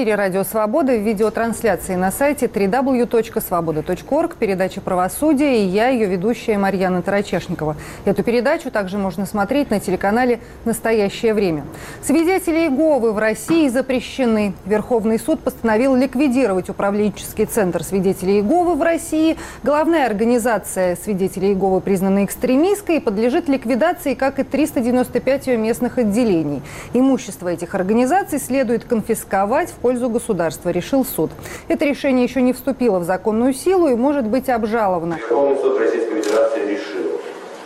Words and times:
эфире 0.00 0.14
«Радио 0.14 0.44
Свобода» 0.44 0.96
в 0.96 1.02
видеотрансляции 1.02 1.94
на 1.94 2.10
сайте 2.10 2.46
www.svoboda.org, 2.46 4.36
передача 4.36 4.80
«Правосудие» 4.80 5.64
и 5.64 5.66
я, 5.66 5.88
ее 5.88 6.06
ведущая 6.06 6.56
Марьяна 6.56 7.02
Тарачешникова. 7.02 7.76
Эту 8.06 8.22
передачу 8.22 8.70
также 8.70 8.96
можно 8.96 9.26
смотреть 9.26 9.68
на 9.70 9.78
телеканале 9.78 10.40
«Настоящее 10.64 11.34
время». 11.34 11.64
Свидетели 12.02 12.60
Иеговы 12.60 13.12
в 13.12 13.18
России 13.18 13.68
запрещены. 13.68 14.54
Верховный 14.64 15.18
суд 15.18 15.40
постановил 15.40 15.94
ликвидировать 15.94 16.70
управленческий 16.70 17.44
центр 17.44 17.84
свидетелей 17.84 18.38
Иеговы 18.38 18.76
в 18.76 18.82
России. 18.82 19.36
Главная 19.62 20.06
организация 20.06 20.96
свидетелей 20.96 21.48
Иеговы 21.48 21.82
признана 21.82 22.24
экстремистской 22.24 22.96
и 22.96 23.00
подлежит 23.00 23.50
ликвидации, 23.50 24.14
как 24.14 24.38
и 24.38 24.44
395 24.44 25.46
ее 25.48 25.58
местных 25.58 25.98
отделений. 25.98 26.62
Имущество 26.94 27.48
этих 27.48 27.74
организаций 27.74 28.38
следует 28.38 28.84
конфисковать 28.84 29.68
в 29.68 29.74
пользу 29.90 30.08
государства, 30.08 30.70
решил 30.70 31.04
суд. 31.04 31.32
Это 31.66 31.84
решение 31.84 32.22
еще 32.22 32.42
не 32.42 32.52
вступило 32.52 33.00
в 33.00 33.04
законную 33.04 33.52
силу 33.52 33.88
и 33.88 33.96
может 33.96 34.24
быть 34.24 34.48
обжаловано. 34.48 35.14
Верховный 35.14 35.56
суд 35.56 35.80
Российской 35.80 36.22
Федерации 36.22 36.60
решил 36.74 37.20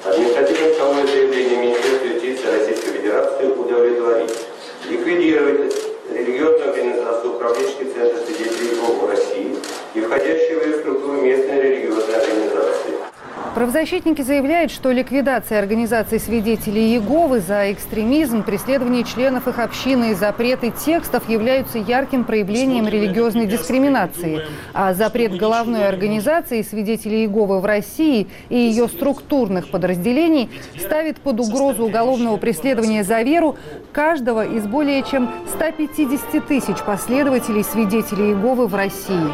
административное 0.07 0.73
исковое 0.73 1.07
заявление 1.07 1.59
Министерства 1.59 2.07
юстиции 2.07 2.47
Российской 2.47 2.93
Федерации 2.93 3.47
удовлетворить, 3.49 4.39
ликвидировать 4.89 5.75
религиозную 6.11 6.71
организацию 6.71 7.35
управленческий 7.35 7.93
центр 7.93 8.17
свидетелей 8.25 8.71
Иеговы 8.71 9.11
России 9.11 9.57
и 9.93 10.01
входящие 10.01 10.59
в 10.61 10.67
ее 10.67 10.79
структуру 10.81 11.21
местные. 11.21 11.74
Правозащитники 13.55 14.21
заявляют, 14.21 14.73
что 14.73 14.91
ликвидация 14.91 15.61
организации 15.61 16.19
свидетелей 16.19 16.95
Иеговы 16.95 17.39
за 17.39 17.71
экстремизм, 17.71 18.43
преследование 18.43 19.05
членов 19.05 19.47
их 19.47 19.61
общины 19.61 20.11
и 20.11 20.15
запреты 20.15 20.73
текстов 20.73 21.29
являются 21.29 21.79
ярким 21.79 22.25
проявлением 22.25 22.89
религиозной 22.89 23.47
дискриминации. 23.47 24.43
А 24.73 24.93
запрет 24.93 25.37
головной 25.37 25.87
организации 25.87 26.63
свидетелей 26.63 27.23
Иеговы 27.27 27.61
в 27.61 27.65
России 27.65 28.27
и 28.49 28.57
ее 28.57 28.89
структурных 28.89 29.71
подразделений 29.71 30.51
ставит 30.77 31.19
под 31.19 31.39
угрозу 31.39 31.85
уголовного 31.85 32.37
преследования 32.39 33.05
за 33.05 33.23
веру 33.23 33.57
каждого 33.93 34.45
из 34.45 34.67
более 34.67 35.05
чем 35.05 35.31
150 35.55 36.45
тысяч 36.45 36.79
последователей 36.85 37.63
свидетелей 37.63 38.33
Иеговы 38.33 38.67
в 38.67 38.75
России. 38.75 39.31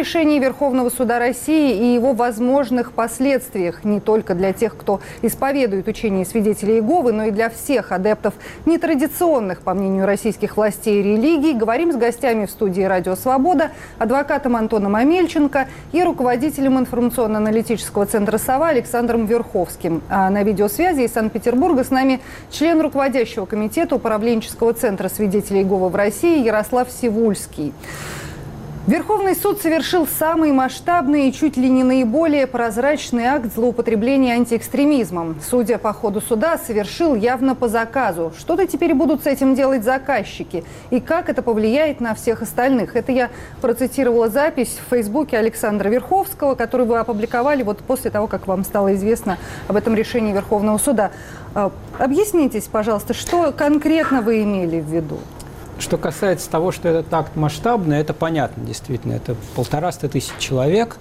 Решении 0.00 0.38
Верховного 0.38 0.88
суда 0.88 1.18
России 1.18 1.76
и 1.76 1.92
его 1.92 2.14
возможных 2.14 2.92
последствиях 2.92 3.84
не 3.84 4.00
только 4.00 4.34
для 4.34 4.54
тех, 4.54 4.74
кто 4.74 5.00
исповедует 5.20 5.88
учение 5.88 6.24
свидетелей 6.24 6.76
Иеговы, 6.76 7.12
но 7.12 7.24
и 7.24 7.30
для 7.30 7.50
всех 7.50 7.92
адептов 7.92 8.32
нетрадиционных, 8.64 9.60
по 9.60 9.74
мнению 9.74 10.06
российских 10.06 10.56
властей, 10.56 11.02
религий, 11.02 11.52
говорим 11.52 11.92
с 11.92 11.96
гостями 11.96 12.46
в 12.46 12.50
студии 12.50 12.80
«Радио 12.80 13.14
Свобода», 13.14 13.72
адвокатом 13.98 14.56
Антоном 14.56 14.96
Амельченко 14.96 15.68
и 15.92 16.02
руководителем 16.02 16.78
информационно-аналитического 16.78 18.06
центра 18.06 18.38
«Сова» 18.38 18.68
Александром 18.68 19.26
Верховским. 19.26 20.02
А 20.08 20.30
на 20.30 20.42
видеосвязи 20.42 21.02
из 21.02 21.12
Санкт-Петербурга 21.12 21.84
с 21.84 21.90
нами 21.90 22.20
член 22.50 22.80
руководящего 22.80 23.44
комитета 23.44 23.96
управленческого 23.96 24.72
центра 24.72 25.10
свидетелей 25.10 25.60
Иеговы 25.60 25.90
в 25.90 25.94
России 25.94 26.42
Ярослав 26.42 26.88
Сивульский. 26.90 27.74
Верховный 28.86 29.36
суд 29.36 29.60
совершил 29.60 30.06
самый 30.06 30.52
масштабный 30.52 31.28
и 31.28 31.32
чуть 31.34 31.58
ли 31.58 31.68
не 31.68 31.84
наиболее 31.84 32.46
прозрачный 32.46 33.26
акт 33.26 33.54
злоупотребления 33.54 34.32
антиэкстремизмом. 34.32 35.36
Судя 35.48 35.76
по 35.76 35.92
ходу 35.92 36.22
суда, 36.22 36.56
совершил 36.56 37.14
явно 37.14 37.54
по 37.54 37.68
заказу. 37.68 38.32
Что-то 38.38 38.66
теперь 38.66 38.94
будут 38.94 39.24
с 39.24 39.26
этим 39.26 39.54
делать 39.54 39.84
заказчики. 39.84 40.64
И 40.88 40.98
как 40.98 41.28
это 41.28 41.42
повлияет 41.42 42.00
на 42.00 42.14
всех 42.14 42.40
остальных? 42.40 42.96
Это 42.96 43.12
я 43.12 43.28
процитировала 43.60 44.30
запись 44.30 44.78
в 44.86 44.88
Фейсбуке 44.88 45.36
Александра 45.36 45.90
Верховского, 45.90 46.54
которую 46.54 46.88
вы 46.88 46.98
опубликовали 46.98 47.62
вот 47.62 47.80
после 47.80 48.10
того, 48.10 48.28
как 48.28 48.46
вам 48.46 48.64
стало 48.64 48.94
известно 48.94 49.36
об 49.68 49.76
этом 49.76 49.94
решении 49.94 50.32
Верховного 50.32 50.78
суда. 50.78 51.10
А, 51.54 51.70
объяснитесь, 51.98 52.64
пожалуйста, 52.64 53.12
что 53.12 53.52
конкретно 53.52 54.22
вы 54.22 54.42
имели 54.42 54.80
в 54.80 54.86
виду? 54.86 55.18
Что 55.80 55.96
касается 55.96 56.50
того, 56.50 56.72
что 56.72 56.88
этот 56.88 57.12
акт 57.12 57.36
масштабный, 57.36 57.98
это 57.98 58.12
понятно, 58.12 58.64
действительно. 58.64 59.14
Это 59.14 59.34
полтораста 59.56 60.08
тысяч 60.08 60.32
человек. 60.38 60.98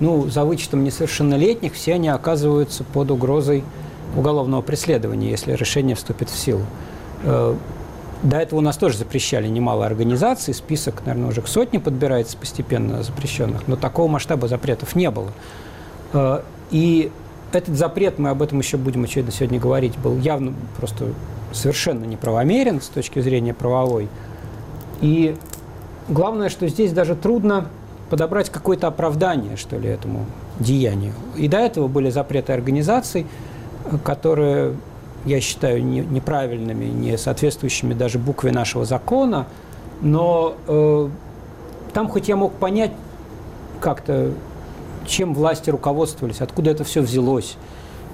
Ну, 0.00 0.28
за 0.28 0.44
вычетом 0.44 0.84
несовершеннолетних, 0.84 1.74
все 1.74 1.94
они 1.94 2.08
оказываются 2.08 2.84
под 2.84 3.10
угрозой 3.10 3.64
уголовного 4.16 4.62
преследования, 4.62 5.30
если 5.30 5.52
решение 5.52 5.96
вступит 5.96 6.28
в 6.30 6.38
силу. 6.38 6.62
Э, 7.24 7.56
до 8.22 8.36
этого 8.36 8.58
у 8.58 8.62
нас 8.62 8.76
тоже 8.76 8.98
запрещали 8.98 9.48
немало 9.48 9.86
организаций, 9.86 10.54
список, 10.54 11.04
наверное, 11.06 11.30
уже 11.30 11.40
к 11.40 11.48
сотне 11.48 11.80
подбирается 11.80 12.36
постепенно 12.36 13.02
запрещенных, 13.02 13.66
но 13.66 13.76
такого 13.76 14.08
масштаба 14.08 14.46
запретов 14.46 14.94
не 14.94 15.10
было. 15.10 15.32
Э, 16.12 16.42
и 16.70 17.10
этот 17.52 17.76
запрет, 17.76 18.18
мы 18.18 18.30
об 18.30 18.42
этом 18.42 18.58
еще 18.58 18.76
будем, 18.76 19.04
очевидно, 19.04 19.32
сегодня 19.32 19.58
говорить, 19.58 19.96
был 19.98 20.18
явно 20.18 20.52
просто 20.76 21.06
совершенно 21.52 22.04
неправомерен 22.04 22.80
с 22.80 22.88
точки 22.88 23.20
зрения 23.20 23.54
правовой. 23.54 24.08
И 25.00 25.36
главное, 26.08 26.48
что 26.48 26.68
здесь 26.68 26.92
даже 26.92 27.14
трудно 27.14 27.66
подобрать 28.10 28.50
какое-то 28.50 28.86
оправдание, 28.86 29.56
что 29.56 29.76
ли, 29.76 29.88
этому 29.88 30.26
деянию. 30.58 31.12
И 31.36 31.48
до 31.48 31.58
этого 31.58 31.88
были 31.88 32.10
запреты 32.10 32.52
организаций, 32.52 33.26
которые, 34.04 34.74
я 35.24 35.40
считаю, 35.40 35.84
не, 35.84 36.00
неправильными, 36.00 36.86
не 36.86 37.16
соответствующими 37.16 37.94
даже 37.94 38.18
букве 38.18 38.52
нашего 38.52 38.84
закона, 38.84 39.46
но 40.00 40.54
э, 40.66 41.08
там 41.92 42.08
хоть 42.08 42.28
я 42.28 42.36
мог 42.36 42.52
понять 42.54 42.92
как-то, 43.80 44.32
чем 45.08 45.34
власти 45.34 45.70
руководствовались, 45.70 46.40
откуда 46.40 46.70
это 46.70 46.84
все 46.84 47.00
взялось 47.00 47.56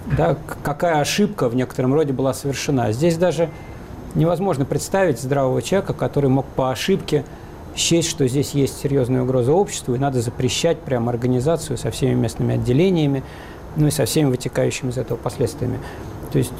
да, 0.06 0.36
какая 0.62 1.00
ошибка 1.00 1.48
в 1.48 1.56
некотором 1.56 1.94
роде 1.94 2.12
была 2.12 2.34
совершена. 2.34 2.92
Здесь 2.92 3.16
даже 3.16 3.50
невозможно 4.14 4.64
представить 4.64 5.20
здравого 5.20 5.62
человека, 5.62 5.92
который 5.94 6.30
мог 6.30 6.46
по 6.46 6.70
ошибке 6.70 7.24
счесть, 7.74 8.08
что 8.08 8.28
здесь 8.28 8.52
есть 8.52 8.78
серьезная 8.80 9.22
угроза 9.22 9.52
обществу, 9.52 9.94
и 9.94 9.98
надо 9.98 10.20
запрещать 10.20 10.78
прямо 10.78 11.10
организацию 11.10 11.76
со 11.78 11.90
всеми 11.90 12.14
местными 12.14 12.54
отделениями, 12.54 13.22
ну 13.76 13.88
и 13.88 13.90
со 13.90 14.04
всеми 14.04 14.30
вытекающими 14.30 14.90
из 14.90 14.98
этого 14.98 15.16
последствиями. 15.16 15.78
То 16.32 16.38
есть 16.38 16.52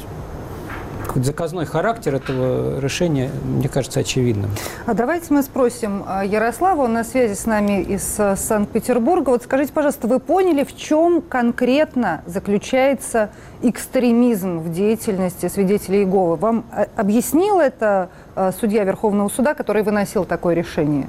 заказной 1.23 1.65
характер 1.65 2.15
этого 2.15 2.79
решения, 2.79 3.29
мне 3.45 3.69
кажется, 3.69 4.01
очевидным. 4.01 4.49
А 4.85 4.93
давайте 4.93 5.33
мы 5.33 5.43
спросим 5.43 6.03
а, 6.05 6.25
Ярослава, 6.25 6.81
он 6.81 6.93
на 6.93 7.03
связи 7.03 7.33
с 7.33 7.45
нами 7.45 7.81
из 7.81 8.19
э, 8.19 8.35
Санкт-Петербурга. 8.35 9.29
Вот 9.29 9.43
скажите, 9.43 9.71
пожалуйста, 9.71 10.07
вы 10.07 10.19
поняли, 10.19 10.63
в 10.63 10.75
чем 10.75 11.21
конкретно 11.21 12.21
заключается 12.25 13.29
экстремизм 13.61 14.59
в 14.59 14.73
деятельности 14.73 15.47
свидетелей 15.47 15.99
Иеговы? 15.99 16.35
Вам 16.35 16.65
э, 16.71 16.87
объяснил 16.95 17.59
это 17.59 18.09
э, 18.35 18.51
судья 18.59 18.83
Верховного 18.83 19.29
суда, 19.29 19.53
который 19.53 19.83
выносил 19.83 20.25
такое 20.25 20.55
решение? 20.55 21.07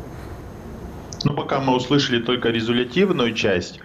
Ну, 1.24 1.34
пока 1.34 1.60
мы 1.60 1.74
услышали 1.74 2.20
только 2.20 2.50
резолютивную 2.50 3.34
часть, 3.34 3.80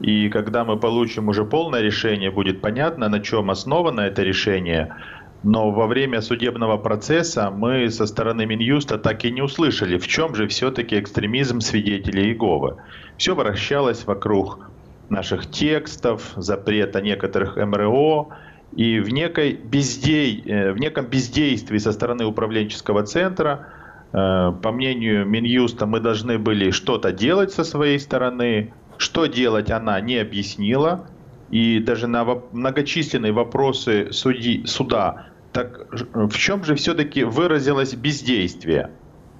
и 0.00 0.28
когда 0.28 0.64
мы 0.64 0.78
получим 0.78 1.28
уже 1.28 1.44
полное 1.44 1.80
решение, 1.82 2.30
будет 2.30 2.60
понятно, 2.60 3.08
на 3.08 3.20
чем 3.20 3.50
основано 3.50 4.00
это 4.00 4.22
решение– 4.22 4.94
но 5.46 5.70
во 5.70 5.86
время 5.86 6.22
судебного 6.22 6.76
процесса 6.76 7.52
мы 7.52 7.88
со 7.88 8.06
стороны 8.06 8.46
Минюста 8.46 8.98
так 8.98 9.24
и 9.24 9.30
не 9.30 9.42
услышали, 9.42 9.96
в 9.96 10.08
чем 10.08 10.34
же 10.34 10.48
все-таки 10.48 10.98
экстремизм 10.98 11.60
свидетелей 11.60 12.30
Иеговы. 12.30 12.78
Все 13.16 13.36
вращалось 13.36 14.04
вокруг 14.06 14.68
наших 15.08 15.48
текстов, 15.48 16.32
запрета 16.34 17.00
некоторых 17.00 17.56
МРО, 17.56 18.30
и 18.74 18.98
в, 18.98 19.10
некой 19.10 19.52
бездей... 19.52 20.42
Э, 20.46 20.72
в 20.72 20.78
неком 20.78 21.06
бездействии 21.06 21.78
со 21.78 21.92
стороны 21.92 22.24
управленческого 22.24 23.04
центра, 23.04 23.68
э, 24.12 24.52
по 24.60 24.72
мнению 24.72 25.26
Минюста, 25.26 25.86
мы 25.86 26.00
должны 26.00 26.40
были 26.40 26.72
что-то 26.72 27.12
делать 27.12 27.52
со 27.52 27.62
своей 27.62 28.00
стороны. 28.00 28.72
Что 28.98 29.26
делать 29.26 29.70
она 29.70 30.00
не 30.00 30.16
объяснила, 30.16 31.06
и 31.50 31.78
даже 31.78 32.08
на 32.08 32.24
многочисленные 32.50 33.30
вопросы 33.30 34.08
судьи, 34.10 34.66
суда, 34.66 35.26
так 35.56 35.86
в 36.12 36.36
чем 36.36 36.64
же 36.64 36.74
все-таки 36.74 37.24
выразилось 37.24 37.94
бездействие? 37.94 38.90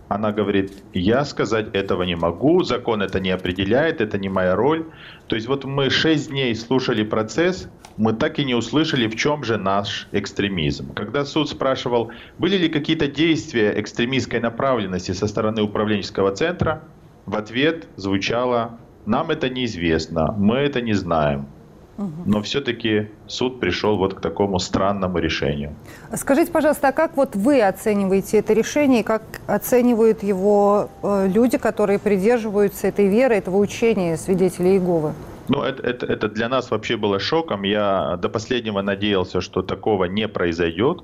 Она 0.08 0.32
говорит, 0.32 0.72
я 0.94 1.26
сказать 1.26 1.74
этого 1.74 2.04
не 2.04 2.14
могу, 2.14 2.62
закон 2.62 3.02
это 3.02 3.20
не 3.20 3.30
определяет, 3.30 4.00
это 4.00 4.16
не 4.16 4.30
моя 4.30 4.56
роль. 4.56 4.86
То 5.26 5.36
есть 5.36 5.46
вот 5.46 5.64
мы 5.64 5.90
шесть 5.90 6.30
дней 6.30 6.54
слушали 6.54 7.02
процесс, 7.02 7.68
мы 7.98 8.14
так 8.14 8.38
и 8.38 8.46
не 8.46 8.54
услышали, 8.54 9.08
в 9.08 9.16
чем 9.16 9.44
же 9.44 9.58
наш 9.58 10.08
экстремизм. 10.12 10.94
Когда 10.94 11.26
суд 11.26 11.50
спрашивал, 11.50 12.10
были 12.38 12.56
ли 12.56 12.70
какие-то 12.70 13.08
действия 13.08 13.78
экстремистской 13.78 14.40
направленности 14.40 15.12
со 15.12 15.26
стороны 15.26 15.60
управленческого 15.60 16.34
центра, 16.34 16.84
в 17.26 17.36
ответ 17.36 17.88
звучало, 17.96 18.78
нам 19.04 19.30
это 19.30 19.50
неизвестно, 19.50 20.32
мы 20.32 20.56
это 20.58 20.80
не 20.80 20.94
знаем. 20.94 21.46
Но 21.98 22.42
все-таки 22.42 23.08
суд 23.26 23.60
пришел 23.60 23.96
вот 23.96 24.14
к 24.14 24.20
такому 24.20 24.58
странному 24.58 25.18
решению. 25.18 25.74
Скажите, 26.14 26.52
пожалуйста, 26.52 26.88
а 26.88 26.92
как 26.92 27.16
вот 27.16 27.34
вы 27.34 27.62
оцениваете 27.62 28.38
это 28.38 28.52
решение, 28.52 29.00
и 29.00 29.02
как 29.02 29.22
оценивают 29.46 30.22
его 30.22 30.90
э, 31.02 31.28
люди, 31.32 31.58
которые 31.58 31.98
придерживаются 31.98 32.88
этой 32.88 33.08
веры, 33.08 33.34
этого 33.34 33.56
учения 33.56 34.16
свидетелей 34.16 34.72
Иеговы? 34.72 35.14
Ну, 35.48 35.62
это, 35.62 35.82
это, 35.82 36.06
это 36.06 36.28
для 36.28 36.48
нас 36.48 36.70
вообще 36.70 36.96
было 36.96 37.18
шоком. 37.18 37.62
Я 37.62 38.18
до 38.20 38.28
последнего 38.28 38.82
надеялся, 38.82 39.40
что 39.40 39.62
такого 39.62 40.04
не 40.04 40.28
произойдет, 40.28 41.02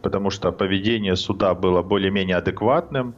потому 0.00 0.30
что 0.30 0.52
поведение 0.52 1.16
суда 1.16 1.54
было 1.54 1.82
более-менее 1.82 2.36
адекватным. 2.36 3.14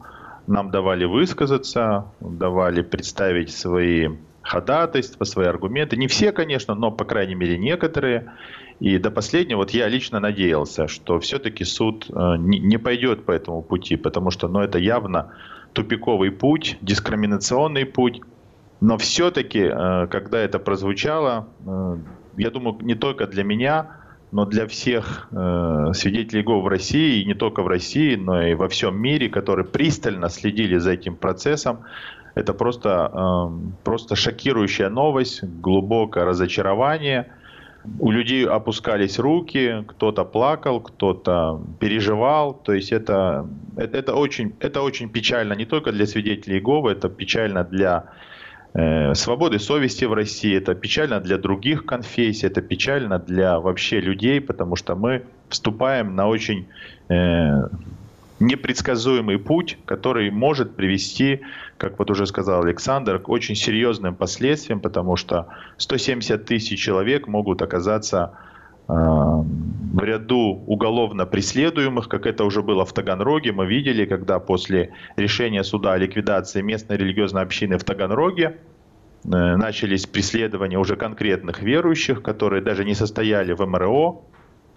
Нам 0.47 0.71
давали 0.71 1.05
высказаться, 1.05 2.07
давали 2.21 2.83
представить 2.83 3.51
свои 3.55 4.09
ходатайства, 4.43 5.25
свои 5.25 5.47
аргументы. 5.47 5.97
Не 5.97 6.09
все, 6.09 6.33
конечно, 6.33 6.75
но, 6.75 6.91
по 6.91 7.05
крайней 7.05 7.35
мере, 7.35 7.59
некоторые. 7.59 8.33
И 8.81 8.99
до 8.99 9.11
последнего 9.11 9.59
вот 9.59 9.71
я 9.71 9.89
лично 9.89 10.19
надеялся, 10.21 10.89
что 10.89 11.21
все-таки 11.21 11.65
суд 11.65 12.07
э, 12.09 12.35
не, 12.39 12.79
пойдет 12.79 13.25
по 13.25 13.31
этому 13.31 13.63
пути, 13.63 13.97
потому 13.97 14.31
что 14.31 14.49
ну, 14.49 14.61
это 14.61 14.79
явно 14.79 15.31
тупиковый 15.73 16.33
путь, 16.33 16.79
дискриминационный 16.81 17.87
путь. 17.87 18.21
Но 18.81 18.99
все-таки, 18.99 19.61
э, 19.61 20.09
когда 20.09 20.41
это 20.41 20.59
прозвучало, 20.59 21.49
э, 21.65 21.97
я 22.39 22.51
думаю, 22.51 22.79
не 22.81 22.97
только 22.97 23.29
для 23.29 23.45
меня, 23.45 23.99
но 24.33 24.47
для 24.47 24.67
всех 24.67 25.29
свидетелей 25.31 26.43
ГО 26.43 26.63
в 26.63 26.67
России, 26.67 27.21
и 27.21 27.27
не 27.27 27.35
только 27.35 27.63
в 27.63 27.69
России, 27.69 28.15
но 28.15 28.43
и 28.43 28.55
во 28.55 28.67
всем 28.67 28.99
мире, 28.99 29.29
которые 29.29 29.67
пристально 29.67 30.31
следили 30.31 30.79
за 30.79 30.93
этим 30.93 31.17
процессом, 31.17 31.81
это 32.35 32.55
просто, 32.55 33.11
эм, 33.13 33.75
просто 33.85 34.17
шокирующая 34.17 34.89
новость, 34.89 35.45
глубокое 35.45 36.25
разочарование. 36.25 37.27
У 37.99 38.11
людей 38.11 38.47
опускались 38.47 39.19
руки, 39.19 39.85
кто-то 39.89 40.25
плакал, 40.25 40.81
кто-то 40.81 41.61
переживал. 41.81 42.55
То 42.55 42.73
есть 42.73 42.93
это, 42.93 43.47
это, 43.77 43.99
это, 43.99 44.15
очень, 44.15 44.55
это 44.61 44.83
очень 44.83 45.09
печально 45.09 45.55
не 45.55 45.67
только 45.67 45.93
для 45.93 46.07
свидетелей 46.07 46.57
Иеговы, 46.57 46.93
это 46.93 47.09
печально 47.09 47.65
для 47.65 48.05
э, 48.75 49.15
свободы 49.15 49.59
совести 49.59 50.05
в 50.07 50.15
России, 50.15 50.57
это 50.57 50.75
печально 50.75 51.21
для 51.21 51.39
других 51.39 51.85
конфессий, 51.85 52.47
это 52.47 52.63
печально 52.63 53.19
для 53.19 53.59
вообще 53.59 54.01
людей, 54.01 54.41
потому 54.41 54.77
что 54.77 54.95
мы 54.95 55.25
вступаем 55.49 56.15
на 56.15 56.29
очень 56.29 56.69
э, 57.09 57.69
непредсказуемый 58.43 59.39
путь, 59.39 59.79
который 59.87 60.31
может 60.31 60.77
привести, 60.77 61.41
как 61.79 61.99
вот 61.99 62.11
уже 62.11 62.27
сказал 62.27 62.63
Александр, 62.63 63.19
к 63.19 63.29
очень 63.29 63.55
серьезным 63.55 64.15
последствиям, 64.15 64.81
потому 64.81 65.17
что 65.17 65.49
170 65.79 66.45
тысяч 66.45 66.81
человек 66.81 67.27
могут 67.29 67.63
оказаться 67.63 68.33
э, 68.89 68.93
в 68.93 70.03
ряду 70.03 70.63
уголовно 70.67 71.25
преследуемых, 71.25 72.09
как 72.09 72.27
это 72.27 72.45
уже 72.45 72.63
было 72.63 72.85
в 72.85 72.93
Таганроге. 72.93 73.53
Мы 73.53 73.67
видели, 73.67 74.05
когда 74.05 74.39
после 74.39 74.93
решения 75.17 75.63
суда 75.65 75.93
о 75.93 75.99
ликвидации 75.99 76.63
местной 76.63 76.97
религиозной 76.97 77.43
общины 77.43 77.79
в 77.79 77.85
Таганроге 77.85 78.59
э, 79.25 79.29
начались 79.29 80.07
преследования 80.07 80.79
уже 80.79 80.97
конкретных 80.97 81.63
верующих, 81.63 82.23
которые 82.23 82.63
даже 82.63 82.85
не 82.85 82.95
состояли 82.95 83.53
в 83.53 83.65
МРО, 83.65 84.25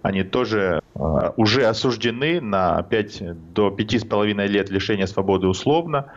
они 0.04 0.24
тоже 0.24 0.82
уже 0.96 1.66
осуждены 1.66 2.40
на 2.40 2.82
5 2.84 3.54
до 3.54 3.68
5,5 3.68 4.48
лет 4.48 4.70
лишения 4.70 5.06
свободы 5.08 5.48
условно. 5.48 6.14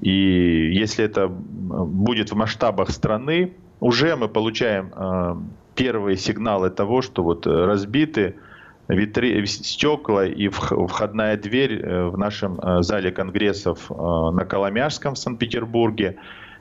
И 0.00 0.72
если 0.72 1.04
это 1.04 1.28
будет 1.28 2.32
в 2.32 2.34
масштабах 2.34 2.90
страны, 2.90 3.52
уже 3.80 4.16
мы 4.16 4.28
получаем 4.28 4.90
а, 4.94 5.38
первые 5.74 6.16
сигналы 6.16 6.70
того, 6.70 7.02
что 7.02 7.22
вот 7.22 7.46
разбиты 7.46 8.36
витри... 8.88 9.44
стекла 9.46 10.26
и 10.26 10.48
входная 10.48 11.36
дверь 11.36 11.80
э, 11.80 12.06
в 12.08 12.18
нашем 12.18 12.58
э, 12.60 12.82
зале 12.82 13.10
конгрессов 13.10 13.90
э, 13.90 13.94
на 13.94 14.44
Коломяжском 14.44 15.14
в 15.14 15.18
Санкт-Петербурге. 15.18 16.16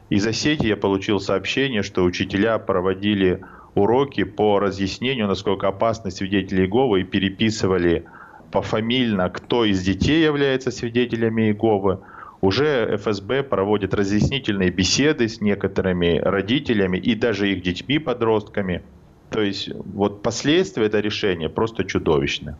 Из 0.09 0.25
Осетии 0.25 0.67
я 0.67 0.77
получил 0.77 1.19
сообщение, 1.19 1.83
что 1.83 2.03
учителя 2.03 2.57
проводили 2.59 3.41
уроки 3.75 4.23
по 4.23 4.59
разъяснению, 4.59 5.27
насколько 5.27 5.67
опасны 5.67 6.09
свидетели 6.09 6.61
Иеговы, 6.61 7.01
и 7.01 7.03
переписывали 7.03 8.05
пофамильно, 8.51 9.29
кто 9.29 9.65
из 9.65 9.83
детей 9.83 10.23
является 10.23 10.71
свидетелями 10.71 11.43
Иеговы. 11.43 11.99
Уже 12.41 12.97
ФСБ 12.97 13.43
проводит 13.43 13.93
разъяснительные 13.93 14.69
беседы 14.69 15.27
с 15.27 15.41
некоторыми 15.41 16.19
родителями 16.19 16.97
и 16.97 17.15
даже 17.15 17.51
их 17.51 17.61
детьми-подростками. 17.61 18.83
То 19.29 19.41
есть 19.41 19.69
вот 19.93 20.21
последствия 20.21 20.85
этого 20.85 21.01
решения 21.01 21.49
просто 21.49 21.83
чудовищны. 21.83 22.55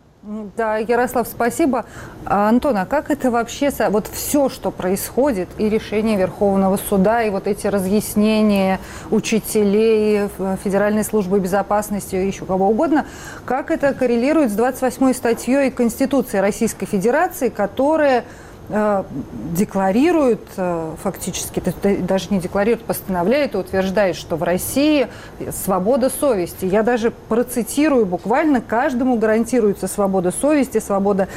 Да, 0.57 0.77
Ярослав, 0.77 1.27
спасибо. 1.27 1.85
А, 2.25 2.49
Антон, 2.49 2.77
а 2.77 2.87
как 2.87 3.11
это 3.11 3.29
вообще, 3.29 3.69
вот 3.89 4.07
все, 4.07 4.49
что 4.49 4.71
происходит, 4.71 5.47
и 5.59 5.69
решение 5.69 6.17
Верховного 6.17 6.77
суда, 6.77 7.21
и 7.21 7.29
вот 7.29 7.45
эти 7.45 7.67
разъяснения 7.67 8.79
учителей, 9.11 10.27
Федеральной 10.63 11.03
службы 11.03 11.39
безопасности 11.39 12.15
еще 12.15 12.45
кого 12.45 12.69
угодно, 12.69 13.05
как 13.45 13.69
это 13.69 13.93
коррелирует 13.93 14.49
с 14.49 14.57
28-й 14.57 15.13
статьей 15.13 15.69
Конституции 15.69 16.39
Российской 16.39 16.87
Федерации, 16.87 17.49
которая 17.49 18.25
декларирует 18.67 20.41
э, 20.57 20.95
фактически, 21.01 21.61
даже 22.01 22.27
не 22.31 22.39
декларирует, 22.39 22.83
постановляет 22.83 23.53
и 23.53 23.57
утверждает, 23.57 24.15
что 24.15 24.37
в 24.37 24.43
России 24.43 25.07
свобода 25.51 26.09
совести. 26.09 26.65
Я 26.65 26.81
даже 26.81 27.11
процитирую 27.11 28.07
буквально, 28.07 28.61
каждому 28.61 29.17
гарантируется 29.17 29.87
свобода 29.87 30.31
совести, 30.31 30.79
свобода 30.79 31.27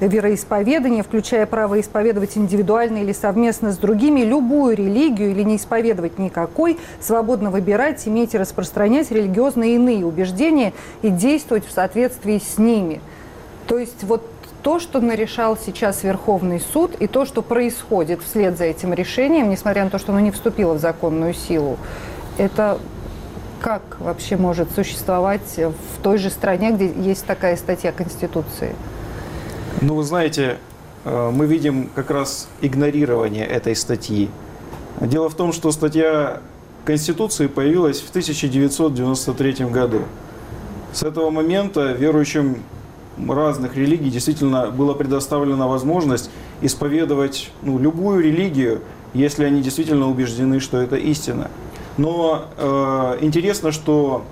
вероисповедания, 0.00 1.02
включая 1.02 1.44
право 1.44 1.78
исповедовать 1.78 2.38
индивидуально 2.38 2.98
или 2.98 3.12
совместно 3.12 3.72
с 3.72 3.76
другими 3.76 4.20
любую 4.20 4.74
религию 4.74 5.32
или 5.32 5.42
не 5.42 5.56
исповедовать 5.56 6.18
никакой, 6.18 6.78
свободно 7.00 7.50
выбирать, 7.50 8.08
иметь 8.08 8.32
и 8.32 8.38
распространять 8.38 9.10
религиозные 9.10 9.74
иные 9.74 10.06
убеждения 10.06 10.72
и 11.02 11.10
действовать 11.10 11.66
в 11.66 11.70
соответствии 11.70 12.38
с 12.38 12.56
ними. 12.56 13.02
То 13.66 13.76
есть 13.76 14.04
вот 14.04 14.22
то, 14.62 14.80
что 14.80 15.00
нарешал 15.00 15.56
сейчас 15.56 16.02
Верховный 16.02 16.60
суд, 16.60 16.94
и 16.98 17.06
то, 17.06 17.24
что 17.24 17.42
происходит 17.42 18.22
вслед 18.22 18.56
за 18.56 18.64
этим 18.64 18.92
решением, 18.92 19.50
несмотря 19.50 19.84
на 19.84 19.90
то, 19.90 19.98
что 19.98 20.12
оно 20.12 20.20
не 20.20 20.30
вступило 20.30 20.74
в 20.74 20.78
законную 20.80 21.34
силу, 21.34 21.78
это 22.36 22.78
как 23.60 23.82
вообще 23.98 24.36
может 24.36 24.70
существовать 24.72 25.56
в 25.56 26.02
той 26.02 26.18
же 26.18 26.30
стране, 26.30 26.72
где 26.72 26.92
есть 26.92 27.26
такая 27.26 27.56
статья 27.56 27.92
Конституции? 27.92 28.74
Ну, 29.80 29.94
вы 29.94 30.04
знаете, 30.04 30.58
э, 31.04 31.30
мы 31.32 31.46
видим 31.46 31.90
как 31.94 32.10
раз 32.10 32.48
игнорирование 32.60 33.46
этой 33.46 33.74
статьи. 33.74 34.30
Дело 35.00 35.28
в 35.28 35.34
том, 35.34 35.52
что 35.52 35.70
статья 35.72 36.40
Конституции 36.84 37.46
появилась 37.46 38.00
в 38.00 38.10
1993 38.10 39.66
году. 39.66 40.02
С 40.92 41.02
этого 41.02 41.30
момента 41.30 41.92
верующим 41.92 42.62
разных 43.28 43.76
религий 43.76 44.10
действительно 44.10 44.70
была 44.70 44.94
предоставлена 44.94 45.66
возможность 45.66 46.30
исповедовать 46.60 47.50
ну, 47.62 47.78
любую 47.78 48.22
религию, 48.22 48.80
если 49.14 49.44
они 49.44 49.62
действительно 49.62 50.08
убеждены, 50.08 50.60
что 50.60 50.80
это 50.80 50.96
истина. 50.96 51.50
Но 51.96 52.46
э, 52.56 53.18
интересно, 53.20 53.72
что 53.72 54.24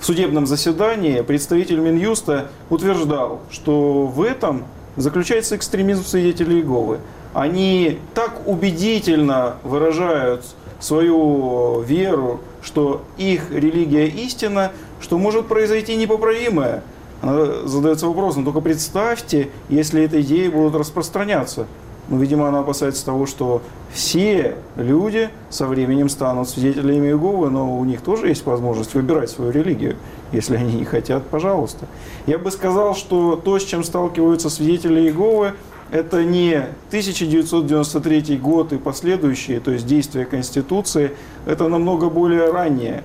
в 0.00 0.06
судебном 0.06 0.46
заседании 0.46 1.20
представитель 1.22 1.78
Минюста 1.78 2.50
утверждал, 2.70 3.40
что 3.50 4.06
в 4.06 4.22
этом 4.22 4.64
заключается 4.96 5.56
экстремизм 5.56 6.04
свидетелей 6.04 6.58
Иеговы. 6.58 6.98
Они 7.32 7.98
так 8.14 8.46
убедительно 8.46 9.56
выражают 9.62 10.44
свою 10.80 11.80
веру, 11.80 12.40
что 12.62 13.02
их 13.16 13.50
религия 13.50 14.06
истина, 14.06 14.72
что 15.00 15.18
может 15.18 15.46
произойти 15.46 15.96
непоправимое– 15.96 16.82
она 17.22 17.66
задается 17.66 18.06
вопросом, 18.06 18.44
только 18.44 18.60
представьте, 18.60 19.50
если 19.68 20.02
эта 20.02 20.20
идея 20.20 20.50
будут 20.50 20.74
распространяться. 20.74 21.66
Ну, 22.08 22.18
видимо, 22.18 22.48
она 22.48 22.60
опасается 22.60 23.04
того, 23.04 23.24
что 23.24 23.62
все 23.92 24.56
люди 24.76 25.30
со 25.48 25.66
временем 25.66 26.10
станут 26.10 26.50
свидетелями 26.50 27.06
Иеговы, 27.06 27.48
но 27.48 27.78
у 27.78 27.84
них 27.84 28.02
тоже 28.02 28.28
есть 28.28 28.44
возможность 28.44 28.92
выбирать 28.94 29.30
свою 29.30 29.52
религию. 29.52 29.96
Если 30.30 30.56
они 30.56 30.74
не 30.74 30.84
хотят, 30.84 31.24
пожалуйста. 31.26 31.86
Я 32.26 32.38
бы 32.38 32.50
сказал, 32.50 32.94
что 32.94 33.36
то, 33.36 33.58
с 33.58 33.64
чем 33.64 33.84
сталкиваются 33.84 34.50
свидетели 34.50 35.00
Иеговы, 35.00 35.54
это 35.90 36.24
не 36.24 36.56
1993 36.88 38.36
год 38.36 38.72
и 38.72 38.78
последующие, 38.78 39.60
то 39.60 39.70
есть 39.70 39.86
действия 39.86 40.26
Конституции, 40.26 41.12
это 41.46 41.68
намного 41.68 42.10
более 42.10 42.50
раннее 42.50 43.04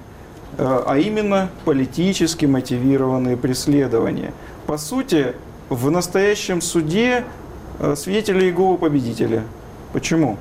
а 0.60 0.98
именно 0.98 1.50
политически 1.66 2.46
мотивированные 2.46 3.38
преследования. 3.38 4.34
По 4.68 4.78
сути, 4.78 5.34
в 5.70 5.90
настоящем 5.90 6.62
суде 6.62 7.24
э, 7.80 7.96
свидетели 7.96 8.46
Иеговы 8.46 8.78
победители. 8.78 9.44
Почему? 9.94 10.38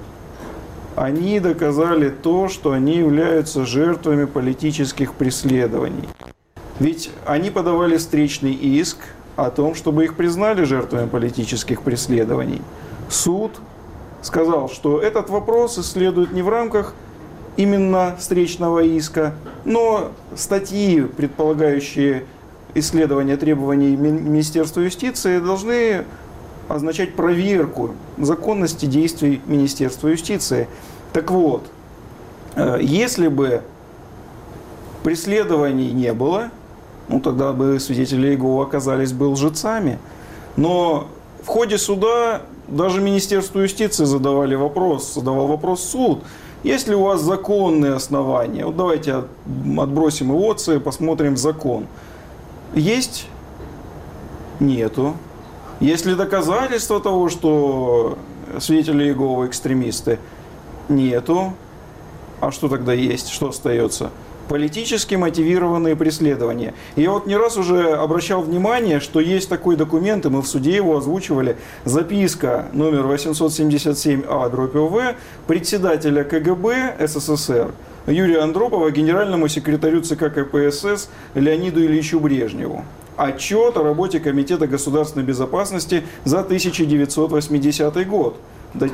Они 0.97 1.39
доказали 1.39 2.09
то, 2.09 2.49
что 2.49 2.73
они 2.73 2.97
являются 2.97 3.65
жертвами 3.65 4.25
политических 4.25 5.15
преследований. 5.15 6.09
Ведь 6.81 7.11
они 7.25 7.51
подавали 7.51 7.97
встречный 7.97 8.53
иск 8.53 8.99
о 9.37 9.51
том, 9.51 9.75
чтобы 9.75 10.05
их 10.05 10.17
признали 10.17 10.65
жертвами 10.65 11.09
политических 11.09 11.83
преследований. 11.83 12.63
Суд 13.09 13.53
сказал, 14.23 14.69
что 14.69 15.01
этот 15.01 15.31
вопрос 15.31 15.79
исследует 15.79 16.33
не 16.33 16.43
в 16.43 16.49
рамках 16.49 16.95
именно 17.59 18.15
встречного 18.19 18.85
иска, 18.85 19.35
но 19.65 20.12
статьи, 20.37 21.03
предполагающие 21.03 22.25
исследование 22.75 23.37
требований 23.37 23.97
Министерства 23.97 24.81
юстиции, 24.81 25.41
должны 25.41 26.05
означать 26.69 27.15
проверку 27.15 27.91
законности 28.17 28.87
действий 28.87 29.43
Министерства 29.47 30.07
юстиции. 30.09 30.69
Так 31.12 31.33
вот, 31.33 31.67
э, 32.55 32.79
если 32.81 33.27
бы 33.27 33.62
преследований 35.03 35.91
не 35.91 36.12
было, 36.12 36.50
ну 37.09 37.19
тогда 37.19 37.53
бы 37.53 37.81
свидетели 37.81 38.29
Иеговы 38.29 38.62
оказались 38.62 39.12
бы 39.12 39.25
лжецами. 39.25 39.99
Но 40.57 41.09
в 41.43 41.47
ходе 41.49 41.77
суда 41.77 42.43
даже 42.69 43.00
Министерству 43.00 43.61
юстиции 43.61 44.05
задавали 44.05 44.55
вопрос, 44.55 45.15
задавал 45.15 45.49
вопрос 45.49 45.83
суд, 45.83 46.23
есть 46.62 46.88
ли 46.88 46.95
у 46.95 47.03
вас 47.05 47.21
законные 47.21 47.95
основания? 47.95 48.67
Вот 48.67 48.77
давайте 48.77 49.25
отбросим 49.79 50.33
эмоции, 50.33 50.79
посмотрим 50.79 51.37
закон. 51.37 51.87
Есть? 52.75 53.29
Нету. 54.61 55.15
Есть 55.81 56.07
ли 56.07 56.15
доказательства 56.15 57.00
того, 57.00 57.29
что 57.29 58.19
свидетели 58.59 59.05
Иеговы 59.05 59.47
экстремисты? 59.47 60.19
Нету. 60.88 61.53
А 62.41 62.50
что 62.50 62.69
тогда 62.69 62.93
есть? 62.93 63.29
Что 63.29 63.49
остается? 63.50 64.11
Политически 64.49 65.14
мотивированные 65.14 65.97
преследования. 65.97 66.75
Я 66.97 67.11
вот 67.11 67.26
не 67.26 67.37
раз 67.37 67.57
уже 67.57 67.93
обращал 67.93 68.43
внимание, 68.43 69.00
что 69.00 69.21
есть 69.21 69.49
такой 69.49 69.76
документ, 69.76 70.26
и 70.26 70.28
мы 70.28 70.43
в 70.43 70.47
суде 70.47 70.75
его 70.75 70.97
озвучивали, 70.97 71.57
записка 71.85 72.67
номер 72.73 73.07
877А 73.07 74.50
дробь 74.50 74.76
ОВ 74.76 75.14
председателя 75.47 76.25
КГБ 76.25 76.97
СССР 77.07 77.73
Юрия 78.07 78.40
Андропова 78.40 78.90
генеральному 78.90 79.49
секретарю 79.49 80.00
ЦК 80.00 80.33
КПСС 80.33 81.11
Леониду 81.35 81.85
Ильичу 81.85 82.19
Брежневу. 82.21 82.85
Отчет 83.17 83.76
о 83.76 83.83
работе 83.83 84.21
Комитета 84.21 84.67
государственной 84.67 85.26
безопасности 85.26 86.05
за 86.25 86.40
1980 86.40 88.09
год. 88.09 88.37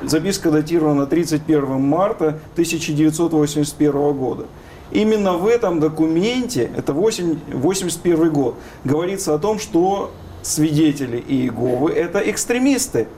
Записка 0.04 0.50
датирована 0.50 1.06
31 1.06 1.80
марта 1.80 2.38
1981 2.54 4.12
года. 4.12 4.46
Именно 4.94 5.32
в 5.32 5.48
этом 5.48 5.80
документе, 5.80 6.70
это 6.76 6.92
1981 6.92 8.32
год, 8.32 8.54
говорится 8.84 9.34
о 9.34 9.38
том, 9.38 9.58
что 9.58 10.12
свидетели 10.42 11.18
Иеговы– 11.18 11.90
это 11.92 12.20
экстремисты. 12.20 13.08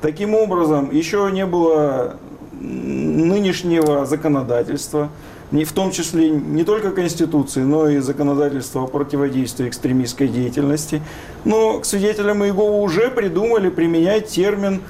Таким 0.00 0.36
образом, 0.36 0.90
еще 0.92 1.28
не 1.32 1.44
было 1.44 2.16
нынешнего 2.52 4.06
законодательства, 4.06 5.08
в 5.50 5.72
том 5.72 5.90
числе 5.90 6.30
не 6.30 6.62
только 6.62 6.92
Конституции, 6.92 7.62
но 7.62 7.88
и 7.88 7.98
законодательства 7.98 8.84
о 8.84 8.86
противодействии 8.86 9.68
экстремистской 9.68 10.28
деятельности. 10.28 11.02
Но 11.44 11.80
к 11.80 11.84
свидетелям 11.84 12.44
Иеговы 12.44 12.80
уже 12.80 13.10
придумали 13.10 13.70
применять 13.70 14.28
термин 14.28 14.82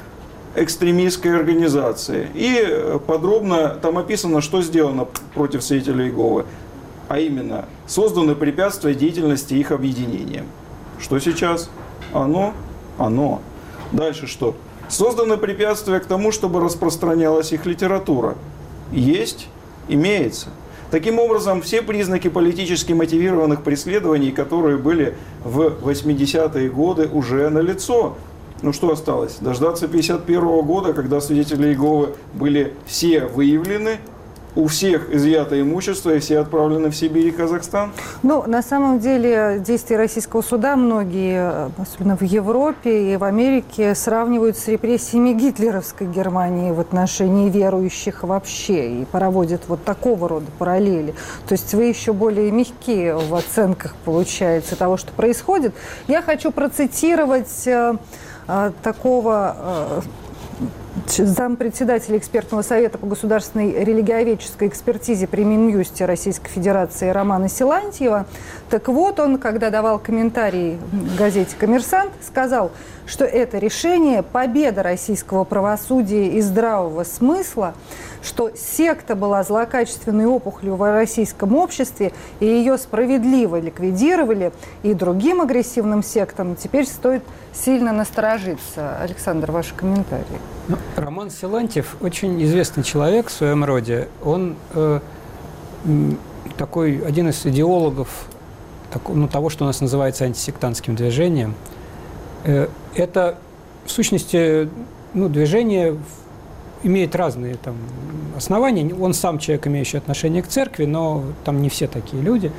экстремистской 0.54 1.36
организации. 1.36 2.28
И 2.34 2.58
э, 2.60 2.98
подробно 3.04 3.70
там 3.80 3.98
описано, 3.98 4.40
что 4.40 4.62
сделано 4.62 5.06
против 5.34 5.62
свидетелей 5.62 6.06
Иеговы. 6.06 6.44
А 7.08 7.18
именно, 7.18 7.66
созданы 7.86 8.34
препятствия 8.34 8.94
деятельности 8.94 9.54
их 9.54 9.72
объединением. 9.72 10.46
Что 10.98 11.18
сейчас? 11.18 11.70
Оно? 12.12 12.54
Оно. 12.98 13.42
Дальше 13.92 14.26
что? 14.26 14.54
Созданы 14.88 15.36
препятствия 15.36 16.00
к 16.00 16.06
тому, 16.06 16.32
чтобы 16.32 16.60
распространялась 16.60 17.52
их 17.52 17.66
литература. 17.66 18.36
Есть, 18.92 19.48
имеется. 19.88 20.48
Таким 20.90 21.18
образом, 21.18 21.62
все 21.62 21.82
признаки 21.82 22.28
политически 22.28 22.92
мотивированных 22.92 23.62
преследований, 23.62 24.30
которые 24.30 24.76
были 24.76 25.16
в 25.42 25.60
80-е 25.82 26.70
годы, 26.70 27.08
уже 27.08 27.50
налицо. 27.50 28.16
Ну 28.64 28.72
что 28.72 28.90
осталось? 28.90 29.36
Дождаться 29.42 29.88
51 29.88 30.62
года, 30.62 30.94
когда 30.94 31.20
свидетели 31.20 31.66
Иеговы 31.66 32.14
были 32.32 32.72
все 32.86 33.26
выявлены, 33.26 33.98
у 34.56 34.68
всех 34.68 35.12
изъято 35.12 35.60
имущество 35.60 36.14
и 36.14 36.18
все 36.18 36.38
отправлены 36.38 36.88
в 36.88 36.96
Сибирь 36.96 37.26
и 37.26 37.30
Казахстан? 37.30 37.92
Ну, 38.22 38.42
на 38.46 38.62
самом 38.62 39.00
деле, 39.00 39.62
действия 39.62 39.98
российского 39.98 40.40
суда 40.40 40.76
многие, 40.76 41.70
особенно 41.76 42.16
в 42.16 42.22
Европе 42.22 43.12
и 43.12 43.16
в 43.18 43.24
Америке, 43.24 43.94
сравнивают 43.94 44.56
с 44.56 44.66
репрессиями 44.66 45.34
гитлеровской 45.34 46.06
Германии 46.06 46.70
в 46.70 46.80
отношении 46.80 47.50
верующих 47.50 48.22
вообще 48.22 49.02
и 49.02 49.04
проводят 49.04 49.62
вот 49.68 49.84
такого 49.84 50.26
рода 50.26 50.46
параллели. 50.58 51.14
То 51.46 51.52
есть 51.52 51.74
вы 51.74 51.84
еще 51.84 52.14
более 52.14 52.50
мягкие 52.50 53.14
в 53.14 53.34
оценках, 53.34 53.94
получается, 54.06 54.74
того, 54.74 54.96
что 54.96 55.12
происходит. 55.12 55.74
Я 56.08 56.22
хочу 56.22 56.50
процитировать 56.50 57.66
э, 57.66 57.96
такого 58.82 59.56
а, 59.56 60.00
зампредседателя 61.06 62.18
экспертного 62.18 62.62
совета 62.62 62.98
по 62.98 63.06
государственной 63.06 63.84
религиоведческой 63.84 64.68
экспертизе 64.68 65.26
при 65.26 65.44
Минюсте 65.44 66.04
Российской 66.04 66.48
Федерации 66.48 67.08
Романа 67.08 67.48
Силантьева. 67.48 68.26
Так 68.70 68.88
вот, 68.88 69.20
он, 69.20 69.38
когда 69.38 69.70
давал 69.70 69.98
комментарий 69.98 70.78
газете 71.18 71.56
«Коммерсант», 71.58 72.12
сказал, 72.26 72.70
что 73.06 73.24
это 73.24 73.58
решение– 73.58 74.22
победа 74.32 74.82
российского 74.82 75.44
правосудия 75.44 76.28
и 76.28 76.40
здравого 76.40 77.04
смысла, 77.04 77.74
что 78.22 78.50
секта 78.56 79.14
была 79.14 79.42
злокачественной 79.42 80.26
опухолью 80.26 80.76
в 80.76 80.92
российском 80.92 81.54
обществе, 81.54 82.12
и 82.40 82.46
ее 82.46 82.78
справедливо 82.78 83.60
ликвидировали, 83.60 84.52
и 84.82 84.94
другим 84.94 85.42
агрессивным 85.42 86.02
сектам 86.02 86.56
теперь 86.56 86.86
стоит 86.86 87.22
сильно 87.52 87.92
насторожиться. 87.92 88.96
Александр, 88.98 89.52
ваши 89.52 89.74
комментарии. 89.74 90.24
Ну, 90.68 90.76
Роман 90.96 91.30
Силантьев 91.30 91.96
очень 92.00 92.42
известный 92.44 92.82
человек 92.82 93.28
в 93.28 93.32
своем 93.32 93.64
роде. 93.64 94.08
Он 94.24 94.56
э, 94.72 95.00
такой 96.56 97.02
один 97.06 97.28
из 97.28 97.44
идеологов 97.44 98.08
так, 98.90 99.08
ну, 99.08 99.28
того, 99.28 99.50
что 99.50 99.64
у 99.64 99.66
нас 99.66 99.80
называется 99.80 100.24
антисектантским 100.24 100.94
движением. 100.94 101.54
Э, 102.44 102.68
это, 102.94 103.36
в 103.84 103.90
сущности, 103.90 104.68
ну, 105.14 105.28
движение 105.28 105.96
имеет 106.82 107.16
разные 107.16 107.56
там, 107.56 107.76
основания. 108.36 108.94
Он 108.94 109.14
сам 109.14 109.38
человек, 109.38 109.66
имеющий 109.66 109.96
отношение 109.96 110.42
к 110.42 110.48
церкви, 110.48 110.84
но 110.84 111.24
там 111.44 111.62
не 111.62 111.68
все 111.68 111.86
такие 111.86 112.22
люди, 112.22 112.52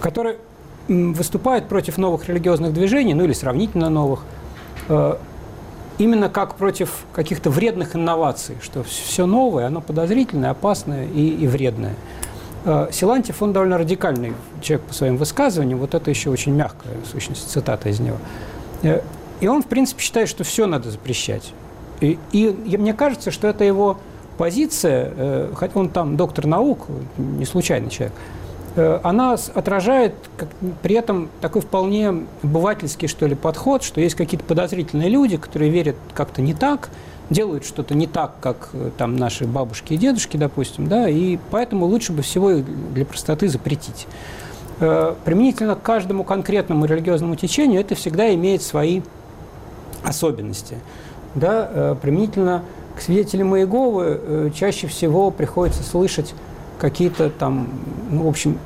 которые 0.00 0.36
выступают 0.88 1.66
против 1.68 1.98
новых 1.98 2.28
религиозных 2.28 2.72
движений, 2.72 3.14
ну 3.14 3.24
или 3.24 3.32
сравнительно 3.32 3.90
новых, 3.90 4.22
э, 4.88 5.16
именно 5.98 6.28
как 6.28 6.54
против 6.54 7.04
каких-то 7.12 7.50
вредных 7.50 7.96
инноваций, 7.96 8.56
что 8.62 8.84
все 8.84 9.26
новое, 9.26 9.66
оно 9.66 9.80
подозрительное, 9.80 10.50
опасное 10.50 11.06
и, 11.06 11.28
и 11.28 11.48
вредное. 11.48 11.94
Э, 12.64 12.88
Силантьев, 12.92 13.42
он 13.42 13.52
довольно 13.52 13.78
радикальный 13.78 14.34
человек 14.62 14.86
по 14.86 14.94
своим 14.94 15.16
высказываниям, 15.16 15.80
вот 15.80 15.94
это 15.94 16.08
еще 16.08 16.30
очень 16.30 16.52
мягкая, 16.52 16.94
в 17.04 17.08
сущности, 17.08 17.48
цитата 17.48 17.88
из 17.88 17.98
него. 17.98 18.18
Э, 18.82 19.00
и 19.40 19.48
он, 19.48 19.62
в 19.62 19.66
принципе, 19.66 20.02
считает, 20.02 20.28
что 20.28 20.44
все 20.44 20.66
надо 20.66 20.90
запрещать. 20.90 21.52
И, 22.00 22.18
и, 22.32 22.46
и 22.46 22.76
мне 22.76 22.94
кажется, 22.94 23.30
что 23.30 23.48
это 23.48 23.64
его 23.64 23.98
позиция, 24.38 25.48
хотя 25.54 25.80
он 25.80 25.88
там 25.88 26.16
доктор 26.18 26.46
наук, 26.46 26.86
не 27.16 27.46
случайный 27.46 27.88
человек, 27.88 28.12
Э, 28.76 29.00
она 29.02 29.36
отражает 29.54 30.14
как, 30.36 30.48
при 30.82 30.94
этом 30.96 31.30
такой 31.40 31.62
вполне 31.62 32.26
обывательский, 32.42 33.08
что 33.08 33.26
ли, 33.26 33.34
подход, 33.34 33.82
что 33.82 34.00
есть 34.00 34.14
какие-то 34.14 34.44
подозрительные 34.44 35.08
люди, 35.08 35.38
которые 35.38 35.70
верят 35.70 35.96
как-то 36.14 36.42
не 36.42 36.52
так, 36.52 36.90
делают 37.30 37.64
что-то 37.64 37.94
не 37.94 38.06
так, 38.06 38.34
как 38.40 38.68
э, 38.74 38.90
там 38.98 39.16
наши 39.16 39.46
бабушки 39.46 39.94
и 39.94 39.96
дедушки, 39.96 40.36
допустим, 40.36 40.88
да, 40.88 41.08
и 41.08 41.38
поэтому 41.50 41.86
лучше 41.86 42.12
бы 42.12 42.22
всего 42.22 42.52
для 42.52 43.06
простоты 43.06 43.48
запретить. 43.48 44.06
Э, 44.80 45.14
применительно 45.24 45.74
к 45.74 45.82
каждому 45.82 46.24
конкретному 46.24 46.84
религиозному 46.84 47.36
течению 47.36 47.80
это 47.80 47.94
всегда 47.94 48.34
имеет 48.34 48.62
свои 48.62 49.02
особенности. 50.02 50.78
Да, 51.34 51.98
применительно 52.00 52.62
к 52.96 53.02
свидетелям 53.02 53.54
Иеговы 53.54 54.50
чаще 54.54 54.86
всего 54.86 55.30
приходится 55.30 55.82
слышать 55.82 56.34
какие-то 56.78 57.30
там, 57.30 57.68
ну, 58.10 58.22
в 58.24 58.28
общем, 58.28 58.58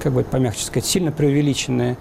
как 0.00 0.12
бы 0.12 0.24
помягче 0.24 0.64
сказать, 0.64 0.86
сильно 0.86 1.12
преувеличенные 1.12 1.96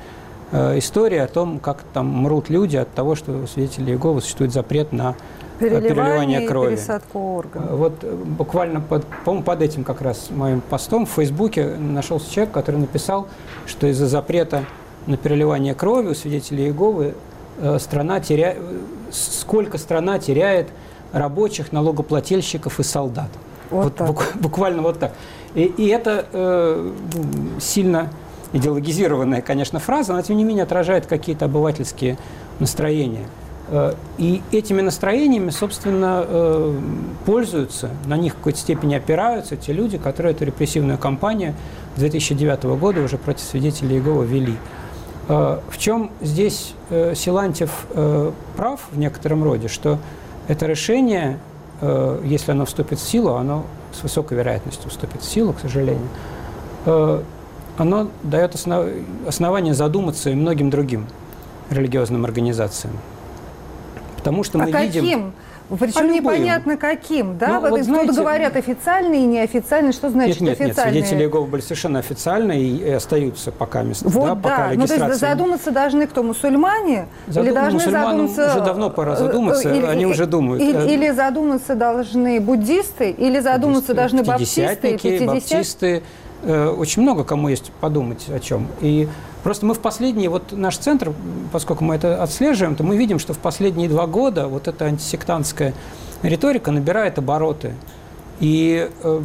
э, 0.52 0.80
истории 0.80 1.20
о 1.20 1.28
том, 1.28 1.60
как 1.60 1.84
там 1.94 2.08
мрут 2.08 2.50
люди 2.50 2.78
от 2.78 2.92
того, 2.94 3.16
что 3.16 3.32
у 3.32 3.48
свидетелей 3.48 3.94
Иеговы 3.94 4.22
существует 4.22 4.52
запрет 4.52 4.92
на 4.92 5.12
э, 5.12 5.16
переливание, 5.70 5.90
переливание 5.90 6.48
крови. 6.48 6.70
пересадку 6.76 7.36
органов. 7.36 7.70
Вот 7.72 7.94
э, 8.04 8.14
буквально 8.16 8.82
под, 8.82 9.06
по 9.26 9.42
под 9.42 9.62
этим 9.62 9.84
как 9.84 10.02
раз 10.02 10.30
моим 10.30 10.62
постом 10.62 11.06
в 11.06 11.10
Фейсбуке 11.12 11.66
нашелся 11.78 12.32
человек, 12.32 12.54
который 12.54 12.78
написал, 12.80 13.28
что 13.66 13.88
из-за 13.88 14.08
запрета 14.08 14.66
на 15.08 15.18
переливание 15.18 15.74
крови 15.74 16.10
у 16.10 16.14
свидетелей 16.14 16.66
Иеговы 16.66 17.16
э, 17.60 17.80
страна 17.80 18.20
теря... 18.20 18.56
сколько 19.12 19.78
страна 19.78 20.20
теряет 20.20 20.68
рабочих, 21.12 21.72
налогоплательщиков 21.72 22.80
и 22.80 22.84
солдат. 22.84 23.30
Вот 23.70 23.86
Вот 23.86 23.96
так. 23.96 24.10
бук- 24.10 24.32
буквально 24.36 24.82
вот 24.82 25.00
так. 25.00 25.14
И, 25.56 25.64
и 25.64 25.88
это 25.88 26.26
э, 26.32 26.92
сильно 27.60 28.10
идеологизированная, 28.54 29.42
конечно, 29.42 29.80
фраза, 29.80 30.14
но 30.14 30.22
тем 30.22 30.38
не 30.38 30.44
менее 30.44 30.64
отражает 30.64 31.06
какие-то 31.06 31.46
обывательские 31.46 32.18
настроения. 32.60 33.26
Э, 33.72 33.94
И 34.18 34.42
этими 34.52 34.82
настроениями, 34.82 35.50
собственно, 35.50 36.26
э, 36.28 36.80
пользуются, 37.26 37.90
на 38.06 38.18
них 38.18 38.34
в 38.34 38.38
какой-то 38.38 38.60
степени 38.60 38.96
опираются 38.96 39.56
те 39.56 39.72
люди, 39.74 39.98
которые 39.98 40.34
эту 40.34 40.46
репрессивную 40.46 40.98
кампанию 40.98 41.56
2009 41.96 42.76
года 42.76 43.02
уже 43.02 43.18
против 43.18 43.42
свидетелей 43.44 43.96
Иеговы 43.96 44.26
вели. 44.26 44.58
Э, 45.30 45.60
В 45.70 45.78
чем 45.78 46.12
здесь 46.22 46.74
Силантьев 47.16 47.86
прав 48.58 48.82
в 48.92 48.98
некотором 49.00 49.44
роде, 49.46 49.70
что 49.70 49.98
это 50.50 50.66
решение, 50.66 51.38
если 51.82 52.52
оно 52.52 52.66
вступит 52.66 53.00
в 53.00 53.08
силу, 53.08 53.36
оно 53.36 53.64
с 53.94 54.04
высокой 54.04 54.38
вероятностью 54.38 54.90
вступит 54.90 55.22
в 55.22 55.26
силу, 55.26 55.54
к 55.54 55.60
сожалению, 55.62 56.08
оно 57.78 58.08
дает 58.24 58.56
основ- 58.56 58.92
основание 59.26 59.74
задуматься 59.74 60.30
и 60.30 60.36
многим 60.36 60.70
другим 60.70 61.06
религиозным 61.70 62.26
организациям. 62.26 62.94
Потому 64.22 64.44
что 64.44 64.60
А 64.60 64.66
мы 64.66 64.72
каким? 64.72 65.04
видим... 65.04 65.34
Причем 65.80 66.02
А 66.02 66.04
непонятно 66.04 66.76
каким, 66.76 67.38
да? 67.38 67.48
Ну, 67.48 67.62
вот 67.62 67.70
вот 67.70 67.84
знаете- 67.84 68.12
говорят 68.12 68.58
официальные 68.58 69.22
и 69.22 69.26
неофициальные. 69.26 69.94
Что 69.94 70.10
значит 70.10 70.42
нет, 70.42 70.50
нет, 70.52 70.60
нет, 70.60 70.70
официальные? 70.72 71.02
свидетели 71.02 71.24
Иеговы 71.24 71.48
были 71.48 71.62
совершенно 71.62 72.00
официальные 72.00 72.62
и, 72.62 72.90
остаются 72.92 73.54
пока 73.54 73.82
мест, 73.84 74.02
Вот 74.04 74.14
да, 74.26 74.36
да, 74.36 74.36
пока 74.36 74.72
ну 74.76 74.86
то 74.86 74.94
есть 74.96 75.20
задуматься 75.20 75.72
должны 75.72 76.08
кто, 76.08 76.24
мусульмане? 76.24 77.08
или 77.28 77.36
Задум- 77.38 77.54
должны 77.54 77.74
мусульманам 77.80 78.28
задуматься... 78.28 78.52
уже 78.58 78.66
давно 78.66 78.90
пора 78.90 79.14
э, 79.14 79.16
задуматься, 79.16 79.70
э, 79.70 79.88
они 79.88 80.06
уже 80.06 80.26
думают. 80.26 80.62
Или, 80.62 80.78
Э, 80.78 80.94
или 80.94 81.10
задуматься 81.12 81.76
должны 81.76 82.42
буддисты, 82.42 83.12
или 83.12 83.40
задуматься 83.40 83.94
должны 83.94 84.24
баптисты, 84.24 84.62
пятидесятники, 84.76 85.08
пятидесят- 85.20 85.28
баптисты. 85.28 86.04
Очень 86.44 87.04
много 87.04 87.24
кому 87.24 87.48
есть 87.48 87.72
подумать 87.80 88.26
о 88.28 88.40
чем. 88.42 88.68
И 88.82 89.08
просто 89.44 89.66
мы 89.66 89.74
в 89.74 89.80
последние, 89.80 90.30
вот 90.30 90.52
наш 90.52 90.78
центр, 90.78 91.14
поскольку 91.52 91.84
мы 91.84 91.96
это 91.96 92.22
отслеживаем, 92.22 92.76
то 92.76 92.84
мы 92.84 92.98
видим, 92.98 93.20
что 93.20 93.34
в 93.34 93.40
последние 93.40 93.90
два 93.90 94.08
года 94.08 94.48
вот 94.48 94.68
эта 94.68 94.86
антисектантская 94.86 95.74
риторика 96.24 96.72
набирает 96.72 97.18
обороты. 97.18 97.74
И 98.40 98.90
э, 99.04 99.22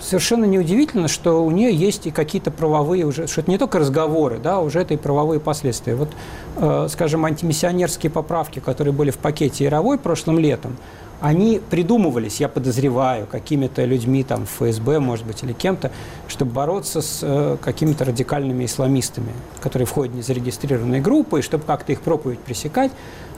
совершенно 0.00 0.44
неудивительно, 0.44 1.08
что 1.08 1.44
у 1.44 1.50
нее 1.50 1.74
есть 1.74 2.06
и 2.06 2.10
какие-то 2.10 2.50
правовые 2.50 3.04
уже, 3.04 3.26
что 3.26 3.40
это 3.40 3.50
не 3.50 3.58
только 3.58 3.78
разговоры, 3.78 4.38
да, 4.38 4.60
уже 4.60 4.80
это 4.80 4.94
и 4.94 4.96
правовые 4.96 5.40
последствия. 5.40 5.94
Вот, 5.94 6.10
э, 6.56 6.86
скажем, 6.90 7.24
антимиссионерские 7.24 8.10
поправки, 8.10 8.60
которые 8.60 8.92
были 8.92 9.10
в 9.10 9.18
пакете 9.18 9.64
Яровой 9.64 9.98
прошлым 9.98 10.38
летом, 10.38 10.76
они 11.20 11.60
придумывались, 11.70 12.40
я 12.40 12.48
подозреваю, 12.48 13.26
какими-то 13.26 13.84
людьми 13.84 14.22
там 14.22 14.46
в 14.46 14.50
ФСБ, 14.50 15.00
может 15.00 15.26
быть, 15.26 15.42
или 15.42 15.52
кем-то, 15.52 15.90
чтобы 16.28 16.52
бороться 16.52 17.02
с 17.02 17.20
э, 17.22 17.56
какими-то 17.60 18.04
радикальными 18.04 18.64
исламистами, 18.64 19.32
которые 19.60 19.86
входят 19.86 20.14
в 20.14 20.16
незарегистрированные 20.16 21.00
группы, 21.00 21.40
и 21.40 21.42
чтобы 21.42 21.64
как-то 21.64 21.92
их 21.92 22.02
проповедь 22.02 22.38
пресекать. 22.38 22.92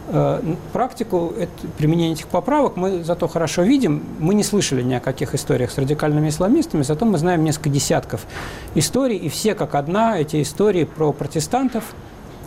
Э, 0.09 0.42
Практику 0.72 1.33
это- 1.38 1.50
применения 1.78 2.12
этих 2.14 2.26
поправок 2.26 2.76
мы 2.76 3.02
зато 3.02 3.28
хорошо 3.28 3.62
видим. 3.62 4.02
Мы 4.18 4.35
не 4.35 4.42
слышали 4.42 4.83
ни 4.83 4.94
о 4.94 5.00
каких 5.00 5.35
историях 5.35 5.70
с 5.70 5.78
радикальными 5.78 6.28
исламистами, 6.28 6.83
зато 6.83 7.07
мы 7.07 7.16
знаем 7.16 7.44
несколько 7.44 7.70
десятков 7.70 8.26
историй, 8.74 9.16
и 9.16 9.28
все 9.28 9.54
как 9.54 9.74
одна 9.74 10.18
эти 10.18 10.42
истории 10.42 10.85
про 10.85 11.12
протестантов, 11.12 11.85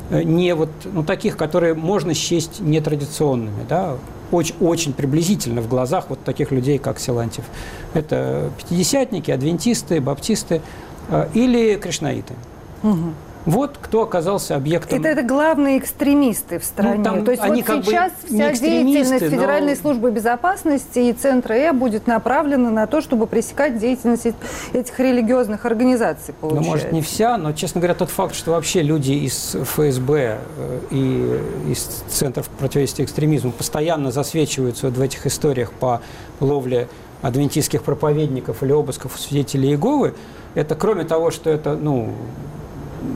не 0.09 0.53
вот, 0.55 0.69
ну, 0.85 1.03
таких, 1.03 1.37
которые 1.37 1.73
можно 1.73 2.13
счесть 2.13 2.59
нетрадиционными, 2.59 3.65
да, 3.67 3.97
очень, 4.31 4.55
очень 4.59 4.93
приблизительно 4.93 5.61
в 5.61 5.67
глазах 5.67 6.05
вот 6.09 6.23
таких 6.23 6.51
людей, 6.51 6.77
как 6.77 6.99
Силантьев. 6.99 7.45
Это 7.93 8.51
пятидесятники, 8.57 9.31
адвентисты, 9.31 10.01
баптисты 10.01 10.61
э, 11.09 11.27
или 11.33 11.75
кришнаиты. 11.75 12.33
Мгм. 12.81 13.13
Вот 13.45 13.77
кто 13.81 14.03
оказался 14.03 14.55
объектом... 14.55 14.99
Это, 14.99 15.09
это 15.09 15.23
главные 15.23 15.77
экстремисты 15.77 16.59
в 16.59 16.63
стране. 16.63 16.97
Ну, 16.99 17.03
там 17.03 17.25
То 17.25 17.31
есть 17.31 17.43
они 17.43 17.61
вот 17.61 17.67
как 17.67 17.77
бы 17.79 17.85
сейчас 17.85 18.11
не 18.29 18.53
вся 18.53 18.65
деятельность 18.65 19.11
но- 19.23 19.29
Федеральной 19.29 19.75
службы 19.75 20.11
безопасности 20.11 20.99
и 20.99 21.13
Центра 21.13 21.53
Э 21.53 21.73
будет 21.73 22.07
направлена 22.07 22.69
на 22.69 22.87
то, 22.87 23.01
чтобы 23.01 23.27
пресекать 23.27 23.77
деятельность 23.79 24.25
эт- 24.25 24.35
этих 24.73 24.97
религиозных 24.99 25.65
организаций, 25.65 26.33
Ну, 26.41 26.49
получается. 26.49 26.69
может, 26.71 26.91
не 26.91 27.01
вся, 27.01 27.37
но, 27.37 27.51
честно 27.53 27.81
говоря, 27.81 27.95
тот 27.95 28.09
факт, 28.09 28.35
что 28.35 28.51
вообще 28.51 28.81
люди 28.81 29.11
из 29.11 29.55
ФСБ 29.55 30.39
э, 30.57 30.79
и 30.91 31.71
из 31.71 31.83
Центров 32.09 32.47
противодействия 32.49 33.05
экстремизму 33.05 33.51
постоянно 33.51 34.11
засвечиваются 34.11 34.87
вот 34.87 34.97
в 34.97 35.01
этих 35.01 35.25
историях 35.25 35.71
по 35.73 36.01
ловле 36.39 36.87
адвентистских 37.21 37.83
проповедников 37.83 38.63
или 38.63 38.71
обысков 38.71 39.19
свидетелей 39.19 39.69
Иеговы, 39.69 40.13
это 40.55 40.75
кроме 40.75 41.03
того, 41.03 41.31
что 41.31 41.49
это, 41.49 41.75
ну, 41.75 42.09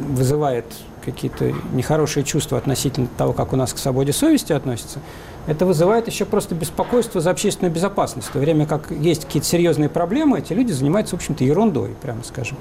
вызывает 0.10 0.66
какие-то 1.06 1.54
нехорошие 1.74 2.24
чувства 2.24 2.58
относительно 2.58 3.08
того, 3.18 3.34
как 3.34 3.54
у 3.54 3.56
нас 3.56 3.74
к 3.74 3.78
свободе 3.78 4.12
совести 4.12 4.52
относятся, 4.54 5.00
это 5.48 5.66
вызывает 5.66 6.08
еще 6.08 6.26
просто 6.26 6.56
беспокойство 6.56 7.22
за 7.22 7.30
общественную 7.32 7.74
безопасность. 7.74 8.28
В 8.28 8.32
то 8.34 8.40
время 8.40 8.66
как 8.66 8.92
есть 8.92 9.24
какие-то 9.26 9.48
серьезные 9.48 9.88
проблемы, 9.88 10.40
эти 10.40 10.52
люди 10.52 10.74
занимаются, 10.74 11.16
в 11.16 11.20
общем-то, 11.20 11.46
ерундой, 11.46 11.96
прямо 12.02 12.24
скажем. 12.26 12.58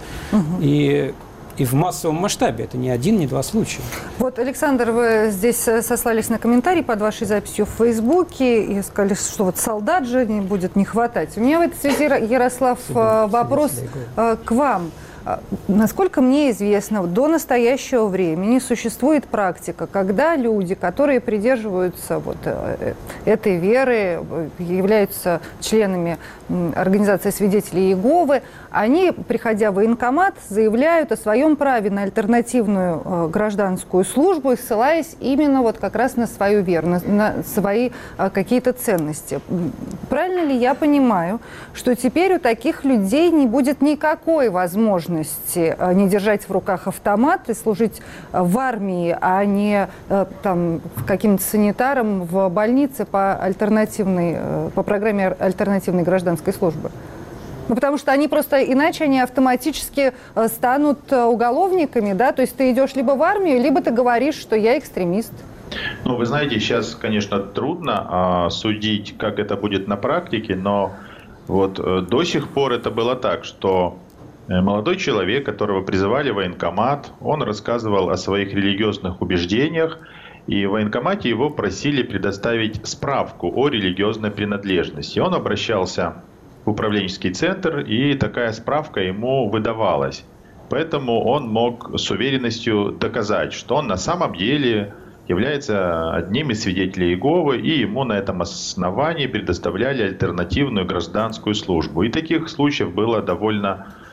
И, 0.61 1.13
и 1.57 1.65
в 1.65 1.73
массовом 1.73 2.15
масштабе 2.17 2.63
это 2.63 2.77
не 2.77 2.89
один, 2.91 3.19
не 3.19 3.27
два 3.27 3.43
случая. 3.43 3.83
Вот, 4.19 4.39
Александр, 4.39 4.93
вы 4.93 5.31
здесь 5.33 5.67
э, 5.67 5.83
сослались 5.83 6.29
на 6.29 6.39
комментарий 6.39 6.85
под 6.85 7.01
вашей 7.01 7.27
записью 7.27 7.67
в 7.67 7.71
Фейсбуке 7.71 8.63
и 8.63 8.81
сказали, 8.83 9.15
что 9.15 9.47
вот 9.47 9.57
солдат 9.59 10.07
же 10.07 10.25
не 10.25 10.41
будет 10.41 10.77
не 10.77 10.85
хватать. 10.85 11.31
У 11.37 11.41
меня 11.41 11.59
в 11.59 11.63
этой 11.63 11.77
связи, 11.81 12.05
Яро- 12.05 12.25
Ярослав, 12.25 12.79
э, 12.79 12.83
Свидетелей 12.93 13.31
вопрос 13.33 13.73
Иеговы. 13.73 14.05
э, 14.17 14.37
к 14.45 14.51
вам. 14.53 14.91
А, 15.27 15.41
Насколько 15.67 16.21
мне 16.21 16.53
известно, 16.53 17.05
до 17.05 17.27
настоящего 17.27 18.07
времени 18.07 18.61
существует 18.61 19.25
практика, 19.25 19.89
когда 19.89 20.37
люди, 20.37 20.77
которые 20.77 21.21
придерживаются 21.21 22.21
вот 22.21 22.37
э, 22.45 22.77
э, 22.79 22.95
этой 23.25 23.57
веры, 23.57 24.21
являются 24.61 25.41
членами 25.61 26.19
организации 26.77 27.31
свидетелей 27.31 27.89
Иеговы, 27.89 28.43
они, 28.71 29.11
приходя 29.11 29.73
в 29.73 29.75
военкомат, 29.75 30.35
заявляют 30.49 31.11
о 31.11 31.17
своем 31.17 31.57
праве 31.57 31.91
на 31.91 32.03
альтернативную 32.03 33.03
э, 33.05 33.29
гражданскую 33.29 34.05
службу, 34.05 34.55
ссылаясь 34.57 35.17
именно 35.19 35.63
вот 35.63 35.79
как 35.79 35.97
раз 35.97 36.15
на 36.15 36.29
свою 36.29 36.63
веру, 36.63 36.87
на, 36.87 37.01
на 37.01 37.35
свои 37.43 37.91
какие-то 38.17 38.73
ценности. 38.73 39.41
Правильно 40.09 40.45
ли 40.45 40.57
я 40.57 40.75
понимаю, 40.75 41.41
что 41.75 41.97
теперь 41.97 42.37
у 42.37 42.39
таких 42.39 42.85
людей 42.85 43.31
не 43.33 43.47
будет 43.47 43.81
никакой 43.81 44.49
возможности 44.51 45.16
э, 45.55 45.95
не 45.95 46.09
держать 46.09 46.49
в 46.49 46.51
руках 46.51 46.87
автомат 46.87 47.49
и 47.49 47.55
служить 47.55 48.01
э, 48.33 48.43
в 48.43 48.59
армии, 48.59 49.17
а 49.21 49.45
не 49.45 49.89
э, 50.09 50.27
там 50.43 50.81
каким-то 51.07 51.43
санитаром 51.43 52.25
в 52.25 52.49
больнице 52.49 53.05
по 53.05 53.35
альтернативной, 53.37 54.71
по 54.75 54.83
программе 54.83 55.29
альтернативной 55.29 56.03
гражданской 56.03 56.53
службы? 56.53 56.91
Ну, 57.69 57.75
потому 57.75 57.99
что 57.99 58.13
они 58.13 58.29
просто, 58.29 58.63
иначе 58.63 59.05
они 59.05 59.21
автоматически 59.21 60.13
станут 60.47 61.13
уголовниками, 61.13 62.13
да, 62.13 62.31
то 62.31 62.43
есть 62.43 62.57
ты 62.57 62.71
идешь 62.71 62.95
либо 62.95 63.13
в 63.13 63.23
армию, 63.23 63.61
либо 63.61 63.83
ты 63.83 63.91
говоришь, 63.91 64.37
что 64.37 64.55
я 64.55 64.79
экстремист. 64.79 65.33
Ну, 66.05 66.17
вы 66.17 66.27
знаете, 66.27 66.61
сейчас, 66.61 66.95
конечно, 66.95 67.41
трудно 67.41 68.07
а, 68.09 68.51
судить, 68.51 69.17
как 69.19 69.41
это 69.41 69.57
будет 69.57 69.89
на 69.89 69.97
практике, 69.97 70.55
но 70.55 70.93
вот 71.47 71.79
э, 71.79 72.03
до 72.03 72.25
сих 72.25 72.49
пор 72.49 72.73
это 72.73 72.91
было 72.91 73.15
так, 73.15 73.45
что 73.45 73.99
молодой 74.49 74.97
человек, 74.97 75.45
которого 75.45 75.83
призывали 75.83 76.31
в 76.31 76.37
военкомат, 76.37 77.11
он 77.21 77.43
рассказывал 77.43 78.11
о 78.11 78.17
своих 78.17 78.55
религиозных 78.55 79.21
убеждениях, 79.21 79.99
и 80.47 80.65
в 80.67 80.71
военкомате 80.71 81.29
его 81.29 81.51
просили 81.51 82.05
предоставить 82.05 82.87
справку 82.87 83.53
о 83.53 83.69
религиозной 83.69 84.31
принадлежности. 84.31 85.19
Он 85.19 85.35
обращался 85.35 86.23
в 86.65 86.71
управленческий 86.71 87.33
центр, 87.33 87.81
и 87.81 88.15
такая 88.15 88.53
справка 88.53 89.01
ему 89.01 89.49
выдавалась. 89.49 90.25
Поэтому 90.71 91.25
он 91.25 91.49
мог 91.49 91.99
с 91.99 92.09
уверенностью 92.11 92.93
доказать, 92.93 93.53
что 93.53 93.77
он 93.77 93.89
на 93.89 93.97
самом 93.97 94.37
деле 94.37 94.95
является 95.27 96.13
одним 96.15 96.51
из 96.51 96.63
свидетелей 96.63 97.11
Иеговы, 97.15 97.59
и 97.59 97.81
ему 97.81 98.05
на 98.05 98.13
этом 98.13 98.43
основании 98.43 99.27
предоставляли 99.27 100.03
альтернативную 100.03 100.87
гражданскую 100.87 101.55
службу. 101.57 102.05
И 102.05 102.11
таких 102.11 102.49
случаев 102.49 102.95
было 102.95 103.23
довольно 103.23 103.69
много. 103.69 104.06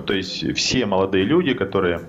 То 0.00 0.14
есть 0.14 0.56
все 0.56 0.86
молодые 0.86 1.24
люди, 1.24 1.54
которые 1.54 2.00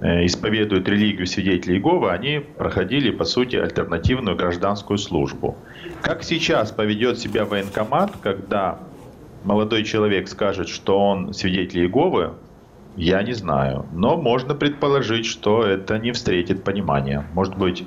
э, 0.00 0.26
исповедуют 0.26 0.88
религию 0.88 1.26
свидетелей 1.26 1.76
Иеговы, 1.76 2.10
они 2.10 2.40
проходили, 2.40 3.10
по 3.10 3.24
сути, 3.24 3.56
альтернативную 3.56 4.36
гражданскую 4.36 4.98
службу. 4.98 5.56
Как 6.02 6.22
сейчас 6.24 6.72
поведет 6.72 7.18
себя 7.18 7.44
военкомат, 7.44 8.12
когда 8.22 8.80
молодой 9.44 9.84
человек 9.84 10.28
скажет, 10.28 10.68
что 10.68 10.98
он 10.98 11.32
свидетель 11.32 11.80
Иеговы, 11.80 12.32
Я 12.96 13.22
не 13.22 13.32
знаю. 13.32 13.86
Но 13.92 14.16
можно 14.16 14.54
предположить, 14.54 15.24
что 15.24 15.62
это 15.62 16.00
не 16.00 16.10
встретит 16.10 16.64
понимания. 16.64 17.24
Может 17.32 17.56
быть, 17.56 17.86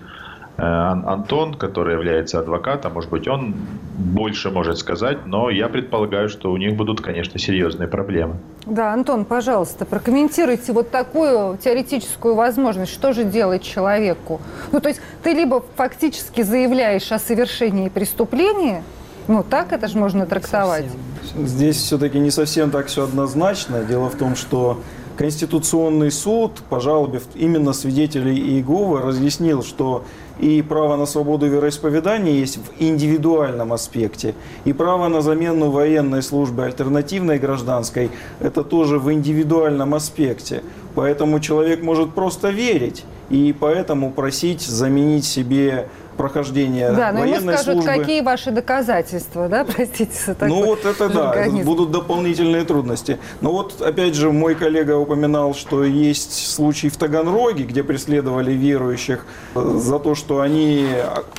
Антон, 0.58 1.56
который 1.56 1.94
является 1.94 2.40
адвокатом, 2.40 2.94
может 2.94 3.10
быть, 3.10 3.28
он 3.28 3.56
больше 3.98 4.52
может 4.52 4.78
сказать, 4.78 5.26
но 5.26 5.50
я 5.50 5.70
предполагаю, 5.70 6.30
что 6.30 6.52
у 6.52 6.58
них 6.58 6.76
будут, 6.76 7.02
конечно, 7.02 7.40
серьезные 7.40 7.88
проблемы. 7.88 8.36
Да, 8.66 8.94
Антон, 8.94 9.26
пожалуйста, 9.26 9.86
прокомментируйте 9.86 10.72
вот 10.74 10.92
такую 10.92 11.58
теоретическую 11.58 12.36
возможность. 12.36 12.92
Что 12.92 13.14
же 13.14 13.24
делать 13.24 13.64
человеку? 13.64 14.40
Ну, 14.72 14.80
то 14.80 14.90
есть 14.90 15.02
ты 15.24 15.34
либо 15.34 15.64
фактически 15.76 16.42
заявляешь 16.42 17.12
о 17.12 17.18
совершении 17.18 17.90
преступления, 17.90 18.84
ну, 19.28 19.44
так 19.44 19.72
это 19.72 19.88
же 19.88 19.98
можно 19.98 20.26
трактовать. 20.26 20.86
Совсем. 21.24 21.48
Здесь 21.48 21.78
все-таки 21.78 22.20
не 22.20 22.32
совсем 22.32 22.72
так 22.72 22.88
все 22.88 23.04
однозначно. 23.04 23.84
Дело 23.84 24.10
в 24.10 24.16
том, 24.16 24.36
что 24.36 24.82
Конституционный 25.18 26.12
суд 26.12 26.62
по 26.70 26.80
жалобе 26.80 27.22
именно 27.36 27.74
свидетелей 27.74 28.36
Иеговы 28.36 29.02
разъяснил, 29.02 29.64
что 29.64 30.04
и 30.42 30.62
право 30.64 30.98
на 30.98 31.06
свободу 31.06 31.48
вероисповедания 31.48 32.34
есть 32.34 32.58
в 32.58 32.82
индивидуальном 32.82 33.72
аспекте, 33.72 34.34
и 34.66 34.74
право 34.74 35.08
на 35.08 35.22
замену 35.22 35.70
военной 35.70 36.24
службы 36.24 36.66
альтернативной 36.66 37.38
гражданской– 37.38 38.10
это 38.40 38.64
тоже 38.64 39.00
в 39.00 39.12
индивидуальном 39.14 39.94
аспекте. 39.94 40.64
Поэтому 40.96 41.40
человек 41.40 41.84
может 41.84 42.14
просто 42.14 42.50
верить 42.50 43.06
и 43.30 43.56
поэтому 43.58 44.12
просить 44.12 44.62
заменить 44.62 45.26
себе 45.26 45.88
прохождение 46.18 46.92
Да, 46.92 47.12
но 47.12 47.20
ему 47.20 47.32
военной 47.34 47.54
скажут, 47.54 47.84
службы. 47.84 48.00
какие 48.00 48.22
ваши 48.22 48.52
доказательства, 48.52 49.48
да, 49.48 49.66
простите 49.76 50.12
за 50.26 50.36
такой 50.36 50.50
Ну 50.50 50.66
вот 50.66 50.86
это 50.86 51.10
да, 51.10 51.34
жаргонизм. 51.34 51.66
будут 51.66 51.92
дополнительные 51.92 52.64
трудности. 52.64 53.18
Но 53.42 53.52
вот 53.52 53.82
опять 53.82 54.16
же 54.16 54.32
мой 54.32 54.56
коллега 54.56 54.98
упоминал, 54.98 55.54
что 55.56 55.84
есть 55.84 56.48
случаи 56.54 56.88
в 56.88 56.98
Таганроге, 56.98 57.64
где 57.64 57.84
преследовали 57.84 58.52
верующих 58.52 59.26
э, 59.56 59.78
за 59.78 60.00
то, 60.00 60.16
что 60.16 60.42
они 60.42 60.88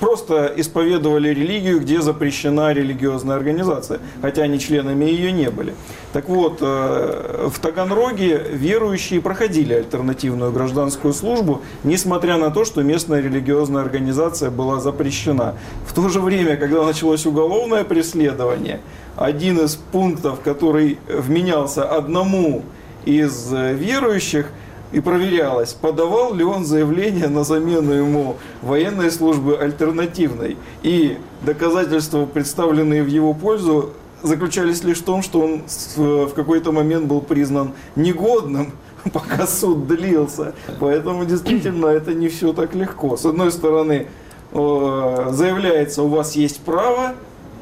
просто 0.00 0.52
исповедовали 0.56 1.28
религию, 1.28 1.80
где 1.80 2.00
запрещена 2.00 2.72
религиозная 2.72 3.36
организация, 3.36 4.00
хотя 4.20 4.42
они 4.42 4.58
членами 4.58 5.04
ее 5.04 5.32
не 5.32 5.50
были. 5.50 5.74
Так 6.12 6.28
вот, 6.28 6.58
э, 6.60 7.48
в 7.50 7.58
Таганроге 7.58 8.36
верующие 8.52 9.20
проходили 9.20 9.72
альтернативную 9.72 10.52
гражданскую 10.52 11.14
службу, 11.14 11.62
несмотря 11.84 12.36
на 12.36 12.50
то, 12.50 12.66
что 12.66 12.82
местная 12.82 13.22
религиозная 13.22 13.82
организация 13.82 14.50
была 14.50 14.78
запрещена. 14.78 15.54
В 15.86 15.94
то 15.94 16.08
же 16.10 16.20
время, 16.20 16.56
когда 16.56 16.84
началось 16.84 17.24
уголовное 17.24 17.84
преследование, 17.84 18.80
один 19.16 19.60
из 19.60 19.76
пунктов, 19.76 20.40
который 20.40 20.98
вменялся 21.08 21.88
одному 21.88 22.62
из 23.06 23.50
э, 23.52 23.72
верующих, 23.72 24.48
и 24.92 25.00
проверялось, 25.00 25.72
подавал 25.72 26.34
ли 26.34 26.44
он 26.44 26.66
заявление 26.66 27.28
на 27.28 27.44
замену 27.44 27.92
ему 27.92 28.36
военной 28.60 29.10
службы 29.10 29.56
альтернативной. 29.56 30.58
И 30.82 31.16
доказательства, 31.40 32.26
представленные 32.26 33.02
в 33.02 33.06
его 33.06 33.32
пользу, 33.32 33.94
заключались 34.22 34.84
лишь 34.84 34.98
в 34.98 35.04
том, 35.04 35.22
что 35.22 35.40
он 35.40 35.62
с- 35.66 35.96
в 35.96 36.32
какой-то 36.34 36.72
момент 36.72 37.06
был 37.06 37.20
признан 37.20 37.72
негодным, 37.96 38.72
пока 39.12 39.46
суд 39.46 39.86
длился. 39.86 40.54
Поэтому 40.80 41.24
действительно 41.24 41.86
это 41.86 42.14
не 42.14 42.28
все 42.28 42.52
так 42.52 42.74
легко. 42.74 43.16
С 43.16 43.26
одной 43.26 43.50
стороны, 43.52 44.06
э, 44.52 45.26
заявляется, 45.32 46.02
у 46.02 46.08
вас 46.08 46.36
есть 46.36 46.60
право, 46.60 47.14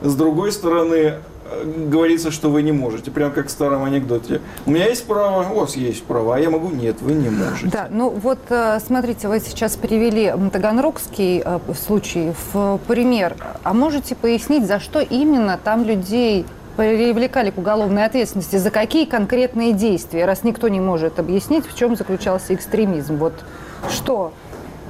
с 0.03 0.15
другой 0.15 0.53
стороны, 0.53 0.95
э, 0.95 1.19
говорится, 1.65 2.31
что 2.31 2.51
вы 2.51 2.63
не 2.63 2.73
можете. 2.73 3.11
Прям 3.11 3.33
как 3.33 3.49
в 3.49 3.51
старом 3.51 3.85
анекдоте. 3.85 4.41
У 4.67 4.71
меня 4.71 4.87
есть 4.87 5.07
право, 5.07 5.49
у 5.51 5.61
вас 5.61 5.77
есть 5.77 6.05
право, 6.05 6.37
а 6.37 6.39
я 6.39 6.51
могу, 6.51 6.71
нет, 6.71 7.01
вы 7.01 7.13
не 7.13 7.29
можете. 7.29 7.69
Да, 7.69 7.89
ну 7.91 8.11
вот 8.11 8.39
э, 8.49 8.79
смотрите, 8.85 9.29
вы 9.29 9.41
сейчас 9.41 9.77
привели 9.77 10.33
Таганрогский 10.53 11.43
э, 11.45 11.59
случай 11.75 12.33
в 12.53 12.79
пример. 12.87 13.37
А 13.63 13.75
можете 13.75 14.15
пояснить, 14.15 14.67
за 14.67 14.81
что 14.81 15.01
именно 15.01 15.59
там 15.63 15.85
людей 15.85 16.47
привлекали 16.77 17.51
к 17.51 17.59
уголовной 17.59 18.07
ответственности, 18.07 18.57
за 18.57 18.71
какие 18.71 19.05
конкретные 19.05 19.73
действия, 19.73 20.25
раз 20.25 20.45
никто 20.45 20.69
не 20.69 20.81
может 20.81 21.19
объяснить, 21.19 21.67
в 21.67 21.77
чем 21.77 21.97
заключался 21.97 22.55
экстремизм? 22.55 23.17
Вот 23.17 23.35
что 23.91 24.33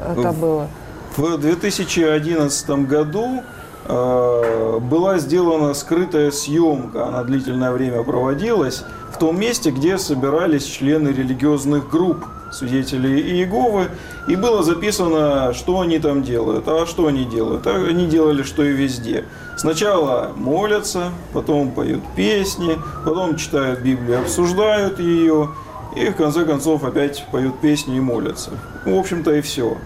это 0.01 0.33
было? 0.33 0.69
В 1.17 1.37
2011 1.39 2.71
году 2.87 3.39
э, 3.39 3.60
была 3.91 5.19
сделана 5.19 5.75
скрытая 5.75 6.31
съемка, 6.31 7.09
она 7.09 7.25
длительное 7.25 7.73
время 7.73 8.03
проводилась, 8.03 8.85
в 9.13 9.19
том 9.19 9.39
месте, 9.39 9.71
где 9.71 9.99
собирались 9.99 10.65
члены 10.65 11.09
религиозных 11.09 11.91
групп 11.91 12.25
свидетелей 12.53 13.21
Иеговы, 13.21 13.89
и 14.27 14.37
было 14.37 14.63
записано, 14.63 15.53
что 15.55 15.81
они 15.81 15.99
там 15.99 16.23
делают. 16.23 16.67
А 16.67 16.87
что 16.87 17.07
они 17.07 17.25
делают? 17.25 17.67
А 17.67 17.75
они 17.75 18.07
делали, 18.07 18.43
что 18.43 18.65
и 18.65 18.73
везде. 18.73 19.25
Сначала 19.57 20.33
молятся, 20.37 21.11
потом 21.33 21.71
поют 21.71 22.03
песни, 22.17 22.79
потом 23.05 23.37
читают 23.37 23.81
Библию, 23.81 24.21
обсуждают 24.21 24.99
ее, 24.99 25.51
и 25.97 26.09
в 26.09 26.17
конце 26.17 26.45
концов 26.45 26.85
опять 26.85 27.27
поют 27.31 27.61
песни 27.61 27.97
и 27.97 28.01
молятся. 28.01 28.51
В 28.85 28.97
общем-то 28.97 29.33
и 29.33 29.41
все. 29.43 29.77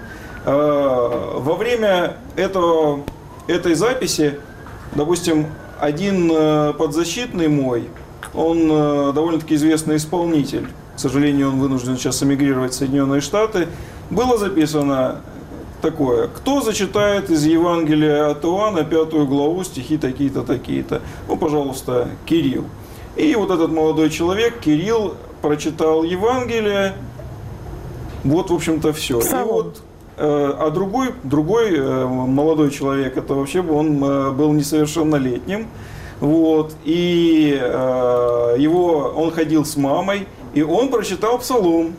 Во 0.45 1.57
время 1.59 2.17
этого, 2.37 3.01
этой 3.47 3.75
записи, 3.75 4.39
допустим, 4.95 5.47
один 5.81 6.31
э, 6.33 6.73
подзащитный 6.79 7.49
мой, 7.49 7.89
он 8.33 8.69
э, 8.71 9.13
довольно-таки 9.13 9.55
известный 9.55 9.97
исполнитель, 9.97 10.69
к 10.97 10.99
сожалению, 10.99 11.49
он 11.49 11.59
вынужден 11.59 11.97
сейчас 11.97 12.23
эмигрировать 12.23 12.73
в 12.73 12.77
Соединенные 12.77 13.21
Штаты, 13.21 13.69
было 14.11 14.39
записано 14.39 15.21
такое. 15.83 16.29
Кто 16.29 16.61
зачитает 16.61 17.31
из 17.31 17.45
Евангелия 17.45 18.31
от 18.31 18.45
Иоанна 18.45 18.85
пятую 18.85 19.27
главу 19.27 19.65
стихи 19.65 19.99
такие-то, 19.99 20.43
такие-то? 20.43 21.03
Ну, 21.29 21.37
пожалуйста, 21.37 22.09
Кирилл. 22.27 22.65
И 23.17 23.35
вот 23.35 23.51
этот 23.51 23.71
молодой 23.71 24.11
человек, 24.11 24.61
Кирилл, 24.61 25.15
прочитал 25.43 26.03
Евангелие. 26.03 26.95
Вот, 28.25 28.51
в 28.51 28.55
общем-то, 28.55 28.93
все. 28.93 29.19
И 29.19 29.21
Псалом. 29.21 29.49
вот, 29.49 29.77
э, 29.77 29.94
а 30.16 30.70
другой, 30.70 31.14
другой 31.22 31.77
э, 31.77 32.07
молодой 32.07 32.70
человек, 32.70 33.16
это 33.16 33.35
вообще 33.35 33.61
он 33.61 34.03
э, 34.03 34.31
был 34.31 34.53
несовершеннолетним. 34.53 35.66
Вот, 36.20 36.74
и 36.85 37.59
э, 37.61 38.57
его, 38.59 39.12
он 39.16 39.31
ходил 39.33 39.64
с 39.64 39.77
мамой, 39.77 40.27
и 40.55 40.62
он 40.62 40.88
прочитал 40.88 41.38
псалом, 41.38 41.94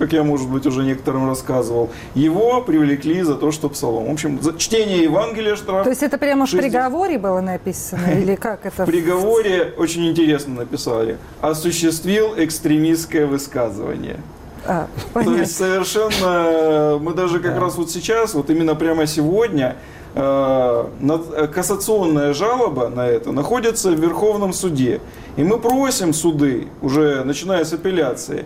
как 0.00 0.12
я, 0.12 0.24
может 0.24 0.48
быть, 0.48 0.66
уже 0.66 0.82
некоторым 0.82 1.28
рассказывал. 1.28 1.90
Его 2.14 2.62
привлекли 2.62 3.22
за 3.22 3.36
то, 3.36 3.52
что 3.52 3.68
псалом. 3.68 4.06
В 4.06 4.12
общем, 4.12 4.40
за 4.42 4.58
чтение 4.58 5.02
Евангелия 5.04 5.56
штраф. 5.56 5.84
То 5.84 5.90
есть 5.90 6.02
это 6.02 6.18
прямо 6.18 6.46
в 6.46 6.48
60. 6.48 6.70
приговоре 6.70 7.18
было 7.18 7.40
написано? 7.40 8.06
Или 8.18 8.34
как 8.34 8.66
это? 8.66 8.84
В 8.84 8.86
приговоре 8.86 9.74
очень 9.76 10.08
интересно 10.08 10.54
написали. 10.54 11.18
Осуществил 11.40 12.34
экстремистское 12.36 13.26
высказывание. 13.26 14.20
А, 14.66 14.88
То 15.14 15.34
есть 15.36 15.56
совершенно, 15.56 16.98
мы 16.98 17.14
даже 17.14 17.40
как 17.40 17.58
раз 17.58 17.76
вот 17.76 17.90
сейчас, 17.90 18.34
вот 18.34 18.50
именно 18.50 18.74
прямо 18.74 19.06
сегодня, 19.06 19.76
э, 20.14 20.84
э, 21.00 21.46
кассационная 21.46 22.34
жалоба 22.34 22.88
на 22.88 23.06
это 23.06 23.32
находится 23.32 23.90
в 23.90 23.98
Верховном 23.98 24.52
суде. 24.52 25.00
И 25.36 25.44
мы 25.44 25.58
просим 25.58 26.12
суды, 26.12 26.68
уже 26.82 27.24
начиная 27.24 27.64
с 27.64 27.72
апелляции, 27.72 28.44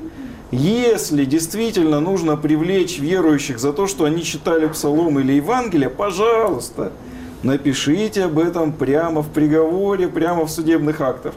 если 0.53 1.25
действительно 1.25 2.01
нужно 2.01 2.37
привлечь 2.37 2.99
верующих 2.99 3.59
за 3.59 3.73
то, 3.73 3.87
что 3.87 4.05
они 4.05 4.23
читали 4.23 4.69
Псалом 4.69 5.19
или 5.19 5.33
Евангелие, 5.33 5.91
пожалуйста, 5.91 6.93
напишите 7.43 8.25
об 8.25 8.39
этом 8.39 8.73
прямо 8.73 9.23
в 9.23 9.29
приговоре, 9.31 10.07
прямо 10.07 10.47
в 10.47 10.51
судебных 10.51 11.01
актах. 11.01 11.35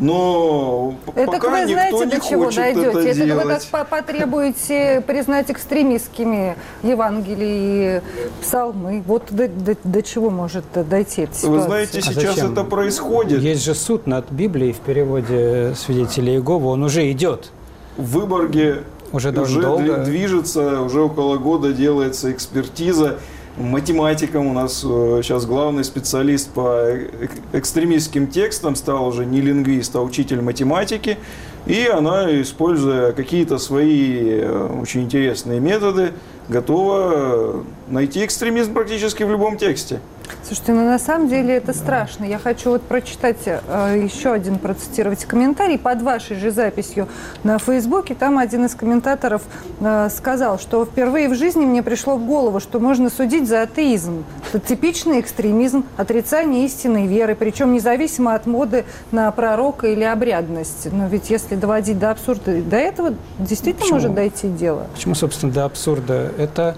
Но 0.00 0.94
Это 1.14 1.26
пока 1.32 1.48
вы 1.50 1.58
никто 1.60 1.72
знаете, 1.72 1.98
не 1.98 2.06
до 2.20 2.20
чего 2.28 2.44
хочет 2.44 2.56
дойдете? 2.60 2.86
это 2.88 2.98
Это 3.00 3.18
вы 3.20 3.26
делать. 3.26 3.68
как 3.70 3.88
по- 3.88 3.96
потребуете 3.96 5.02
признать 5.06 5.50
экстремистскими 5.50 6.56
Евангелие 6.82 7.98
и 7.98 8.42
псалмы. 8.42 9.02
Вот 9.06 9.24
до, 9.30 9.48
до- 9.48 9.76
до 9.82 10.02
чего 10.02 10.30
может 10.30 10.64
дойти 10.88 11.22
эта 11.22 11.34
ситуация? 11.34 11.50
Вы 11.50 11.60
знаете, 11.62 11.98
А 11.98 12.02
сейчас 12.02 12.14
зачем? 12.36 12.52
это 12.52 12.64
происходит. 12.64 13.40
Есть 13.40 13.64
же 13.64 13.74
суд 13.74 14.06
над 14.06 14.30
Библией 14.30 14.72
в 14.72 14.78
переводе 14.78 15.74
свидетелей 15.76 16.34
Иеговы, 16.34 16.68
он 16.68 16.82
уже 16.84 17.10
идет. 17.10 17.50
В 17.96 18.12
Выборге 18.18 18.84
Уже 19.12 19.30
уже, 19.30 19.32
довольно 19.32 19.62
долго. 19.62 19.84
дви- 19.84 20.04
движется, 20.04 20.82
уже 20.82 21.00
около 21.02 21.38
года 21.38 21.72
делается 21.72 22.30
экспертиза. 22.30 23.18
Математиком 23.58 24.46
у 24.46 24.52
нас 24.52 24.84
э, 24.84 25.20
сейчас 25.22 25.44
главный 25.44 25.82
специалист 25.82 26.48
по 26.48 26.84
э- 26.84 27.08
экстремистским 27.52 28.28
текстам 28.28 28.76
стал 28.76 29.08
уже 29.08 29.26
не 29.26 29.40
лингвист, 29.40 29.96
а 29.96 30.00
учитель 30.00 30.40
математики. 30.40 31.18
И 31.66 31.86
она, 31.86 32.40
используя 32.40 33.10
какие-то 33.10 33.58
свои 33.58 34.40
э, 34.40 34.80
очень 34.80 35.02
интересные 35.02 35.58
методы, 35.58 36.12
готова 36.48 37.64
найти 37.88 38.24
экстремизм 38.24 38.74
практически 38.74 39.24
в 39.24 39.30
любом 39.30 39.56
тексте. 39.56 39.98
Слушайте, 40.44 40.72
ну 40.72 40.84
на 40.84 40.98
самом 40.98 41.28
деле 41.28 41.56
это 41.56 41.72
страшно. 41.74 42.24
Я 42.24 42.38
хочу 42.38 42.70
вот 42.70 42.82
прочитать 42.82 43.36
э, 43.44 44.00
еще 44.02 44.32
один, 44.32 44.58
процитировать 44.58 45.24
комментарий 45.24 45.78
под 45.78 46.02
вашей 46.02 46.36
же 46.36 46.50
записью 46.50 47.08
на 47.44 47.58
Фейсбуке. 47.58 48.14
Там 48.14 48.38
один 48.38 48.64
из 48.64 48.74
комментаторов 48.74 49.42
э, 49.80 50.08
сказал, 50.14 50.58
что 50.58 50.84
впервые 50.86 51.28
в 51.28 51.34
жизни 51.34 51.66
мне 51.66 51.82
пришло 51.82 52.16
в 52.16 52.24
голову, 52.24 52.60
что 52.60 52.80
можно 52.80 53.10
судить 53.10 53.46
за 53.48 53.62
атеизм. 53.62 54.24
Это 54.52 54.66
типичный 54.66 55.20
экстремизм, 55.20 55.84
отрицание 55.96 56.64
истинной 56.64 57.06
веры, 57.06 57.34
причем 57.34 57.72
независимо 57.72 58.34
от 58.34 58.46
моды 58.46 58.84
на 59.12 59.30
пророка 59.32 59.86
или 59.88 60.04
обрядность. 60.04 60.88
Но 60.90 61.08
ведь 61.08 61.28
если 61.30 61.56
доводить 61.56 61.98
до 61.98 62.10
абсурда, 62.10 62.62
до 62.62 62.76
этого 62.76 63.14
действительно 63.38 63.82
Почему? 63.82 63.96
может 63.98 64.14
дойти 64.14 64.48
дело. 64.48 64.86
Почему, 64.94 65.14
собственно, 65.14 65.52
до 65.52 65.64
абсурда? 65.66 66.32
Это 66.38 66.76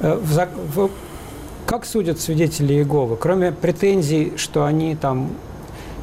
э, 0.00 0.14
в, 0.14 0.48
в- 0.76 0.90
как 1.68 1.84
судят 1.84 2.18
свидетели 2.18 2.72
Иеговы? 2.72 3.16
Кроме 3.16 3.52
претензий, 3.52 4.32
что 4.38 4.64
они 4.64 4.96
там 4.96 5.28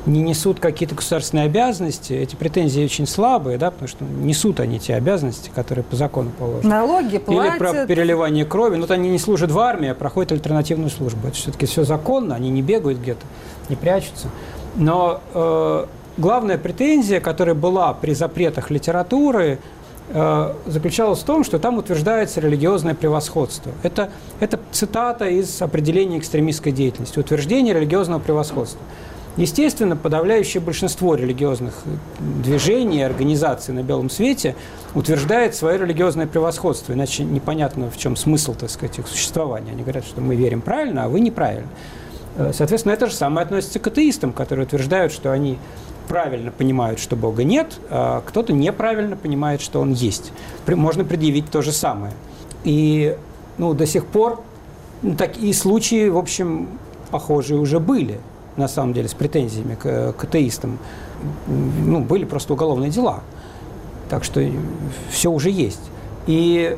не 0.05 0.21
несут 0.21 0.59
какие-то 0.59 0.93
государственные 0.93 1.47
обязанности, 1.47 2.13
эти 2.13 2.35
претензии 2.35 2.83
очень 2.83 3.07
слабые, 3.07 3.57
да, 3.57 3.71
потому 3.71 3.87
что 3.87 4.05
несут 4.05 4.59
они 4.59 4.79
те 4.79 4.93
обязанности, 4.93 5.49
которые 5.55 5.83
по 5.83 5.95
закону 5.95 6.29
положены. 6.37 6.69
Налоги 6.69 7.15
Или 7.15 7.57
про 7.57 7.71
платят. 7.71 7.87
переливание 7.87 8.45
крови. 8.45 8.75
Ну, 8.75 8.81
вот 8.81 8.91
они 8.91 9.09
не 9.09 9.17
служат 9.17 9.49
в 9.49 9.57
армии, 9.57 9.89
а 9.89 9.95
проходят 9.95 10.33
альтернативную 10.33 10.91
службу. 10.91 11.27
Это 11.27 11.35
все-таки 11.35 11.65
все 11.65 11.83
законно, 11.83 12.35
они 12.35 12.51
не 12.51 12.61
бегают 12.61 12.99
где-то, 12.99 13.25
не 13.67 13.75
прячутся. 13.75 14.27
Но 14.75 15.21
э, 15.33 15.85
главная 16.17 16.59
претензия, 16.59 17.19
которая 17.19 17.55
была 17.55 17.91
при 17.95 18.13
запретах 18.13 18.69
литературы, 18.69 19.57
заключалась 20.67 21.19
в 21.19 21.23
том, 21.23 21.43
что 21.43 21.57
там 21.57 21.77
утверждается 21.77 22.39
религиозное 22.39 22.93
превосходство. 22.93 23.71
Это, 23.81 24.09
это 24.39 24.59
цитата 24.71 25.27
из 25.27 25.61
определения 25.61 26.19
экстремистской 26.19 26.71
деятельности, 26.71 27.17
утверждение 27.17 27.73
религиозного 27.73 28.19
превосходства. 28.19 28.79
Естественно, 29.37 29.97
подавляющее 29.97 30.61
большинство 30.61 31.15
религиозных 31.15 31.73
движений 32.19 32.99
и 32.99 33.01
организаций 33.01 33.73
на 33.73 33.83
белом 33.83 34.09
свете 34.09 34.55
утверждает 34.93 35.55
свое 35.55 35.77
религиозное 35.77 36.25
превосходство, 36.25 36.93
иначе 36.93 37.25
непонятно, 37.25 37.91
в 37.91 37.97
чем 37.97 38.15
смысл, 38.15 38.53
так 38.53 38.69
сказать, 38.69 38.97
их 38.97 39.07
существования. 39.07 39.71
Они 39.71 39.81
говорят, 39.81 40.05
что 40.05 40.21
мы 40.21 40.35
верим 40.35 40.61
правильно, 40.61 41.03
а 41.03 41.09
вы 41.09 41.19
неправильно. 41.19 41.67
Э, 42.37 42.51
Соответственно, 42.53 42.93
это 42.93 43.07
же 43.07 43.13
самое 43.13 43.43
относится 43.43 43.79
к 43.79 43.87
атеистам, 43.87 44.31
которые 44.31 44.67
утверждают, 44.67 45.11
что 45.11 45.33
они 45.33 45.57
правильно 46.07 46.51
понимают, 46.51 46.99
что 46.99 47.15
Бога 47.15 47.43
нет, 47.43 47.79
а 47.89 48.21
кто-то 48.25 48.53
неправильно 48.53 49.15
понимает, 49.17 49.61
что 49.61 49.81
Он 49.81 49.93
есть. 49.93 50.31
Можно 50.67 51.03
предъявить 51.03 51.49
то 51.49 51.61
же 51.61 51.71
самое. 51.71 52.13
И 52.63 53.17
ну, 53.57 53.73
до 53.73 53.85
сих 53.85 54.05
пор 54.05 54.41
ну, 55.01 55.15
такие 55.15 55.53
случаи, 55.53 56.09
в 56.09 56.17
общем, 56.17 56.67
похожие 57.11 57.59
уже 57.59 57.79
были, 57.79 58.19
на 58.57 58.67
самом 58.67 58.93
деле, 58.93 59.07
с 59.07 59.13
претензиями 59.13 59.75
к, 59.75 60.13
к 60.13 60.23
атеистам. 60.23 60.79
Ну, 61.47 62.01
были 62.01 62.25
просто 62.25 62.53
уголовные 62.53 62.89
дела. 62.89 63.21
Так 64.09 64.23
что 64.23 64.43
все 65.09 65.31
уже 65.31 65.49
есть. 65.49 65.81
И 66.27 66.77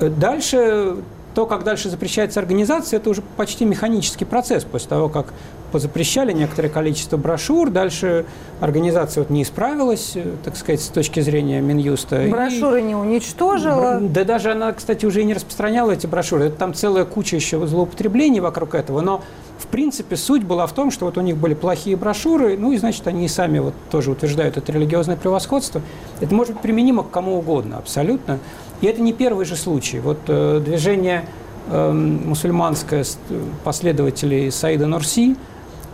дальше, 0.00 0.96
то, 1.34 1.46
как 1.46 1.64
дальше 1.64 1.90
запрещается 1.90 2.40
организация, 2.40 2.98
это 2.98 3.10
уже 3.10 3.22
почти 3.36 3.64
механический 3.64 4.24
процесс. 4.24 4.64
После 4.64 4.88
того, 4.88 5.08
как 5.08 5.32
позапрещали 5.72 6.32
некоторое 6.32 6.68
количество 6.68 7.16
брошюр, 7.16 7.70
дальше 7.70 8.24
организация 8.60 9.22
вот 9.22 9.30
не 9.30 9.42
исправилась, 9.42 10.12
э, 10.14 10.24
так 10.44 10.56
сказать, 10.56 10.80
с 10.80 10.88
точки 10.88 11.20
зрения 11.20 11.60
Минюста. 11.60 12.24
И- 12.24 12.30
Брошюры 12.30 12.82
не 12.82 12.94
уничтожила. 12.94 13.98
да 14.00 14.24
даже 14.24 14.52
она, 14.52 14.72
кстати, 14.72 15.04
уже 15.06 15.20
и 15.22 15.24
не 15.24 15.34
распространяла 15.34 15.92
эти 15.92 16.06
брошюры. 16.06 16.44
Это 16.46 16.56
там 16.56 16.74
целая 16.74 17.04
куча 17.04 17.36
еще 17.36 17.64
злоупотреблений 17.66 18.40
вокруг 18.40 18.74
этого. 18.74 19.00
Но, 19.00 19.22
в 19.58 19.66
принципе, 19.66 20.16
суть 20.16 20.42
была 20.44 20.66
в 20.66 20.72
том, 20.72 20.90
что 20.90 21.04
вот 21.06 21.18
у 21.18 21.20
них 21.20 21.36
были 21.36 21.54
плохие 21.54 21.96
брошюры, 21.96 22.56
ну 22.58 22.72
и, 22.72 22.78
значит, 22.78 23.06
они 23.06 23.24
и 23.24 23.28
сами 23.28 23.58
вот 23.58 23.74
тоже 23.90 24.10
утверждают 24.10 24.56
это 24.56 24.72
религиозное 24.72 25.16
превосходство. 25.16 25.80
Это 26.20 26.34
может 26.34 26.54
быть 26.54 26.62
применимо 26.62 27.02
к 27.02 27.10
кому 27.10 27.36
угодно, 27.38 27.78
абсолютно. 27.78 28.38
И 28.80 28.86
это 28.86 29.00
не 29.00 29.12
первый 29.12 29.44
же 29.46 29.56
случай. 29.56 30.00
Вот 30.00 30.18
э, 30.28 30.60
движение 30.64 31.26
эм, 31.70 32.28
мусульманское 32.28 33.02
с- 33.04 33.18
последователей 33.64 34.50
Саида 34.52 34.86
Нурси 34.86 35.32
э, 35.32 35.34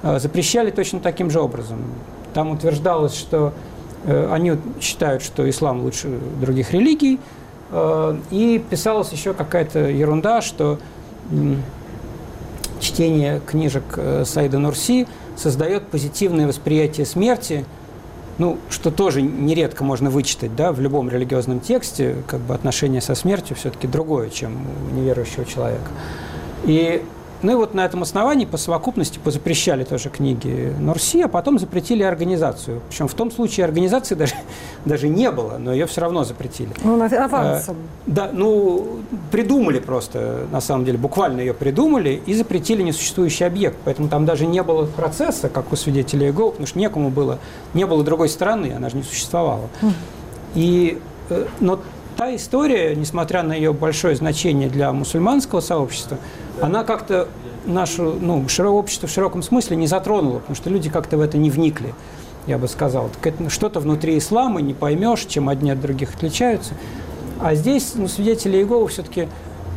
запрещали 0.03 0.71
точно 0.71 1.01
таким 1.01 1.31
же 1.31 1.41
образом. 1.41 1.79
Там 2.35 2.51
утверждалось, 2.51 3.15
что 3.15 3.53
э, 4.05 4.29
они 4.33 4.57
считают, 4.81 5.23
что 5.23 5.49
ислам 5.49 5.83
лучше 5.83 6.19
других 6.41 6.73
религий, 6.73 7.21
э, 7.71 8.17
и 8.31 8.63
писалась 8.71 9.13
еще 9.13 9.35
какая-то 9.35 9.81
ерунда, 9.81 10.41
что 10.41 10.79
чтение 12.81 13.41
книжек 13.47 13.85
э, 13.97 14.25
Саида 14.27 14.59
Нурси 14.59 15.07
создает 15.37 15.87
позитивное 15.87 16.47
восприятие 16.47 17.07
смерти, 17.07 17.65
ну, 18.39 18.59
что 18.71 18.91
тоже 18.91 19.23
нередко 19.23 19.85
можно 19.85 20.11
вычитать, 20.11 20.57
да, 20.57 20.73
в 20.73 20.81
любом 20.81 21.09
религиозном 21.09 21.61
тексте, 21.61 22.17
как 22.27 22.41
бы 22.41 22.55
отношение 22.55 23.01
со 23.01 23.15
смертью 23.15 23.57
все-таки 23.57 23.87
другое, 23.87 24.31
чем 24.31 24.67
у 24.91 24.95
неверующего 24.95 25.45
человека. 25.45 25.91
И, 26.65 27.03
ну 27.43 27.53
и 27.53 27.55
вот 27.55 27.75
на 27.75 27.85
этом 27.85 28.03
основании 28.03 28.45
по 28.45 28.57
совокупности 28.57 29.19
позапрещали 29.19 29.85
тоже 29.85 30.09
книги 30.09 30.73
Нурси, 30.79 31.23
а 31.23 31.29
потом 31.29 31.59
запретили 31.59 32.03
организацию. 32.03 32.81
Причем 32.89 33.09
в 33.09 33.15
том 33.15 33.31
случае 33.31 33.65
организации 33.65 34.15
даже, 34.15 34.35
даже 34.85 35.09
не 35.09 35.31
было, 35.31 35.59
но 35.59 35.73
ее 35.73 35.87
все 35.87 36.01
равно 36.01 36.25
запретили. 36.25 36.71
Ну, 36.85 36.97
авансом. 37.03 37.77
Да, 38.07 38.31
ну, 38.33 39.01
придумали 39.31 39.81
просто, 39.81 40.47
на 40.53 40.61
самом 40.61 40.85
деле, 40.85 40.99
буквально 40.99 41.41
ее 41.41 41.55
придумали 41.55 42.23
и 42.27 42.35
запретили 42.35 42.83
несуществующий 42.83 43.47
объект. 43.47 43.77
Поэтому 43.85 44.09
там 44.09 44.25
даже 44.25 44.47
не 44.47 44.63
было 44.63 44.87
процесса, 44.87 45.49
как 45.49 45.73
у 45.73 45.77
свидетелей 45.77 46.27
Иеговы, 46.27 46.53
потому 46.53 46.67
что 46.67 46.79
некому 46.79 47.11
было, 47.11 47.39
не 47.75 47.87
было 47.87 48.05
другой 48.05 48.29
стороны, 48.29 48.73
она 48.77 48.89
же 48.89 48.97
не 48.97 49.03
существовала. 49.03 49.69
И, 50.55 51.01
э, 51.31 51.47
но 51.61 51.81
та 52.23 52.37
история, 52.37 52.95
несмотря 52.95 53.43
на 53.43 53.53
ее 53.53 53.73
большое 53.73 54.15
значение 54.15 54.69
для 54.69 54.93
мусульманского 54.93 55.59
сообщества, 55.59 56.19
она 56.61 56.85
как-то 56.85 57.27
нашу, 57.67 58.15
ну, 58.21 58.45
широ- 58.45 58.69
общество 58.69 59.09
в 59.09 59.11
широком 59.11 59.43
смысле 59.43 59.75
не 59.77 59.89
затронула, 59.89 60.39
потому 60.39 60.55
что 60.55 60.71
люди 60.71 60.89
как-то 60.89 61.17
в 61.17 61.21
это 61.21 61.37
не 61.37 61.51
вникли, 61.51 61.93
я 62.47 62.59
бы 62.59 62.69
сказал. 62.69 63.11
Что-то 63.49 63.81
внутри 63.81 64.17
ислама, 64.19 64.61
не 64.63 64.73
поймешь, 64.73 65.25
чем 65.25 65.49
одни 65.49 65.73
от 65.73 65.81
других 65.81 66.15
отличаются. 66.15 66.75
А 67.41 67.57
здесь 67.57 67.95
ну, 67.97 68.07
свидетели 68.07 68.57
Иеговы 68.59 68.87
все-таки 68.87 69.27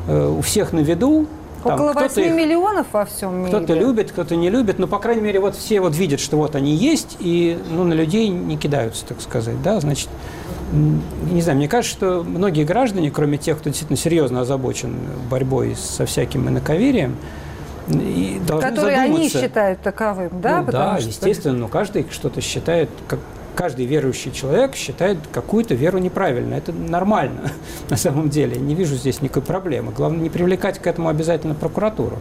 у 0.07 0.41
всех 0.41 0.71
на 0.71 0.81
виду. 0.81 1.25
Там 1.63 1.73
Около 1.73 1.91
кто-то 1.93 2.09
8 2.09 2.21
их- 2.29 2.35
миллионов 2.35 2.85
во 2.91 3.05
всем 3.05 3.39
мире. 3.39 3.47
кто-то 3.57 3.73
любит, 3.73 4.11
кто-то 4.11 4.35
не 4.35 4.51
любит, 4.51 4.77
но, 4.77 4.85
по 4.85 4.99
крайней 4.99 5.23
мере, 5.23 5.39
вот 5.39 5.55
все 5.55 5.81
вот 5.81 5.95
видят, 5.95 6.19
что 6.19 6.37
вот 6.37 6.55
они 6.55 6.75
есть, 6.75 7.17
и 7.19 7.57
ну, 7.71 7.85
на 7.85 7.93
людей 7.93 8.27
не 8.29 8.55
кидаются, 8.55 9.03
так 9.03 9.19
сказать, 9.19 9.59
да, 9.63 9.79
значит, 9.79 10.09
не 11.31 11.41
знаю, 11.41 11.57
мне 11.57 11.67
кажется, 11.67 11.95
что 11.95 12.23
многие 12.23 12.63
граждане, 12.63 13.11
кроме 13.11 13.37
тех, 13.37 13.57
кто 13.57 13.69
действительно 13.69 13.97
серьезно 13.97 14.41
озабочен 14.41 14.95
борьбой 15.29 15.75
со 15.75 16.05
всяким 16.05 16.47
иноковерием, 16.49 17.15
и 17.89 18.41
должны 18.47 18.69
Которые 18.69 18.97
они 18.97 19.13
задуматься. 19.13 19.41
считают 19.41 19.81
таковым, 19.81 20.29
да? 20.41 20.61
Ну, 20.61 20.71
да, 20.71 20.97
что- 20.99 21.07
естественно, 21.09 21.57
но 21.57 21.67
каждый 21.67 22.05
что-то 22.09 22.41
считает, 22.41 22.89
как 23.07 23.19
каждый 23.55 23.85
верующий 23.85 24.31
человек 24.31 24.75
считает 24.75 25.17
какую-то 25.31 25.73
веру 25.73 25.97
неправильно. 25.97 26.55
Это 26.55 26.71
нормально 26.71 27.51
на 27.89 27.97
самом 27.97 28.29
деле. 28.29 28.57
Не 28.57 28.75
вижу 28.75 28.95
здесь 28.95 29.21
никакой 29.21 29.43
проблемы. 29.43 29.91
Главное 29.91 30.19
не 30.19 30.29
привлекать 30.29 30.79
к 30.79 30.87
этому 30.87 31.09
обязательно 31.09 31.55
прокуратуру, 31.55 32.17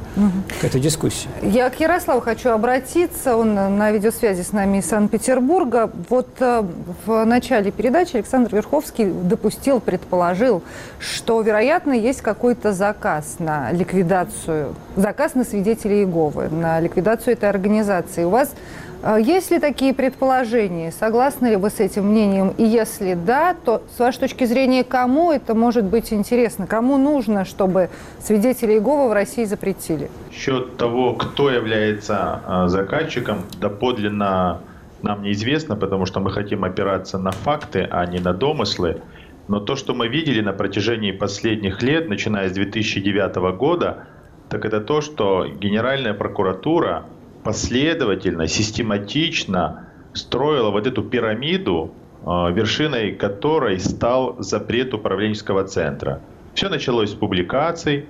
к 0.61 0.65
этой 0.65 0.81
дискуссии. 0.81 1.29
Я 1.43 1.69
к 1.71 1.81
Ярославу 1.81 2.21
хочу 2.21 2.51
обратиться. 2.51 3.37
Он 3.37 3.55
на 3.55 3.91
видеосвязи 3.91 4.43
с 4.43 4.53
нами 4.53 4.79
из 4.79 4.87
Санкт-Петербурга. 4.87 5.91
Вот 6.09 6.29
э, 6.41 6.63
в 7.07 7.25
начале 7.25 7.71
передачи 7.71 8.17
Александр 8.17 8.55
Верховский 8.55 9.07
допустил, 9.07 9.81
предположил, 9.81 10.63
что, 10.99 11.41
вероятно, 11.41 11.93
есть 11.93 12.23
какой-то 12.23 12.73
заказ 12.73 13.37
на 13.39 13.73
ликвидацию, 13.73 14.75
заказ 14.97 15.35
на 15.35 15.45
свидетелей 15.45 16.01
Иеговы, 16.01 16.49
на 16.49 16.81
ликвидацию 16.81 17.35
этой 17.35 17.49
организации. 17.49 18.25
У 18.25 18.31
вас 18.31 18.51
э, 18.51 18.94
есть 19.19 19.51
ли 19.51 19.59
такие 19.59 19.93
предположения? 19.93 20.91
Согласны 20.91 21.49
ли 21.49 21.57
вы 21.57 21.71
с 21.71 21.81
этим 21.81 22.07
мнением? 22.07 22.55
И 22.57 22.65
если 22.65 23.15
да, 23.15 23.55
то 23.55 23.83
с 23.95 23.99
вашей 23.99 24.21
точки 24.21 24.45
зрения, 24.45 24.83
кому 24.83 25.31
это 25.31 25.55
может 25.55 25.85
быть 25.85 26.13
интересно? 26.13 26.67
Кому 26.67 26.97
нужно, 26.97 27.45
чтобы 27.45 27.91
свидетелей 28.19 28.75
Иеговы 28.75 29.11
в 29.11 29.13
России 29.13 29.45
запретили? 29.45 30.11
Счет 30.33 30.77
того, 30.77 31.15
кто 31.15 31.51
является 31.51 32.41
а, 32.47 32.69
заказчиком, 32.69 33.43
доподлинно 33.61 34.61
нам 35.03 35.23
неизвестно, 35.23 35.77
потому 35.77 36.07
что 36.07 36.21
мы 36.21 36.31
хотим 36.31 36.65
опираться 36.65 37.19
на 37.19 37.31
факты, 37.31 37.87
а 37.91 38.07
не 38.07 38.19
на 38.21 38.33
домыслы. 38.33 39.03
Но 39.49 39.61
то, 39.61 39.77
что 39.77 39.93
мы 39.93 40.09
видели 40.09 40.41
на 40.41 40.55
протяжении 40.55 41.13
последних 41.13 41.83
лет, 41.83 42.09
начиная 42.09 42.49
с 42.49 42.53
2009 42.53 43.37
года, 43.57 44.07
так 44.49 44.65
это 44.65 44.81
то, 44.81 45.03
что 45.03 45.47
Генеральная 45.47 46.15
прокуратура 46.15 47.05
последовательно, 47.45 48.49
систематично 48.49 49.89
строила 50.15 50.71
вот 50.71 50.87
эту 50.87 51.03
пирамиду, 51.03 51.93
э, 52.23 52.53
вершиной 52.53 53.13
которой 53.13 53.79
стал 53.79 54.37
запрет 54.39 54.95
управленческого 54.95 55.65
центра. 55.65 56.21
Все 56.55 56.69
началось 56.69 57.11
с 57.11 57.15
публикаций, 57.15 58.07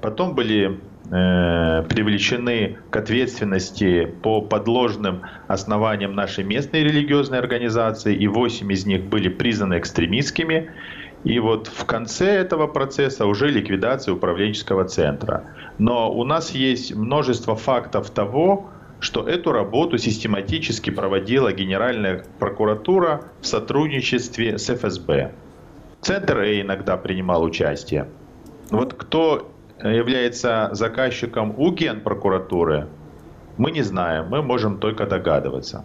Потом 0.00 0.34
были 0.34 0.78
э, 1.10 1.82
привлечены 1.88 2.78
к 2.90 2.96
ответственности 2.96 4.06
по 4.22 4.40
подложным 4.40 5.22
основаниям 5.48 6.14
нашей 6.14 6.44
местной 6.44 6.84
религиозной 6.84 7.38
организации, 7.38 8.14
и 8.14 8.26
8 8.28 8.70
из 8.72 8.86
них 8.86 9.04
были 9.04 9.28
признаны 9.28 9.78
экстремистскими. 9.78 10.70
И 11.26 11.40
вот 11.40 11.66
в 11.66 11.84
конце 11.86 12.26
этого 12.36 12.68
процесса 12.68 13.26
уже 13.26 13.48
ликвидация 13.48 14.14
управленческого 14.14 14.84
центра. 14.84 15.42
Но 15.76 16.08
у 16.12 16.22
нас 16.22 16.52
есть 16.52 16.94
множество 16.94 17.56
фактов 17.56 18.10
того, 18.10 18.70
что 19.00 19.28
эту 19.28 19.50
работу 19.50 19.98
систематически 19.98 20.90
проводила 20.90 21.52
Генеральная 21.52 22.24
прокуратура 22.38 23.22
в 23.40 23.46
сотрудничестве 23.46 24.56
с 24.56 24.70
ФСБ. 24.72 25.32
Центр 26.00 26.38
Э 26.38 26.60
иногда 26.60 26.96
принимал 26.96 27.42
участие. 27.42 28.06
Вот 28.70 28.94
кто 28.94 29.50
является 29.82 30.68
заказчиком 30.74 31.54
у 31.58 31.72
Генпрокуратуры, 31.72 32.86
мы 33.56 33.72
не 33.72 33.82
знаем, 33.82 34.28
мы 34.28 34.42
можем 34.42 34.78
только 34.78 35.06
догадываться. 35.06 35.84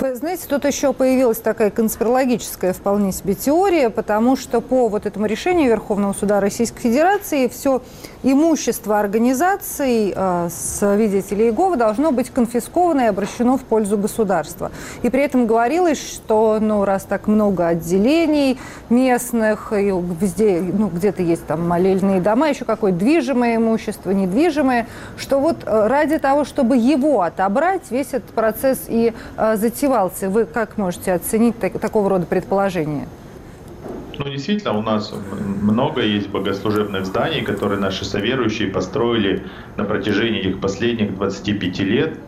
Вы 0.00 0.14
знаете, 0.16 0.44
тут 0.48 0.64
еще 0.64 0.92
появилась 0.92 1.38
такая 1.38 1.70
конспирологическая 1.70 2.72
вполне 2.72 3.10
себе 3.10 3.34
теория, 3.34 3.90
потому 3.90 4.36
что 4.36 4.60
по 4.60 4.88
вот 4.88 5.06
этому 5.06 5.26
решению 5.26 5.70
Верховного 5.70 6.12
суда 6.12 6.40
Российской 6.40 6.80
Федерации 6.80 7.48
все 7.48 7.82
имущество 8.22 9.00
организаций 9.00 10.12
э, 10.14 10.48
свидетелей 10.50 11.46
Иеговы 11.46 11.76
должно 11.76 12.12
быть 12.12 12.30
конфисковано 12.30 13.02
и 13.02 13.06
обращено 13.06 13.56
в 13.56 13.62
пользу 13.62 13.96
государства. 13.96 14.70
И 15.02 15.10
при 15.10 15.22
этом 15.22 15.46
говорилось, 15.46 15.98
что 15.98 16.58
ну, 16.60 16.84
раз 16.84 17.04
так 17.04 17.26
много 17.26 17.68
отделений 17.68 18.58
местных, 18.90 19.72
и 19.72 19.86
везде, 20.20 20.60
ну, 20.60 20.88
где-то 20.88 21.22
есть 21.22 21.46
там 21.46 21.66
молельные 21.66 22.20
дома, 22.20 22.48
еще 22.48 22.64
какое-то 22.64 22.98
движимое 22.98 23.56
имущество, 23.56 24.10
недвижимое, 24.10 24.86
что 25.16 25.40
вот 25.40 25.58
э, 25.64 25.86
ради 25.86 26.18
того, 26.18 26.44
чтобы 26.44 26.76
его 26.76 27.22
отобрать, 27.22 27.90
весь 27.90 28.08
этот 28.08 28.30
процесс 28.30 28.84
и 28.88 29.13
э, 29.36 29.56
затевался. 29.56 30.30
Вы 30.30 30.46
как 30.46 30.78
можете 30.78 31.12
оценить 31.12 31.58
так, 31.58 31.78
такого 31.78 32.08
рода 32.08 32.26
предположения? 32.26 33.06
Ну, 34.18 34.28
действительно, 34.30 34.78
у 34.78 34.82
нас 34.82 35.12
много 35.60 36.02
есть 36.02 36.28
богослужебных 36.28 37.06
зданий, 37.06 37.42
которые 37.42 37.80
наши 37.80 38.04
соверующие 38.04 38.68
построили 38.68 39.42
на 39.76 39.84
протяжении 39.84 40.40
этих 40.40 40.60
последних 40.60 41.16
25 41.16 41.78
лет. 41.80 42.18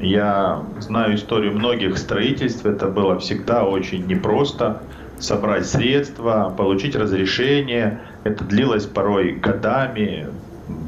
Я 0.00 0.62
знаю 0.80 1.14
историю 1.14 1.52
многих 1.52 1.98
строительств. 1.98 2.66
Это 2.66 2.88
было 2.88 3.18
всегда 3.18 3.64
очень 3.64 4.06
непросто 4.06 4.82
собрать 5.18 5.66
средства, 5.66 6.54
получить 6.56 6.96
разрешение. 6.96 8.00
Это 8.24 8.44
длилось 8.44 8.86
порой 8.86 9.32
годами, 9.32 10.28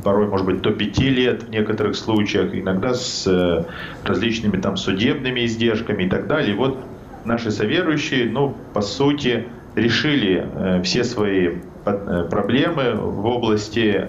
порой, 0.05 0.27
может 0.27 0.47
быть, 0.47 0.61
до 0.63 0.71
пяти 0.71 1.09
лет 1.09 1.45
в 1.45 1.51
некоторых 1.51 1.97
случаях, 1.97 2.55
иногда 2.55 2.95
с 2.95 3.27
э, 3.27 3.65
различными 4.05 4.61
там 4.61 4.77
судебными 4.77 5.45
издержками 5.45 6.05
и 6.05 6.09
так 6.09 6.27
далее. 6.27 6.55
Вот 6.55 6.79
наши 7.25 7.51
соверующие, 7.51 8.31
ну, 8.31 8.57
по 8.73 8.81
сути, 8.81 9.47
решили 9.75 10.47
э, 10.55 10.83
все 10.83 11.05
свои 11.05 11.59
э, 11.85 12.29
проблемы 12.31 12.95
в 12.95 13.27
области 13.27 14.09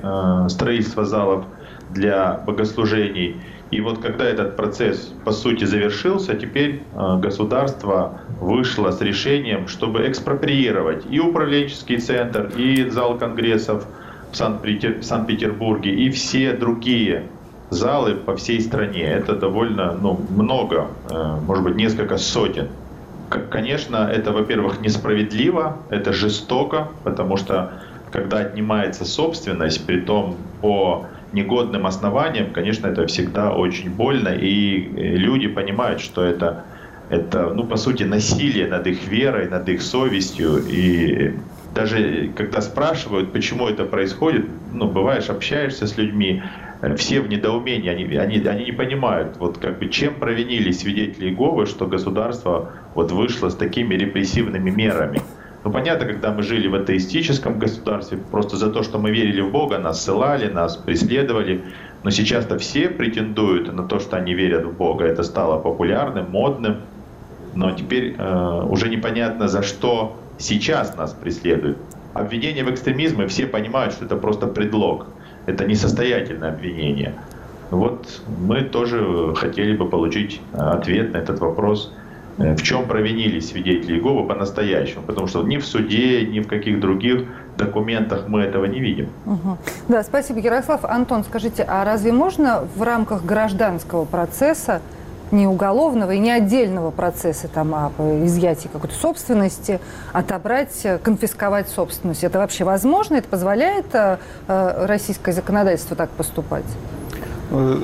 строительства 0.49 1.05
залов 1.05 1.45
для 1.89 2.41
богослужений. 2.45 3.37
И 3.69 3.79
вот 3.79 3.99
когда 3.99 4.25
этот 4.25 4.57
процесс 4.57 5.13
по 5.23 5.31
сути 5.31 5.63
завершился, 5.63 6.35
теперь 6.35 6.81
государство 6.93 8.19
вышло 8.41 8.91
с 8.91 8.99
решением, 8.99 9.69
чтобы 9.69 10.09
экспроприировать 10.09 11.05
и 11.09 11.21
управленческий 11.21 11.97
центр, 11.97 12.51
и 12.57 12.89
зал 12.89 13.17
конгрессов– 13.17 13.87
в 14.31 14.35
Санкт-Петербурге 15.03 15.93
и 15.93 16.09
все 16.09 16.53
другие 16.53 17.23
залы 17.69 18.15
по 18.15 18.35
всей 18.35 18.61
стране. 18.61 19.03
Это 19.03 19.35
довольно 19.35 19.93
ну, 19.93 20.19
много, 20.29 20.87
э, 21.09 21.37
может 21.45 21.63
быть, 21.63 21.75
несколько 21.75 22.17
сотен. 22.17 22.67
Конечно, 23.49 24.09
это, 24.11 24.33
во-первых, 24.33 24.81
несправедливо, 24.81 25.77
это 25.89 26.11
жестоко, 26.11 26.89
потому 27.03 27.37
что 27.37 27.71
когда 28.11 28.39
отнимается 28.39 29.05
собственность, 29.05 29.85
при 29.85 30.01
том 30.01 30.35
по 30.59 31.05
негодным 31.31 31.87
основаниям, 31.87 32.51
конечно, 32.51 32.87
это 32.87 33.07
всегда 33.07 33.53
очень 33.53 33.89
больно, 33.89 34.29
и 34.29 34.89
э, 34.97 35.15
люди 35.15 35.47
понимают, 35.47 36.01
что 36.01 36.25
это, 36.25 36.65
это 37.09 37.53
ну, 37.53 37.63
по 37.63 37.77
сути, 37.77 38.03
насилие 38.03 38.67
над 38.67 38.85
их 38.87 39.07
верой, 39.07 39.47
над 39.47 39.69
их 39.69 39.81
совестью, 39.81 40.61
и 40.67 41.33
даже 41.73 42.31
когда 42.35 42.61
спрашивают, 42.61 43.31
почему 43.31 43.67
это 43.67 43.85
происходит, 43.85 44.45
ну, 44.73 44.87
бываешь, 44.87 45.29
общаешься 45.29 45.87
с 45.87 45.97
людьми, 45.97 46.43
э, 46.81 46.95
все 46.95 47.21
в 47.21 47.29
недоумении, 47.29 47.89
они, 47.89 48.03
они, 48.15 48.37
они 48.45 48.65
не 48.65 48.71
понимают, 48.71 49.37
вот 49.37 49.57
как 49.57 49.79
бы 49.79 49.87
чем 49.87 50.15
провинились 50.15 50.79
свидетели 50.79 51.29
Иеговы, 51.29 51.65
что 51.65 51.87
государство 51.87 52.71
вот 52.93 53.11
вышло 53.11 53.49
с 53.49 53.55
такими 53.55 53.95
репрессивными 53.95 54.69
мерами. 54.69 55.21
Ну, 55.63 55.71
понятно, 55.71 56.07
когда 56.07 56.31
мы 56.31 56.41
жили 56.41 56.67
в 56.67 56.73
атеистическом 56.73 57.59
государстве, 57.59 58.17
просто 58.17 58.57
за 58.57 58.71
то, 58.71 58.81
что 58.81 58.97
мы 58.97 59.11
верили 59.11 59.41
в 59.41 59.51
Бога, 59.51 59.77
нас 59.77 60.03
ссылали, 60.03 60.51
нас 60.51 60.75
преследовали. 60.75 61.61
Но 62.03 62.09
сейчас-то 62.09 62.57
все 62.57 62.89
претендуют 62.89 63.71
на 63.71 63.83
то, 63.83 63.99
что 63.99 64.17
они 64.17 64.33
верят 64.33 64.65
в 64.65 64.73
Бога. 64.75 65.05
Это 65.05 65.21
стало 65.21 65.59
популярным, 65.59 66.31
модным. 66.31 66.77
Но 67.53 67.73
теперь 67.73 68.15
э, 68.17 68.65
уже 68.69 68.89
непонятно, 68.89 69.47
за 69.47 69.61
что 69.61 70.20
сейчас 70.41 70.95
нас 70.97 71.13
преследуют. 71.13 71.77
Обвинение 72.13 72.63
в 72.63 72.69
экстремизме, 72.71 73.27
все 73.27 73.47
понимают, 73.47 73.93
что 73.93 74.05
это 74.05 74.15
просто 74.15 74.47
предлог. 74.47 75.07
Это 75.45 75.65
несостоятельное 75.65 76.49
обвинение. 76.49 77.13
Вот 77.71 78.21
мы 78.27 78.61
тоже 78.61 79.33
хотели 79.35 79.75
бы 79.75 79.87
получить 79.89 80.41
э, 80.53 80.57
ответ 80.57 81.13
на 81.13 81.17
этот 81.17 81.39
вопрос. 81.39 81.93
Э, 82.37 82.55
в 82.55 82.61
чем 82.61 82.85
провинились 82.85 83.49
свидетели 83.49 83.93
Иеговы 83.93 84.27
по-настоящему? 84.27 85.03
Потому 85.03 85.27
что 85.27 85.43
ни 85.43 85.57
в 85.57 85.65
суде, 85.65 86.25
ни 86.25 86.41
в 86.41 86.47
каких 86.47 86.81
других 86.81 87.23
документах 87.57 88.27
мы 88.27 88.41
этого 88.41 88.65
не 88.65 88.79
видим. 88.81 89.09
Угу. 89.25 89.57
Да, 89.87 90.03
спасибо, 90.03 90.39
Ярослав. 90.39 90.83
Антон, 90.83 91.23
скажите, 91.23 91.63
а 91.63 91.85
разве 91.85 92.11
можно 92.11 92.67
в 92.75 92.81
рамках 92.81 93.23
гражданского 93.23 94.03
процесса 94.03 94.81
не 95.31 95.47
уголовного 95.47 96.11
и 96.11 96.19
не 96.19 96.31
отдельного 96.31 96.91
процесса 96.91 97.47
там, 97.47 97.73
а 97.73 97.91
изъятии 98.25 98.69
какой-то 98.71 98.95
собственности, 98.95 99.79
отобрать, 100.13 100.79
э, 100.83 100.97
конфисковать 100.97 101.69
собственность. 101.69 102.23
Это 102.23 102.39
вообще 102.39 102.63
возможно? 102.63 103.15
Это 103.15 103.27
позволяет 103.27 103.93
э, 103.93 104.17
э, 104.47 104.85
российское 104.85 105.31
законодательство 105.31 105.95
так 105.95 106.09
поступать? 106.11 106.65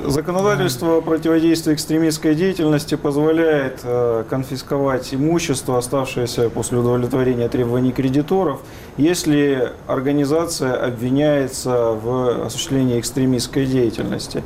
Законодательство 0.06 0.96
о 0.96 1.00
противодействии 1.02 1.74
экстремистской 1.74 2.34
деятельности 2.34 2.94
позволяет 2.94 3.84
конфисковать 4.30 5.12
имущество, 5.12 5.76
оставшееся 5.76 6.48
после 6.48 6.78
удовлетворения 6.78 7.50
требований 7.50 7.92
кредиторов, 7.92 8.62
если 8.96 9.72
организация 9.86 10.72
обвиняется 10.86 11.90
в 11.92 12.46
осуществлении 12.46 12.98
экстремистской 12.98 13.66
деятельности. 13.66 14.42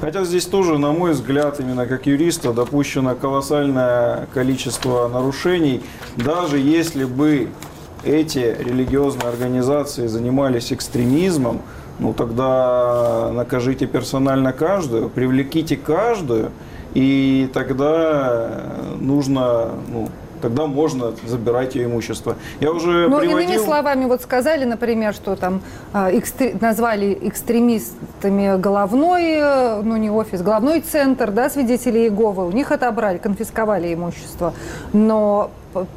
Хотя 0.00 0.24
здесь 0.24 0.44
тоже, 0.44 0.78
на 0.78 0.92
мой 0.92 1.12
взгляд, 1.12 1.58
именно 1.58 1.86
как 1.86 2.06
юриста, 2.06 2.52
допущено 2.52 3.14
колоссальное 3.14 4.26
количество 4.34 5.08
нарушений, 5.08 5.82
даже 6.16 6.58
если 6.58 7.04
бы 7.04 7.48
эти 8.04 8.56
религиозные 8.58 9.28
организации 9.28 10.06
занимались 10.06 10.72
экстремизмом, 10.72 11.62
ну 11.98 12.12
тогда 12.12 13.30
накажите 13.32 13.86
персонально 13.86 14.52
каждую, 14.52 15.08
привлеките 15.08 15.76
каждую, 15.76 16.50
и 16.92 17.48
тогда 17.54 18.50
нужно 19.00 19.70
ну, 19.88 20.08
тогда 20.40 20.66
можно 20.66 21.12
забирать 21.26 21.74
ее 21.74 21.86
имущество. 21.86 22.36
Я 22.60 22.72
уже 22.72 23.08
Ну, 23.08 23.18
приводил... 23.18 23.38
иными 23.38 23.56
словами, 23.58 24.04
вот 24.04 24.22
сказали, 24.22 24.64
например, 24.64 25.14
что 25.14 25.36
там 25.36 25.60
а, 25.92 26.10
экстр... 26.10 26.52
назвали 26.60 27.18
экстремистами 27.22 28.60
головной, 28.60 29.24
э, 29.36 29.80
ну 29.82 29.96
не 29.96 30.10
офис, 30.10 30.42
головной 30.42 30.80
центр, 30.80 31.30
да, 31.30 31.48
свидетелей 31.50 32.04
Иеговы, 32.04 32.46
у 32.46 32.52
них 32.52 32.72
отобрали, 32.72 33.18
конфисковали 33.18 33.92
имущество. 33.94 34.54
Но 34.92 35.50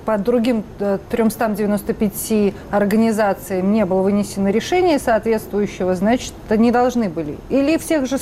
по 0.06 0.18
другим 0.18 0.64
395 1.10 2.32
э, 2.32 2.52
организациям 2.72 3.72
не 3.72 3.86
было 3.86 4.02
вынесено 4.02 4.50
решение 4.50 5.00
соответствующего, 5.00 5.96
значит, 5.96 6.34
не 6.50 6.72
должны 6.72 7.10
были. 7.10 7.38
Или 7.50 7.78
всех 7.78 8.06
же 8.08 8.18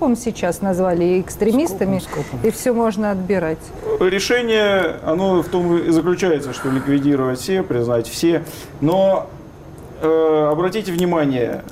скопом 0.00 0.16
сейчас 0.16 0.62
назвали 0.62 1.20
экстремистами, 1.20 1.98
скопом, 1.98 2.24
скопом. 2.24 2.48
и 2.48 2.50
все 2.50 2.72
можно 2.72 3.10
отбирать. 3.10 3.58
Решение, 4.00 4.96
оно 5.04 5.42
в 5.42 5.48
том 5.48 5.76
и 5.76 5.90
заключается, 5.90 6.54
что 6.54 6.70
ликвидировать 6.70 7.38
все, 7.38 7.62
признать 7.62 8.08
все. 8.08 8.42
Но 8.80 9.28
э, 10.00 10.48
обратите 10.50 10.90
внимание, 10.90 11.64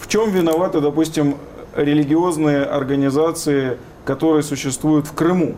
в 0.00 0.08
чем 0.08 0.32
виноваты, 0.32 0.80
допустим, 0.80 1.36
религиозные 1.76 2.64
организации, 2.64 3.78
которые 4.04 4.42
существуют 4.42 5.06
в 5.06 5.12
Крыму, 5.12 5.54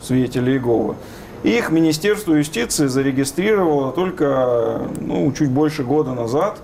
свидетели 0.00 0.52
Иеговы. 0.52 0.94
Их 1.42 1.72
Министерство 1.72 2.34
юстиции 2.34 2.86
зарегистрировало 2.86 3.90
только 3.90 4.82
ну, 5.00 5.32
чуть 5.32 5.50
больше 5.50 5.82
года 5.82 6.12
назад. 6.12 6.58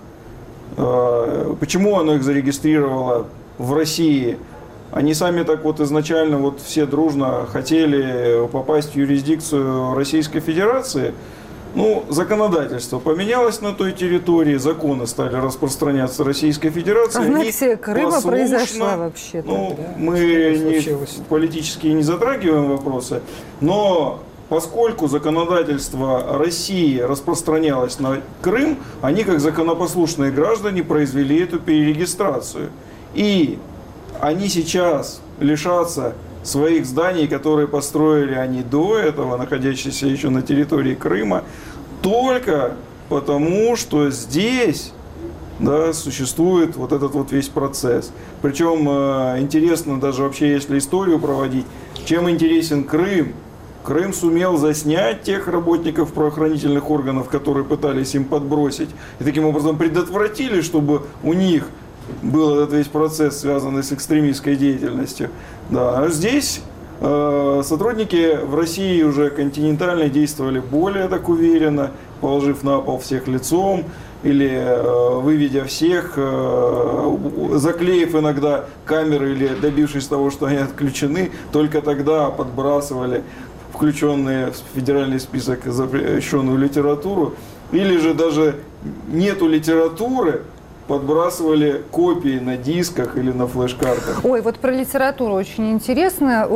Э, 0.77 1.57
почему 1.59 1.99
оно 1.99 2.14
их 2.14 2.23
зарегистрировало 2.23 3.27
в 3.59 3.75
России? 3.75 4.39
Они 4.91 5.14
сами 5.14 5.43
так 5.43 5.64
вот 5.64 5.80
изначально 5.80 6.39
вот 6.39 6.61
все 6.61 6.86
дружно 6.86 7.47
хотели 7.53 8.47
попасть 8.49 8.93
в 8.93 8.97
юрисдикцию 8.97 9.95
Российской 9.95 10.41
Федерации. 10.41 11.12
Ну, 11.74 12.05
законодательство 12.09 12.99
поменялось 12.99 13.61
на 13.61 13.72
той 13.74 13.93
территории, 13.93 14.57
законы 14.57 15.07
стали 15.07 15.36
распространяться 15.36 16.24
Российской 16.24 16.70
Федерации. 16.70 17.20
Аннексия 17.22 17.76
Крыма 17.76 18.11
послушно- 18.12 18.30
произошла 18.30 18.97
вообще-то. 18.97 19.47
Ну, 19.49 19.76
Да, 19.78 19.84
мы 19.99 20.18
не, 20.18 20.82
политически 21.28 21.89
не 21.89 22.03
затрагиваем 22.03 22.70
вопросы, 22.70 23.20
но 23.61 24.20
поскольку 24.49 25.09
законодательство 25.09 26.39
России 26.39 26.99
распространялось 27.01 28.01
на 28.01 28.22
Крым, 28.41 28.78
они 29.03 29.24
как 29.24 29.39
законопослушные 29.39 30.32
граждане 30.32 30.82
произвели 30.82 31.39
эту 31.39 31.59
перерегистрацию. 31.61 32.70
И 33.14 33.59
они 34.21 34.49
сейчас 34.49 35.21
лишатся 35.41 36.14
своих 36.43 36.87
зданий, 36.87 37.29
которые 37.29 37.69
построили 37.69 38.35
они 38.35 38.62
до 38.62 38.97
этого, 38.99 39.37
находящиеся 39.37 40.07
еще 40.07 40.31
на 40.31 40.43
территории 40.43 40.95
Крыма, 40.95 41.45
только 42.03 42.77
потому, 43.09 43.77
что 43.77 44.11
здесь 44.11 44.93
да, 45.59 45.93
существует 45.93 46.77
вот 46.77 46.93
этот 46.93 47.12
вот 47.12 47.33
весь 47.33 47.49
процесс. 47.49 48.12
Причем 48.43 48.89
э, 48.89 49.41
интересно 49.41 50.01
даже 50.01 50.23
вообще, 50.23 50.53
если 50.53 50.79
историю 50.79 51.19
проводить, 51.19 51.66
чем 52.05 52.31
интересен 52.31 52.85
Крым. 52.85 53.35
Крым 53.83 54.12
сумел 54.12 54.57
заснять 54.57 55.23
тех 55.23 55.49
работников 55.49 56.12
правоохранительных 56.12 56.91
органов, 56.91 57.29
которые 57.29 57.64
пытались 57.64 58.14
им 58.14 58.25
подбросить, 58.25 58.91
и 59.19 59.25
таким 59.25 59.47
образом 59.47 59.79
предотвратили, 59.79 60.61
чтобы 60.61 61.03
у 61.23 61.33
них 61.33 61.69
был 62.23 62.59
этот 62.59 62.75
весь 62.75 62.87
процесс, 62.87 63.41
связанный 63.41 63.83
с 63.83 63.93
экстремистской 63.93 64.57
деятельностью. 64.57 65.31
Да. 65.71 65.99
А 65.99 66.09
здесь 66.09 66.61
э, 67.01 67.63
сотрудники 67.65 68.39
в 68.45 68.55
России 68.55 69.03
уже 69.03 69.31
континентально 69.31 70.09
действовали 70.09 70.61
более 70.61 71.09
так 71.09 71.29
уверенно, 71.29 71.91
положив 72.21 72.63
на 72.63 72.79
пол 72.81 72.99
всех 72.99 73.29
лицом, 73.29 73.85
или 74.23 74.49
э, 74.51 75.19
выведя 75.21 75.65
всех, 75.65 76.15
э, 76.17 77.17
заклеив 77.55 78.15
иногда 78.15 78.65
камеры 78.85 79.33
или 79.33 79.49
добившись 79.49 80.07
того, 80.07 80.31
что 80.31 80.47
они 80.47 80.57
отключены, 80.57 81.31
только 81.53 81.83
тогда 81.83 82.31
подбрасывали 82.31 83.23
включенные 83.73 84.49
в 84.49 84.57
федеральный 84.75 85.21
список 85.21 85.65
запрещенную 85.67 86.59
литературу, 86.59 87.35
или 87.71 87.99
же 87.99 88.15
даже 88.15 88.57
нету 89.09 89.47
литературы, 89.47 90.43
подбрасывали 90.89 91.82
копии 91.93 92.39
на 92.39 92.57
дисках 92.57 93.16
или 93.16 93.30
на 93.30 93.47
флеш-картах. 93.47 94.22
Ой, 94.24 94.41
вот 94.41 94.59
про 94.59 94.72
литературу 94.72 95.34
очень 95.34 95.70
интересно. 95.70 96.49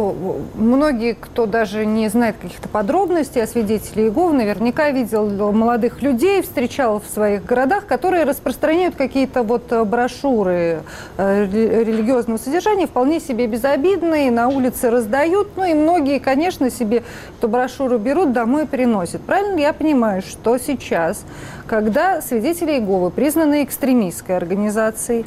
Многие, 0.55 1.14
кто 1.14 1.47
даже 1.47 1.85
не 1.85 2.09
знает 2.09 2.37
каких-то 2.41 2.68
подробностей 2.68 3.43
о 3.43 3.47
свидетеле 3.47 4.05
Иеговы, 4.05 4.33
наверняка 4.33 4.91
видел 4.91 5.53
молодых 5.53 6.03
людей, 6.03 6.41
встречал 6.43 7.01
в 7.01 7.12
своих 7.12 7.45
городах, 7.45 7.87
которые 7.87 8.24
распространяют 8.24 8.97
какие-то 8.97 9.43
вот 9.43 9.70
э, 9.70 9.85
брошюры 9.85 10.83
э, 11.18 11.45
ре- 11.45 11.85
религиозного 11.85 12.39
содержания, 12.39 12.87
вполне 12.87 13.20
себе 13.20 13.47
безобидные, 13.47 14.30
на 14.30 14.49
улице 14.49 14.91
раздают. 14.91 15.49
Ну 15.57 15.64
и 15.64 15.74
многие, 15.74 16.18
конечно, 16.18 16.70
себе 16.70 17.03
эту 17.39 17.49
брошюру 17.49 17.99
берут, 17.99 18.33
домой 18.33 18.66
приносят. 18.66 19.20
Правильно 19.20 19.61
я 19.61 19.74
понимаю, 19.74 20.22
что 20.22 20.57
сейчас, 20.57 21.24
когда 21.73 22.20
свидетели 22.20 22.73
Иеговы 22.73 23.11
признаны 23.11 23.64
экстремистской 23.64 24.37
организацией, 24.37 25.25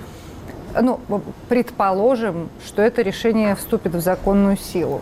ну, 0.79 0.99
предположим, 1.49 2.49
что 2.63 2.83
это 2.83 3.01
решение 3.01 3.55
вступит 3.55 3.95
в 3.95 3.99
законную 3.99 4.55
силу, 4.55 5.01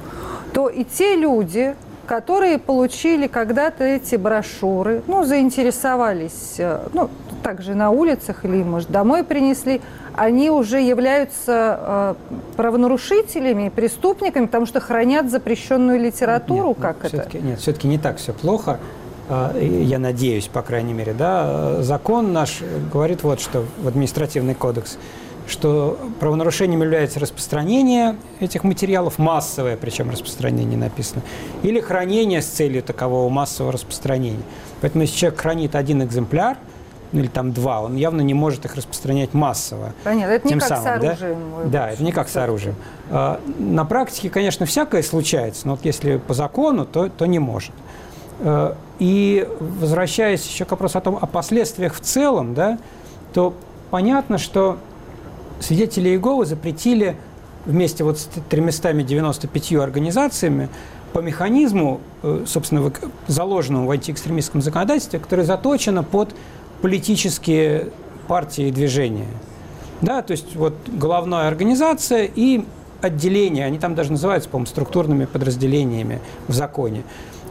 то 0.54 0.70
и 0.70 0.86
те 0.86 1.18
люди, 1.18 1.76
которые 2.08 2.60
получили 2.60 3.28
когда-то 3.28 3.84
эти 3.84 4.16
брошюры, 4.16 5.04
ну, 5.08 5.26
заинтересовались, 5.26 6.56
э, 6.60 6.80
ну, 6.94 7.10
также 7.44 7.76
на 7.76 7.90
улицах 7.90 8.46
или, 8.46 8.64
может, 8.64 8.90
домой 8.90 9.26
принесли, 9.26 9.82
они 10.16 10.50
уже 10.50 10.80
являются 10.80 11.78
э, 11.82 12.16
правонарушителями, 12.56 13.68
преступниками, 13.68 14.46
потому 14.46 14.66
что 14.66 14.80
хранят 14.80 15.30
запрещенную 15.30 16.00
литературу, 16.00 16.70
Нет, 16.70 16.78
как 16.80 17.00
это? 17.00 17.08
все-таки, 17.10 17.40
Нет, 17.40 17.60
все-таки 17.60 17.90
не 17.90 17.98
так 17.98 18.16
все 18.16 18.32
плохо. 18.32 18.80
А, 19.30 19.58
Я 19.58 20.00
надеюсь, 20.00 20.48
по 20.48 20.62
крайней 20.62 20.94
мере, 20.94 21.14
да. 21.14 21.82
Закон 21.82 22.34
наш 22.34 22.60
говорит 22.92 23.24
вот 23.24 23.40
что 23.40 23.66
в 23.82 23.88
административный 23.88 24.54
кодекс, 24.56 24.98
что 25.48 25.98
правонарушением 26.20 26.82
является 26.82 27.20
распространение 27.20 28.16
этих 28.40 28.64
материалов, 28.64 29.18
массовое 29.18 29.78
причем 29.78 30.10
распространение 30.10 30.78
написано, 30.78 31.22
или 31.64 31.80
хранение 31.80 32.42
с 32.42 32.46
целью 32.46 32.82
такового 32.84 33.30
массового 33.30 33.74
распространения. 33.74 34.44
Поэтому 34.82 35.04
если 35.04 35.18
человек 35.18 35.40
хранит 35.40 35.76
один 35.76 36.04
экземпляр, 36.04 36.58
ну 37.12 37.20
или 37.20 37.28
там 37.28 37.52
два, 37.52 37.82
он 37.82 37.96
явно 37.96 38.22
не 38.22 38.34
может 38.34 38.66
их 38.66 38.76
распространять 38.76 39.34
массово. 39.34 39.94
Понятно, 40.04 40.34
это 40.34 40.46
не 40.48 40.50
Тем 40.52 40.60
как 40.60 40.68
самым, 40.70 40.84
с 40.84 40.86
да? 41.02 41.10
оружием. 41.12 41.38
Да, 41.66 41.92
это 41.92 42.04
не 42.04 42.12
как 42.12 42.28
с 42.30 42.36
оружием. 42.38 42.76
А, 43.12 43.40
На 43.60 43.86
практике, 43.86 44.30
конечно, 44.30 44.66
всякое 44.66 45.04
случается, 45.04 45.68
но 45.68 45.76
вот 45.76 45.86
если 45.86 46.18
по 46.18 46.34
закону, 46.34 46.86
то, 46.86 47.10
то 47.10 47.26
не 47.28 47.38
может. 47.40 47.72
Э, 48.40 48.74
И 49.00 49.48
возвращаясь 49.60 50.46
еще 50.48 50.66
к 50.66 50.72
вопросу 50.72 50.98
о 50.98 51.02
том, 51.02 51.18
о 51.20 51.26
последствиях 51.26 51.96
в 51.96 52.00
целом, 52.00 52.54
да, 52.54 52.78
то 53.34 53.54
понятно, 53.90 54.38
что 54.38 54.78
свидетели 55.60 56.10
Иеговы 56.10 56.46
запретили 56.46 57.16
вместе 57.66 58.04
вот 58.04 58.20
с 58.20 58.30
395 58.50 59.74
организациями 59.74 60.70
по 61.12 61.20
механизму, 61.20 62.02
э, 62.22 62.44
собственно, 62.48 62.92
заложенному 63.28 63.88
в 63.88 63.92
антиэкстремистском 63.92 64.62
законодательстве, 64.62 65.20
которое 65.20 65.44
заточено 65.44 66.04
под 66.04 66.36
политические 66.82 67.90
партии 68.28 68.68
и 68.68 68.72
движения. 68.72 69.28
Да, 70.02 70.22
то 70.22 70.32
есть 70.32 70.56
вот 70.56 70.74
головная 70.88 71.48
организация 71.48 72.30
и 72.36 72.66
отделения, 73.02 73.66
они 73.66 73.80
там 73.80 73.96
даже 73.96 74.12
называются, 74.12 74.50
по-моему, 74.50 74.68
структурными 74.68 75.26
подразделениями 75.26 76.20
в 76.48 76.54
законе. 76.54 77.04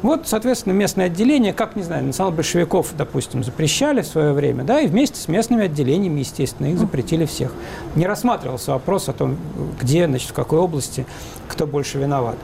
Вот, 0.02 0.22
соответственно, 0.26 0.72
местное 0.72 1.06
отделение, 1.06 1.52
как, 1.52 1.76
не 1.76 1.84
знаю, 1.84 2.04
национал-большевиков, 2.04 2.88
допустим, 2.98 3.44
запрещали 3.44 4.02
в 4.02 4.06
свое 4.06 4.32
время, 4.32 4.64
да, 4.64 4.80
и 4.80 4.88
вместе 4.88 5.20
с 5.20 5.28
местными 5.28 5.66
отделениями, 5.66 6.20
естественно, 6.20 6.66
их 6.66 6.78
запретили 6.78 7.24
всех. 7.24 7.52
Не 7.94 8.06
рассматривался 8.06 8.72
вопрос 8.72 9.08
о 9.08 9.12
том, 9.12 9.36
где, 9.80 10.06
значит, 10.06 10.30
в 10.30 10.32
какой 10.32 10.58
области, 10.58 11.06
кто 11.46 11.66
больше 11.68 11.98
виноват. 11.98 12.36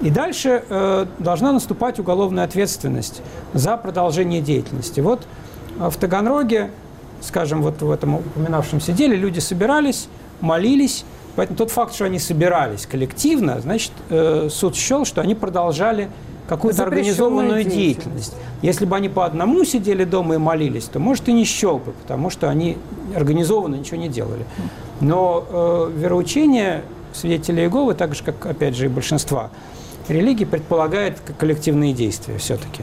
И 0.00 0.08
дальше 0.08 0.64
э, 0.68 1.06
должна 1.18 1.52
наступать 1.52 1.98
уголовная 1.98 2.44
ответственность 2.44 3.22
за 3.54 3.76
продолжение 3.76 4.40
деятельности. 4.40 5.00
Вот 5.00 5.26
в 5.76 5.94
Таганроге, 5.96 6.70
скажем, 7.20 7.62
вот 7.62 7.82
в 7.82 7.90
этом 7.90 8.16
упоминавшемся 8.16 8.92
деле, 8.92 9.16
люди 9.16 9.40
собирались, 9.40 10.08
молились, 10.40 11.04
поэтому 11.36 11.58
тот 11.58 11.70
факт, 11.70 11.94
что 11.94 12.04
они 12.04 12.18
собирались 12.18 12.86
коллективно, 12.86 13.60
значит, 13.60 13.92
э, 14.10 14.48
суд 14.50 14.76
счел, 14.76 15.04
что 15.04 15.20
они 15.20 15.34
продолжали 15.34 16.08
какую-то 16.50 16.82
организованную 16.82 17.62
деятельность. 17.62 17.76
деятельность. 17.76 18.34
Если 18.60 18.84
бы 18.84 18.96
они 18.96 19.08
по 19.08 19.24
одному 19.24 19.64
сидели 19.64 20.02
дома 20.02 20.34
и 20.34 20.38
молились, 20.38 20.84
то, 20.84 20.98
может, 20.98 21.28
и 21.28 21.32
не 21.32 21.44
счел 21.44 21.78
бы, 21.78 21.92
потому 21.92 22.28
что 22.28 22.50
они 22.50 22.76
организованно 23.14 23.76
ничего 23.76 23.98
не 23.98 24.08
делали. 24.08 24.44
Но 25.00 25.46
э, 25.48 25.92
вероучение 25.96 26.82
свидетелей 27.12 27.62
Иеговы, 27.62 27.94
так 27.94 28.16
же, 28.16 28.24
как, 28.24 28.46
опять 28.46 28.74
же, 28.74 28.86
и 28.86 28.88
большинства 28.88 29.50
религий, 30.08 30.44
предполагает 30.44 31.20
коллективные 31.38 31.92
действия 31.92 32.36
все-таки. 32.38 32.82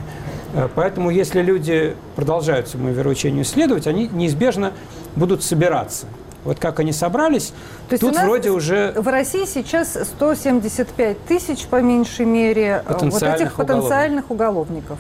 Э, 0.54 0.70
Поэтому, 0.74 1.10
если 1.10 1.42
люди 1.42 1.94
продолжают 2.16 2.70
своему 2.70 2.92
вероучению 2.92 3.44
следовать, 3.44 3.86
они 3.86 4.08
неизбежно 4.08 4.72
будут 5.18 5.44
собираться. 5.44 6.06
Вот 6.48 6.60
как 6.60 6.80
они 6.80 6.94
собрались, 6.94 7.52
То 7.90 7.98
тут 7.98 8.18
вроде 8.18 8.52
уже 8.52 8.94
В 8.96 9.08
России 9.10 9.44
сейчас 9.46 9.98
175 10.02 11.26
тысяч, 11.26 11.66
по 11.66 11.82
меньшей 11.82 12.26
мере, 12.26 12.82
э, 12.88 12.94
вот 13.04 13.22
этих 13.22 13.54
потенциальных 13.56 14.32
уголовников. 14.32 14.98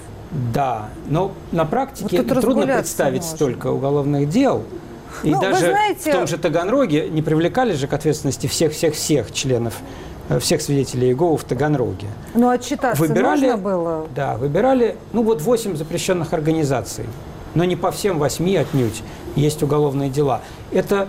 Да, 0.54 0.90
но 1.08 1.32
на 1.54 1.64
практике 1.64 2.22
Вот 2.22 2.42
трудно 2.42 2.68
представить 2.68 3.22
можно. 3.22 3.36
столько 3.38 3.68
уголовных 3.68 4.28
дел. 4.28 4.64
И 5.24 5.32
Ну, 5.32 5.40
даже 5.42 5.70
знаете- 5.70 6.12
в 6.12 6.14
том 6.14 6.28
же 6.28 6.38
Таганроге 6.38 7.08
не 7.10 7.22
привлекали 7.22 7.72
же 7.74 7.88
к 7.88 7.94
ответственности 7.94 8.48
всех-всех-всех 8.48 9.32
членов, 9.32 9.76
э, 10.28 10.40
всех 10.40 10.62
свидетелей 10.62 11.08
Иеговы 11.08 11.38
в 11.38 11.46
Таганроге. 11.46 12.08
Но 12.36 12.50
отчитаться 12.50 13.02
Выбирали, 13.02 13.46
нужно 13.52 13.58
было. 13.58 14.08
да, 14.14 14.36
выбирали, 14.36 14.98
ну 15.14 15.24
вот 15.24 15.42
8 15.42 15.78
запрещенных 15.78 16.34
организаций, 16.34 17.06
но 17.56 17.64
не 17.64 17.76
по 17.76 17.92
всем 17.92 18.20
восьми 18.20 18.56
отнюдь 18.56 19.04
есть 19.36 19.62
уголовные 19.62 20.10
дела. 20.10 20.42
Это 20.72 21.08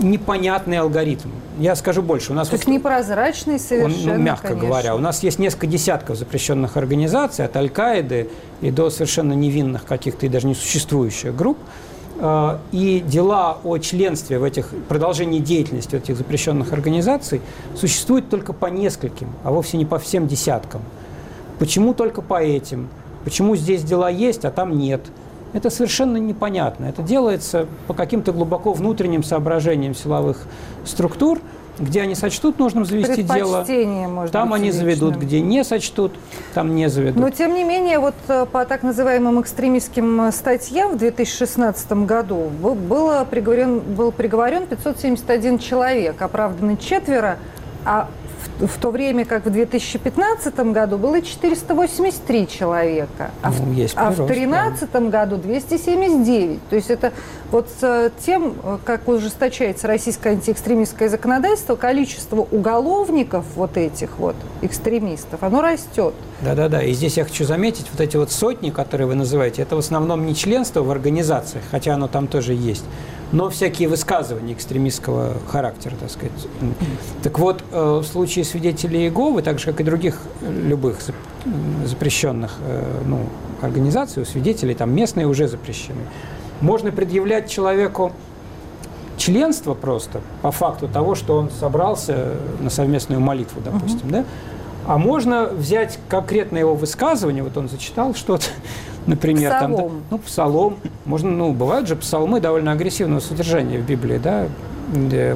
непонятный 0.00 0.78
алгоритм. 0.78 1.30
Я 1.58 1.76
скажу 1.76 2.02
больше. 2.02 2.32
У 2.32 2.34
нас 2.34 2.48
То 2.48 2.54
есть 2.54 2.66
вот- 2.66 2.72
непрозрачный 2.72 3.54
он, 3.54 3.60
совершенно, 3.60 4.14
ну, 4.14 4.22
мягко 4.22 4.48
конечно. 4.48 4.68
говоря. 4.68 4.96
У 4.96 4.98
нас 4.98 5.22
есть 5.22 5.38
несколько 5.38 5.66
десятков 5.66 6.16
запрещенных 6.16 6.76
организаций, 6.76 7.44
от 7.44 7.56
Аль-Каиды 7.56 8.30
и 8.60 8.70
до 8.70 8.90
совершенно 8.90 9.32
невинных 9.32 9.84
каких-то 9.84 10.26
и 10.26 10.28
даже 10.28 10.46
несуществующих 10.46 11.34
групп. 11.34 11.58
Э, 12.18 12.58
и 12.70 13.00
дела 13.00 13.58
о 13.64 13.78
членстве 13.78 14.38
в 14.38 14.44
этих, 14.44 14.68
продолжении 14.88 15.40
деятельности 15.40 15.96
этих 15.96 16.16
запрещенных 16.16 16.72
организаций 16.72 17.40
существуют 17.76 18.30
только 18.30 18.52
по 18.52 18.66
нескольким, 18.66 19.28
а 19.42 19.50
вовсе 19.50 19.76
не 19.76 19.84
по 19.84 19.98
всем 19.98 20.28
десяткам. 20.28 20.82
Почему 21.58 21.92
только 21.92 22.22
по 22.22 22.40
этим? 22.42 22.88
Почему 23.24 23.56
здесь 23.56 23.82
дела 23.82 24.10
есть, 24.10 24.44
а 24.44 24.50
там 24.50 24.78
нет? 24.78 25.00
Это 25.54 25.70
совершенно 25.70 26.18
непонятно. 26.18 26.84
Это 26.84 27.02
делается 27.02 27.66
по 27.86 27.94
каким-то 27.94 28.32
глубоко 28.32 28.74
внутренним 28.74 29.22
соображениям 29.22 29.94
силовых 29.94 30.46
структур– 30.84 31.40
где 31.78 32.02
они 32.02 32.14
сочтут 32.14 32.58
нужным 32.58 32.84
завести 32.84 33.22
дело, 33.22 33.64
там 34.30 34.52
они 34.52 34.66
личным. 34.66 34.82
заведут, 34.82 35.16
где 35.16 35.40
не 35.40 35.64
сочтут, 35.64 36.12
там 36.54 36.74
не 36.74 36.88
заведут. 36.88 37.20
Но 37.20 37.30
тем 37.30 37.54
не 37.54 37.64
менее, 37.64 37.98
вот 37.98 38.14
э, 38.28 38.46
по 38.50 38.64
так 38.64 38.82
называемым 38.82 39.40
экстремистским 39.40 40.22
э, 40.22 40.32
статьям 40.32 40.92
в 40.92 40.98
2016 40.98 41.92
году 42.04 42.50
было 42.60 43.26
приговорен, 43.28 43.80
был 43.80 44.12
приговорен 44.12 44.66
571 44.66 45.58
человек, 45.58 46.20
оправданы 46.22 46.76
четверо, 46.76 47.38
а 47.84 48.08
в 48.60 48.78
то 48.78 48.90
время 48.90 49.24
как 49.24 49.46
в 49.46 49.50
2015 49.50 50.54
году 50.72 50.98
было 50.98 51.20
483 51.20 52.48
человека, 52.48 53.30
а, 53.42 53.50
ну, 53.50 53.56
в, 53.56 53.92
а 53.96 54.10
в 54.10 54.16
2013 54.16 54.90
да. 54.92 55.00
году 55.00 55.36
279. 55.36 56.60
То 56.70 56.76
есть 56.76 56.90
это 56.90 57.12
вот 57.50 57.68
с 57.80 58.12
тем, 58.24 58.54
как 58.84 59.08
ужесточается 59.08 59.86
российское 59.86 60.30
антиэкстремистское 60.30 61.08
законодательство, 61.08 61.76
количество 61.76 62.46
уголовников 62.50 63.44
вот 63.56 63.76
этих 63.76 64.18
вот 64.18 64.36
экстремистов, 64.62 65.42
оно 65.42 65.60
растет. 65.60 66.14
Да-да-да, 66.40 66.82
и 66.82 66.92
здесь 66.92 67.16
я 67.16 67.24
хочу 67.24 67.44
заметить, 67.44 67.86
вот 67.90 68.00
эти 68.00 68.16
вот 68.16 68.30
сотни, 68.30 68.70
которые 68.70 69.06
вы 69.06 69.14
называете, 69.14 69.62
это 69.62 69.76
в 69.76 69.78
основном 69.78 70.26
не 70.26 70.34
членство 70.34 70.82
в 70.82 70.90
организациях, 70.90 71.64
хотя 71.70 71.94
оно 71.94 72.08
там 72.08 72.26
тоже 72.26 72.54
есть, 72.54 72.84
но 73.32 73.50
всякие 73.50 73.88
высказывания 73.88 74.52
экстремистского 74.52 75.34
характера, 75.48 75.94
так 75.98 76.10
сказать. 76.10 76.32
Так 77.22 77.38
вот, 77.38 77.64
э, 77.72 78.00
в 78.02 78.04
случае 78.04 78.43
свидетелей 78.44 79.02
Иеговы, 79.02 79.42
так 79.42 79.58
же, 79.58 79.66
как 79.66 79.80
и 79.80 79.84
других 79.84 80.18
э, 80.42 80.52
любых 80.52 80.98
запрещенных 81.84 82.56
э, 82.60 83.02
ну, 83.06 83.20
организаций, 83.60 84.22
у 84.22 84.26
свидетелей, 84.26 84.74
там 84.74 84.94
местные 84.94 85.26
уже 85.26 85.48
запрещены, 85.48 86.00
можно 86.60 86.92
предъявлять 86.92 87.50
человеку 87.50 88.12
членство 89.16 89.74
просто 89.74 90.20
по 90.42 90.50
факту 90.50 90.88
того, 90.88 91.14
что 91.14 91.36
он 91.36 91.50
собрался 91.50 92.34
на 92.60 92.70
совместную 92.70 93.20
молитву, 93.20 93.60
допустим, 93.64 94.08
uh-huh. 94.08 94.12
да? 94.12 94.24
А 94.86 94.98
можно 94.98 95.46
взять 95.46 95.98
конкретно 96.08 96.58
его 96.58 96.74
высказывание, 96.74 97.42
вот 97.42 97.56
он 97.56 97.68
зачитал 97.68 98.14
что-то, 98.14 98.46
например, 99.06 99.50
псалом. 99.50 99.76
там, 99.76 100.02
ну, 100.10 100.18
псалом, 100.18 100.76
можно, 101.04 101.30
ну, 101.30 101.52
бывают 101.52 101.88
же 101.88 101.96
псалмы 101.96 102.40
довольно 102.40 102.72
агрессивного 102.72 103.20
содержания 103.20 103.78
в 103.78 103.86
Библии, 103.86 104.18
да, 104.18 104.46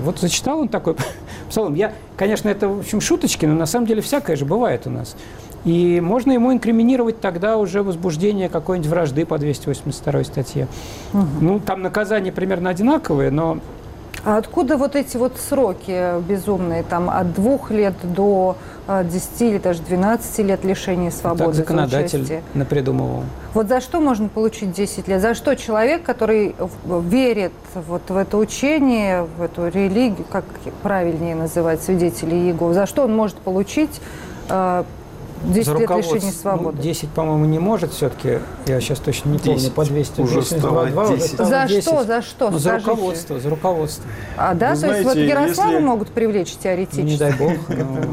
вот 0.01 0.19
зачитал 0.19 0.61
он 0.61 0.69
такой 0.69 0.97
псалом. 1.49 1.75
Я, 1.75 1.93
конечно, 2.17 2.49
это, 2.49 2.69
в 2.69 2.81
общем, 2.81 3.01
шуточки, 3.01 3.47
но 3.47 3.55
на 3.55 3.67
самом 3.67 3.87
деле 3.87 4.03
всякое 4.03 4.37
же 4.37 4.45
бывает 4.45 4.87
у 4.87 4.91
нас. 4.91 5.17
И 5.65 6.01
можно 6.01 6.33
ему 6.33 6.53
инкриминировать 6.53 7.21
тогда 7.21 7.57
уже 7.57 7.83
возбуждение 7.83 8.49
какой-нибудь 8.49 8.89
вражды 8.89 9.27
по 9.27 9.39
282 9.39 10.25
статье. 10.25 10.69
Угу. 11.13 11.27
Ну, 11.41 11.61
там 11.61 11.83
наказания 11.83 12.33
примерно 12.33 12.71
одинаковые, 12.71 13.31
но 13.31 13.59
откуда 14.37 14.77
вот 14.77 14.95
эти 14.97 15.17
вот 15.17 15.39
сроки 15.39 16.21
безумные, 16.21 16.83
там 16.83 17.09
от 17.09 17.33
двух 17.33 17.71
лет 17.71 17.95
до 18.03 18.57
10 18.89 19.41
или 19.43 19.59
даже 19.59 19.83
12 19.83 20.39
лет 20.41 20.65
лишения 20.65 21.11
свободы? 21.11 21.45
Так 21.45 21.55
законодатель 21.55 22.25
за 22.25 22.41
напридумывал. 22.55 23.23
Вот 23.55 23.69
за 23.69 23.81
что 23.81 24.01
можно 24.01 24.29
получить 24.29 24.73
10 24.73 25.09
лет? 25.09 25.23
За 25.23 25.35
что 25.35 25.57
человек, 25.57 26.03
который 26.03 26.55
верит 26.85 27.53
вот 27.75 28.03
в 28.09 28.17
это 28.17 28.37
учение, 28.37 29.27
в 29.39 29.43
эту 29.43 29.69
религию, 29.69 30.27
как 30.31 30.45
правильнее 30.83 31.35
называть 31.35 31.83
свидетелей 31.83 32.49
Иеговы, 32.49 32.75
за 32.75 32.87
что 32.87 33.05
он 33.05 33.17
может 33.17 33.37
получить 33.37 34.01
10 35.45 35.67
за 35.67 35.75
лет 35.75 35.91
лишения 35.91 36.33
ну, 36.33 36.41
свободы. 36.41 36.77
Ну, 36.77 36.83
10, 36.83 37.09
по-моему, 37.11 37.45
не 37.47 37.59
может 37.59 37.93
все-таки. 37.93 38.39
Я 38.67 38.81
сейчас 38.81 38.99
точно 38.99 39.31
не 39.31 39.39
помню. 39.39 39.71
По 39.71 39.85
200. 39.85 40.21
Уже 40.21 40.43
стало 40.43 40.87
10. 40.87 41.39
За 41.39 41.67
10. 41.67 41.83
что? 41.83 42.05
За 42.05 42.23
что? 42.23 42.51
Ну, 42.51 42.59
за 42.59 42.79
руководство. 42.79 43.41
За 43.41 43.51
руководство. 43.51 44.05
А, 44.37 44.55
да? 44.55 44.71
Вы 44.71 44.75
То 44.75 44.81
знаете, 44.81 44.97
есть 44.99 45.17
вот 45.17 45.17
Ярослава 45.17 45.71
если... 45.73 45.85
могут 45.85 46.09
привлечь 46.09 46.57
теоретически? 46.57 47.03
Не 47.03 47.17
дай 47.17 47.33
бог. 47.33 47.53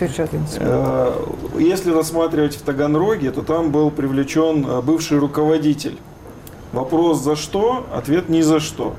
Э, 0.00 1.12
если 1.56 1.92
рассматривать 1.92 2.56
в 2.56 2.62
Таганроге, 2.62 3.30
то 3.30 3.42
там 3.42 3.70
был 3.70 3.92
привлечен 3.92 4.66
э, 4.66 4.82
бывший 4.82 5.18
руководитель. 5.18 5.98
Вопрос 6.72 7.20
за 7.20 7.36
что? 7.36 7.86
Ответ 7.94 8.28
ни 8.28 8.40
за 8.40 8.58
что. 8.58 8.96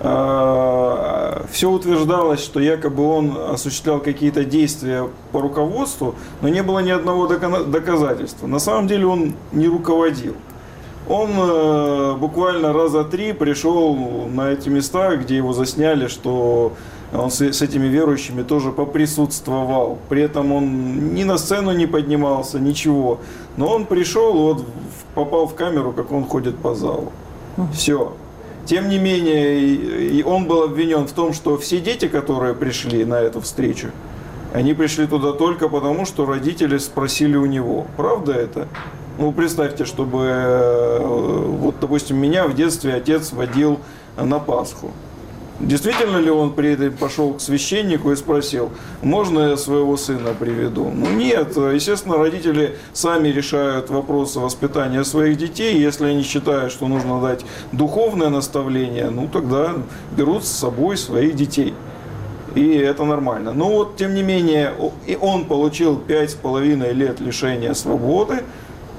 А, 0.00 1.44
все 1.50 1.70
утверждалось, 1.70 2.40
что 2.40 2.60
якобы 2.60 3.04
он 3.04 3.36
осуществлял 3.50 4.00
какие-то 4.00 4.44
действия 4.44 5.08
по 5.32 5.40
руководству, 5.40 6.14
но 6.40 6.48
не 6.48 6.62
было 6.62 6.78
ни 6.80 6.90
одного 6.90 7.26
доказательства. 7.26 8.46
На 8.46 8.58
самом 8.58 8.86
деле 8.86 9.06
он 9.06 9.34
не 9.52 9.66
руководил. 9.66 10.34
Он 11.08 11.30
э, 11.36 12.16
буквально 12.18 12.72
раза 12.72 13.02
три 13.02 13.32
пришел 13.32 13.96
на 14.28 14.50
эти 14.50 14.68
места, 14.68 15.16
где 15.16 15.38
его 15.38 15.54
засняли, 15.54 16.06
что 16.06 16.74
он 17.14 17.30
с, 17.30 17.40
с 17.40 17.62
этими 17.62 17.86
верующими 17.86 18.42
тоже 18.42 18.70
поприсутствовал. 18.72 19.98
При 20.10 20.22
этом 20.22 20.52
он 20.52 21.14
ни 21.14 21.24
на 21.24 21.38
сцену 21.38 21.72
не 21.72 21.86
поднимался, 21.86 22.60
ничего. 22.60 23.20
Но 23.56 23.68
он 23.68 23.86
пришел, 23.86 24.34
вот 24.34 24.64
попал 25.14 25.46
в 25.46 25.54
камеру, 25.54 25.92
как 25.92 26.12
он 26.12 26.24
ходит 26.26 26.58
по 26.58 26.74
залу. 26.74 27.10
Все. 27.72 28.12
Тем 28.68 28.90
не 28.90 28.98
менее, 28.98 30.22
он 30.26 30.46
был 30.46 30.62
обвинен 30.62 31.06
в 31.06 31.12
том, 31.12 31.32
что 31.32 31.56
все 31.56 31.80
дети, 31.80 32.06
которые 32.06 32.54
пришли 32.54 33.06
на 33.06 33.14
эту 33.14 33.40
встречу, 33.40 33.88
они 34.52 34.74
пришли 34.74 35.06
туда 35.06 35.32
только 35.32 35.70
потому, 35.70 36.04
что 36.04 36.26
родители 36.26 36.76
спросили 36.76 37.36
у 37.36 37.46
него. 37.46 37.86
Правда 37.96 38.32
это? 38.34 38.68
Ну, 39.16 39.32
представьте, 39.32 39.86
чтобы, 39.86 40.18
э, 40.22 40.98
вот, 41.02 41.76
допустим, 41.80 42.18
меня 42.18 42.46
в 42.46 42.54
детстве 42.54 42.92
отец 42.92 43.32
водил 43.32 43.80
на 44.18 44.38
Пасху. 44.38 44.90
Действительно 45.60 46.18
ли 46.18 46.30
он 46.30 46.52
при 46.52 46.74
этом 46.74 46.92
пошел 46.92 47.34
к 47.34 47.40
священнику 47.40 48.12
и 48.12 48.16
спросил, 48.16 48.70
можно 49.02 49.50
я 49.50 49.56
своего 49.56 49.96
сына 49.96 50.32
приведу? 50.38 50.88
Ну 50.88 51.10
нет, 51.10 51.56
естественно, 51.56 52.16
родители 52.16 52.76
сами 52.92 53.28
решают 53.28 53.90
вопросы 53.90 54.38
воспитания 54.38 55.02
своих 55.02 55.36
детей. 55.36 55.76
Если 55.80 56.06
они 56.06 56.22
считают, 56.22 56.72
что 56.72 56.86
нужно 56.86 57.20
дать 57.20 57.44
духовное 57.72 58.28
наставление, 58.28 59.10
ну 59.10 59.26
тогда 59.26 59.74
берут 60.16 60.44
с 60.44 60.48
собой 60.48 60.96
своих 60.96 61.34
детей. 61.34 61.74
И 62.54 62.76
это 62.76 63.04
нормально. 63.04 63.52
Но 63.52 63.68
вот, 63.68 63.96
тем 63.96 64.14
не 64.14 64.22
менее, 64.22 64.72
и 65.06 65.18
он 65.20 65.44
получил 65.44 65.96
пять 65.96 66.30
с 66.30 66.34
половиной 66.34 66.92
лет 66.92 67.20
лишения 67.20 67.74
свободы, 67.74 68.44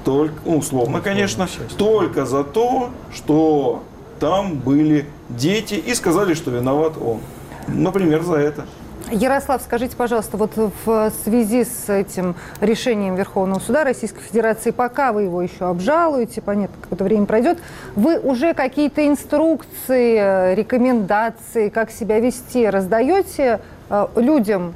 только, 0.04 0.34
ну, 0.44 0.58
условно, 0.58 1.00
конечно, 1.00 1.48
только 1.76 2.24
за 2.24 2.44
то, 2.44 2.90
что 3.14 3.82
там 4.20 4.54
были 4.54 5.06
дети 5.30 5.74
и 5.74 5.94
сказали, 5.94 6.34
что 6.34 6.50
виноват 6.50 6.92
он. 7.02 7.20
Например, 7.66 8.22
за 8.22 8.36
это. 8.36 8.66
Ярослав, 9.10 9.60
скажите, 9.62 9.96
пожалуйста, 9.96 10.36
вот 10.36 10.52
в 10.84 11.10
связи 11.24 11.64
с 11.64 11.88
этим 11.88 12.36
решением 12.60 13.16
Верховного 13.16 13.58
суда 13.58 13.82
Российской 13.82 14.20
Федерации, 14.20 14.70
пока 14.70 15.12
вы 15.12 15.22
его 15.22 15.42
еще 15.42 15.64
обжалуете, 15.68 16.40
понятно, 16.40 16.76
какое-то 16.80 17.04
время 17.04 17.26
пройдет, 17.26 17.58
вы 17.96 18.20
уже 18.20 18.54
какие-то 18.54 19.08
инструкции, 19.08 20.54
рекомендации, 20.54 21.70
как 21.70 21.90
себя 21.90 22.20
вести, 22.20 22.68
раздаете 22.68 23.60
э, 23.88 24.06
людям, 24.14 24.74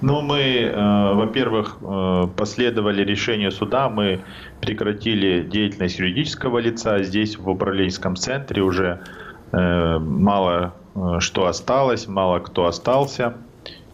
ну, 0.00 0.20
мы, 0.20 0.40
э, 0.40 1.14
во-первых, 1.14 1.78
э, 1.80 2.26
последовали 2.36 3.02
решению 3.04 3.50
суда, 3.52 3.88
мы 3.88 4.20
прекратили 4.60 5.42
деятельность 5.42 5.98
юридического 5.98 6.58
лица. 6.58 7.02
Здесь, 7.02 7.38
в 7.38 7.48
управленческом 7.48 8.16
центре, 8.16 8.62
уже 8.62 9.00
э, 9.52 9.98
мало 9.98 10.74
что 11.18 11.46
осталось, 11.46 12.06
мало 12.06 12.38
кто 12.38 12.66
остался. 12.66 13.34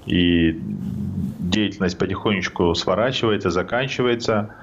И 0.04 0.58
деятельность 1.38 1.96
потихонечку 1.96 2.74
сворачивается, 2.74 3.50
заканчивается. 3.50 4.54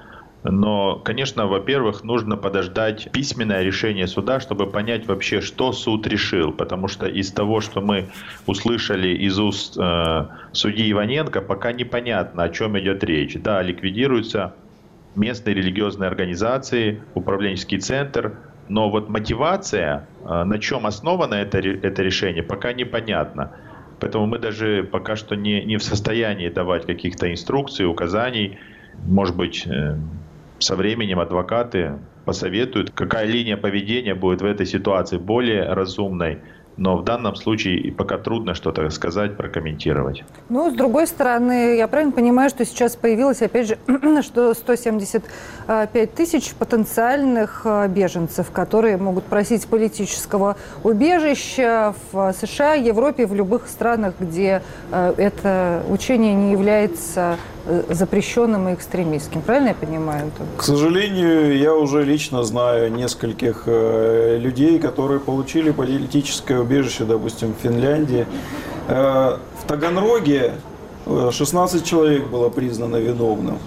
Но, 0.50 0.96
конечно, 0.96 1.46
во-первых, 1.46 2.04
нужно 2.04 2.36
подождать 2.36 3.10
письменное 3.12 3.62
решение 3.62 4.06
суда, 4.06 4.40
чтобы 4.40 4.66
понять 4.66 5.06
вообще, 5.06 5.40
что 5.40 5.72
суд 5.72 6.06
решил. 6.06 6.52
Потому 6.52 6.88
что 6.88 7.06
из 7.06 7.30
того, 7.32 7.60
что 7.60 7.80
мы 7.80 8.08
услышали 8.46 9.08
из 9.08 9.38
уст 9.38 9.76
э, 9.78 10.26
судьи 10.52 10.90
Иваненко, 10.90 11.42
пока 11.42 11.72
непонятно, 11.72 12.44
о 12.44 12.48
чем 12.48 12.78
идет 12.78 13.04
речь. 13.04 13.36
Да, 13.36 13.62
ликвидируются 13.62 14.54
местные 15.16 15.54
религиозные 15.54 16.08
организации, 16.08 17.02
управленческий 17.14 17.78
центр, 17.78 18.38
но 18.68 18.90
вот 18.90 19.08
мотивация, 19.08 20.08
э, 20.24 20.44
на 20.44 20.58
чем 20.58 20.86
основано 20.86 21.34
это, 21.34 21.58
это 21.58 22.02
решение, 22.02 22.42
пока 22.42 22.72
непонятно. 22.72 23.52
Поэтому 24.00 24.26
мы 24.26 24.38
даже 24.38 24.88
пока 24.90 25.16
что 25.16 25.34
не, 25.34 25.64
не 25.64 25.76
в 25.76 25.82
состоянии 25.82 26.48
давать 26.48 26.86
каких-то 26.86 27.30
инструкций, 27.30 27.86
указаний. 27.86 28.58
Может 29.06 29.36
быть, 29.36 29.66
э, 29.66 29.96
со 30.58 30.76
временем 30.76 31.20
адвокаты 31.20 31.98
посоветуют, 32.24 32.90
какая 32.90 33.26
линия 33.26 33.56
поведения 33.56 34.14
будет 34.14 34.42
в 34.42 34.44
этой 34.44 34.66
ситуации 34.66 35.18
более 35.18 35.72
разумной. 35.72 36.40
Но 36.76 36.96
в 36.96 37.02
данном 37.02 37.34
случае 37.34 37.90
пока 37.92 38.18
трудно 38.18 38.54
что-то 38.54 38.88
сказать, 38.90 39.36
прокомментировать. 39.36 40.22
Ну, 40.48 40.70
с 40.70 40.74
другой 40.74 41.08
стороны, 41.08 41.76
я 41.76 41.88
правильно 41.88 42.12
понимаю, 42.12 42.50
что 42.50 42.64
сейчас 42.64 42.94
появилось, 42.94 43.42
опять 43.42 43.66
же, 43.66 43.78
что 44.22 44.54
175 44.54 46.14
тысяч 46.14 46.54
потенциальных 46.54 47.62
э, 47.64 47.88
беженцев, 47.88 48.52
которые 48.52 48.96
могут 48.96 49.24
просить 49.24 49.66
политического 49.66 50.56
убежища 50.84 51.94
в 52.12 52.32
США, 52.32 52.74
Европе, 52.74 53.26
в 53.26 53.34
любых 53.34 53.66
странах, 53.66 54.14
где 54.20 54.62
э, 54.92 55.14
это 55.16 55.82
учение 55.90 56.32
не 56.34 56.52
является 56.52 57.38
запрещенным 57.90 58.68
и 58.68 58.74
экстремистским. 58.74 59.42
Правильно 59.42 59.68
я 59.68 59.74
понимаю? 59.74 60.30
К 60.56 60.62
сожалению, 60.62 61.56
я 61.58 61.74
уже 61.74 62.04
лично 62.04 62.42
знаю 62.42 62.92
нескольких 62.92 63.64
э, 63.66 64.38
людей, 64.38 64.78
которые 64.78 65.20
получили 65.20 65.70
политическое 65.70 66.58
убежище, 66.60 67.04
допустим, 67.04 67.54
в 67.54 67.62
Финляндии. 67.62 68.26
Э, 68.88 69.38
в 69.62 69.66
Таганроге 69.66 70.52
э, 71.06 71.30
16 71.32 71.84
человек 71.84 72.26
было 72.28 72.48
признано 72.48 72.96
виновным. 72.96 73.58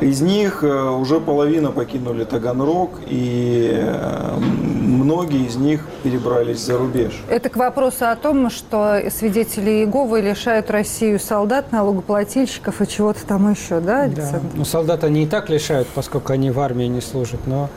Из 0.00 0.22
них 0.22 0.62
э, 0.62 0.88
уже 0.90 1.20
половина 1.20 1.72
покинули 1.72 2.24
Таганрог, 2.24 3.00
и 3.06 3.70
э, 3.72 4.36
многие 4.38 5.46
из 5.46 5.56
них 5.56 5.86
перебрались 6.02 6.60
за 6.60 6.78
рубеж. 6.78 7.12
Это 7.28 7.50
к 7.50 7.56
вопросу 7.56 8.06
о 8.06 8.16
том, 8.16 8.48
что 8.48 8.98
свидетели 9.10 9.70
Иеговы 9.70 10.22
лишают 10.22 10.70
Россию 10.70 11.20
солдат, 11.20 11.70
налогоплательщиков 11.70 12.80
и 12.80 12.88
чего-то 12.88 13.26
там 13.26 13.50
еще, 13.50 13.80
да, 13.80 14.06
Да. 14.06 14.22
Александр? 14.22 14.46
Ну, 14.54 14.64
солдат 14.64 15.04
они 15.04 15.24
и 15.24 15.26
так 15.26 15.50
лишают, 15.50 15.86
поскольку 15.94 16.32
они 16.32 16.50
в 16.50 16.60
армии 16.60 16.86
не 16.86 17.02
служат, 17.02 17.40
но 17.46 17.68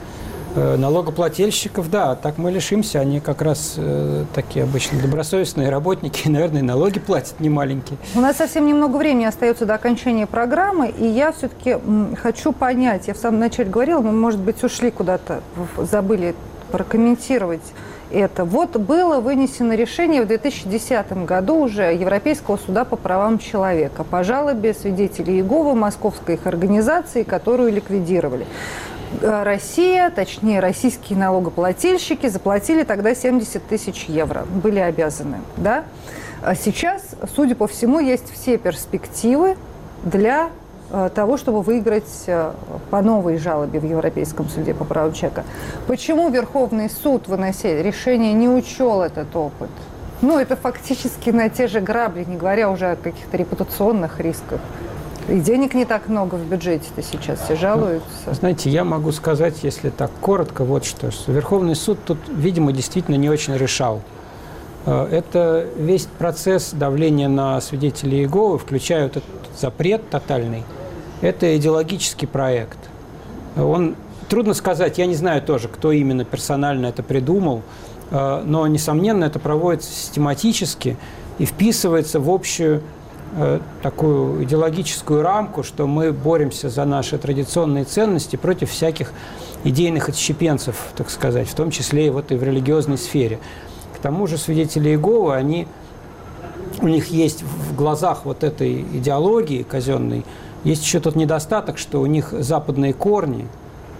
налогоплательщиков, 0.55 1.89
да, 1.89 2.15
так 2.15 2.37
мы 2.37 2.51
лишимся, 2.51 2.99
они 2.99 3.19
как 3.19 3.41
раз 3.41 3.75
э, 3.77 4.25
такие 4.33 4.63
обычно 4.63 5.01
добросовестные 5.01 5.69
работники, 5.69 6.27
и, 6.27 6.29
наверное, 6.29 6.61
налоги 6.61 6.99
платят 6.99 7.39
немаленькие. 7.39 7.97
У 8.15 8.19
нас 8.19 8.37
совсем 8.37 8.67
немного 8.67 8.97
времени 8.97 9.25
остается 9.25 9.65
до 9.65 9.75
окончания 9.75 10.27
программы, 10.27 10.89
и 10.89 11.05
я 11.05 11.31
все-таки 11.31 11.77
хочу 12.21 12.51
понять, 12.51 13.07
я 13.07 13.13
в 13.13 13.17
самом 13.17 13.39
начале 13.39 13.69
говорила, 13.69 14.01
мы, 14.01 14.11
может 14.11 14.39
быть, 14.39 14.63
ушли 14.63 14.91
куда-то, 14.91 15.41
забыли 15.77 16.35
прокомментировать 16.71 17.61
это. 18.13 18.45
Вот 18.45 18.77
было 18.77 19.19
вынесено 19.19 19.73
решение 19.73 20.21
в 20.21 20.27
2010 20.27 21.25
году 21.25 21.55
уже 21.55 21.93
Европейского 21.93 22.57
суда 22.57 22.85
по 22.85 22.95
правам 22.95 23.39
человека 23.39 24.03
по 24.03 24.23
жалобе 24.23 24.73
свидетелей 24.73 25.35
Иеговы 25.35 25.75
московской 25.75 26.35
их 26.35 26.47
организации, 26.47 27.23
которую 27.23 27.73
ликвидировали. 27.73 28.45
Э, 29.21 29.43
Россия, 29.43 30.09
точнее 30.09 30.59
российские 30.59 31.17
налогоплательщики 31.17 32.27
заплатили 32.27 32.83
тогда 32.83 33.13
70 33.13 33.65
тысяч 33.65 34.05
евро, 34.05 34.45
были 34.45 34.79
обязаны, 34.79 35.37
да? 35.57 35.83
А 36.41 36.55
сейчас, 36.55 37.01
судя 37.35 37.55
по 37.55 37.67
всему, 37.67 37.99
есть 37.99 38.31
все 38.33 38.57
перспективы 38.57 39.55
для 40.03 40.49
э, 40.89 41.09
того, 41.13 41.37
чтобы 41.37 41.61
выиграть 41.61 42.23
э, 42.27 42.51
по 42.89 43.01
новой 43.01 43.37
жалобе 43.37 43.79
в 43.79 43.85
Европейском 43.85 44.49
суде 44.49 44.73
по 44.73 44.83
правам 44.83 45.13
человека. 45.13 45.43
Почему 45.87 46.29
Верховный 46.29 46.89
суд, 46.89 47.27
вынося 47.27 47.81
решение, 47.81 48.33
не 48.33 48.49
учел 48.49 49.01
этот 49.01 49.33
опыт? 49.35 49.69
Ну, 50.21 50.39
это 50.39 50.55
фактически 50.55 51.29
на 51.29 51.49
те 51.49 51.67
же 51.67 51.81
грабли, 51.81 52.23
не 52.23 52.37
говоря 52.37 52.69
уже 52.69 52.91
о 52.91 52.95
каких-то 52.95 53.35
репутационных 53.37 54.19
рисках. 54.19 54.59
И 55.29 55.39
денег 55.39 55.73
не 55.73 55.85
так 55.85 56.09
много 56.09 56.35
в 56.35 56.45
бюджете-то 56.45 57.01
сейчас, 57.01 57.39
все 57.39 57.55
жалуются. 57.55 58.33
Знаете, 58.33 58.69
я 58.69 58.83
могу 58.83 59.11
сказать, 59.11 59.55
если 59.63 59.89
так 59.89 60.11
коротко, 60.19 60.65
вот 60.65 60.83
что, 60.83 61.11
что 61.11 61.31
Верховный 61.31 61.75
суд 61.75 61.99
тут, 62.05 62.17
видимо, 62.27 62.73
действительно 62.73 63.15
не 63.15 63.29
очень 63.29 63.55
решал. 63.55 64.01
Э, 64.85 65.07
Это 65.09 65.65
весь 65.77 66.07
процесс 66.17 66.71
давления 66.73 67.29
на 67.29 67.61
свидетелей 67.61 68.19
Иеговы, 68.19 68.59
включая 68.59 69.05
этот 69.05 69.23
запрет 69.57 70.09
тотальный, 70.09 70.63
это 71.21 71.55
идеологический 71.55 72.25
проект. 72.25 72.79
Он, 73.55 73.95
трудно 74.27 74.53
сказать, 74.53 74.97
я 74.97 75.05
не 75.05 75.15
знаю 75.15 75.41
тоже, 75.41 75.69
кто 75.69 75.91
именно 75.91 76.25
персонально 76.25 76.87
это 76.87 77.01
придумал, 77.01 77.61
э, 78.11 78.43
но, 78.45 78.67
несомненно, 78.67 79.23
это 79.23 79.39
проводится 79.39 79.89
систематически 79.89 80.97
и 81.39 81.45
вписывается 81.45 82.19
в 82.19 82.29
общую 82.29 82.81
такую 83.81 84.43
идеологическую 84.43 85.21
рамку, 85.21 85.63
что 85.63 85.87
мы 85.87 86.11
боремся 86.11 86.69
за 86.69 86.85
наши 86.85 87.17
традиционные 87.17 87.83
ценности 87.83 88.35
против 88.35 88.69
всяких 88.69 89.11
идейных 89.63 90.09
отщепенцев, 90.09 90.75
так 90.95 91.09
сказать, 91.09 91.47
в 91.47 91.55
том 91.55 91.71
числе 91.71 92.07
и 92.07 92.09
вот 92.09 92.31
и 92.31 92.35
в 92.35 92.43
религиозной 92.43 92.97
сфере. 92.97 93.39
К 93.95 93.99
тому 93.99 94.27
же 94.27 94.37
свидетели 94.37 94.89
Иеговы, 94.89 95.35
они, 95.35 95.67
у 96.81 96.87
них 96.87 97.07
есть 97.07 97.43
в 97.43 97.75
глазах 97.75 98.25
вот 98.25 98.43
этой 98.43 98.81
идеологии 98.81 99.63
казенной, 99.63 100.25
есть 100.63 100.83
еще 100.83 100.99
тот 100.99 101.15
недостаток, 101.15 101.77
что 101.77 102.01
у 102.01 102.05
них 102.05 102.31
западные 102.31 102.93
корни, 102.93 103.47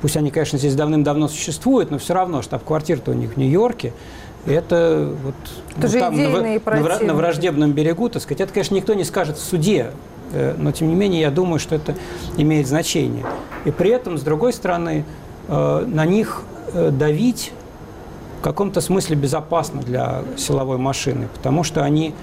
пусть 0.01 0.17
они, 0.17 0.31
конечно, 0.31 0.57
здесь 0.59 0.75
давным-давно 0.75 1.27
существуют, 1.27 1.91
но 1.91 1.97
все 1.97 2.13
равно 2.13 2.41
штаб-квартира-то 2.41 3.11
у 3.11 3.13
них 3.13 3.34
в 3.34 3.38
Нью-Йорке, 3.38 3.93
это 4.46 5.10
вот 5.24 5.36
Это 5.78 5.88
вра- 5.88 6.14
идейные 6.14 6.54
на 6.56 6.60
противники. 6.60 7.04
на 7.04 7.14
враждебном 7.14 7.72
берегу, 7.72 8.10
так 8.10 8.22
сказать, 8.22 8.41
это, 8.41 8.54
конечно, 8.54 8.76
никто 8.76 8.94
не 8.94 9.04
скажет 9.04 9.38
в 9.38 9.41
суде, 9.41 9.91
э, 10.34 10.56
но 10.58 10.72
тем 10.72 10.89
не 10.89 10.96
менее 10.96 11.22
я 11.22 11.32
думаю, 11.32 11.60
что 11.60 11.76
это 11.76 11.96
имеет 12.38 12.68
значение. 12.68 13.26
И 13.66 13.72
при 13.72 13.89
этом, 13.91 14.18
с 14.18 14.22
другой 14.22 14.54
стороны, 14.54 15.06
э, 15.48 15.86
на 15.88 16.06
них 16.06 16.44
э, 16.74 16.89
давить 16.91 17.52
в 18.39 18.44
каком-то 18.44 18.82
смысле 18.82 19.16
безопасно 19.16 19.82
для 19.82 20.24
силовой 20.38 20.78
машины, 20.78 21.30
потому 21.34 21.64
что 21.64 21.84
они 21.84 22.14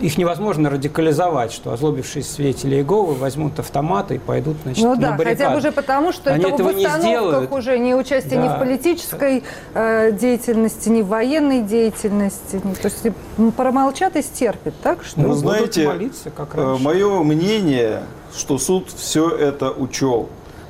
их 0.00 0.18
невозможно 0.18 0.70
радикализовать, 0.70 1.52
что 1.52 1.72
озлобившиеся 1.72 2.32
свидетели 2.32 2.76
Иеговы 2.76 3.14
возьмут 3.14 3.58
автоматы 3.58 4.16
и 4.16 4.18
пойдут 4.18 4.56
значит, 4.64 4.84
Ну 4.84 4.94
на 4.94 5.00
да, 5.00 5.06
хотя 5.12 5.16
баррикады. 5.24 5.50
бы 5.52 5.56
уже 5.58 5.72
потому, 5.72 6.12
что 6.12 6.32
Они 6.32 6.44
это 6.44 6.54
этого 6.54 6.68
в 6.68 6.74
не 6.74 6.86
установках 6.86 7.20
сделают. 7.20 7.52
уже 7.52 7.78
не 7.78 7.94
участие 7.94 8.38
ни 8.40 8.48
Да. 8.48 8.56
в 8.56 8.58
политической 8.58 9.44
э, 9.74 10.12
деятельности, 10.12 10.88
ни 10.88 11.02
в 11.02 11.08
военной 11.08 11.62
деятельности. 11.62 12.60
ни- 12.62 12.74
То 12.74 12.86
есть 12.88 13.06
м, 13.38 13.52
промолчат 13.52 14.16
и 14.16 14.22
стерпят, 14.22 14.74
так 14.82 15.02
что? 15.04 15.20
Ну, 15.20 15.32
знаете, 15.34 15.86
молиться, 15.86 16.30
как 16.30 16.54
Э, 16.56 16.62
раньше. 16.64 16.82
Мое 16.82 17.22
мнение, 17.22 18.02
что 18.36 18.58
суд 18.58 18.88
все 18.94 19.28
это 19.30 19.70
учел. 19.70 20.28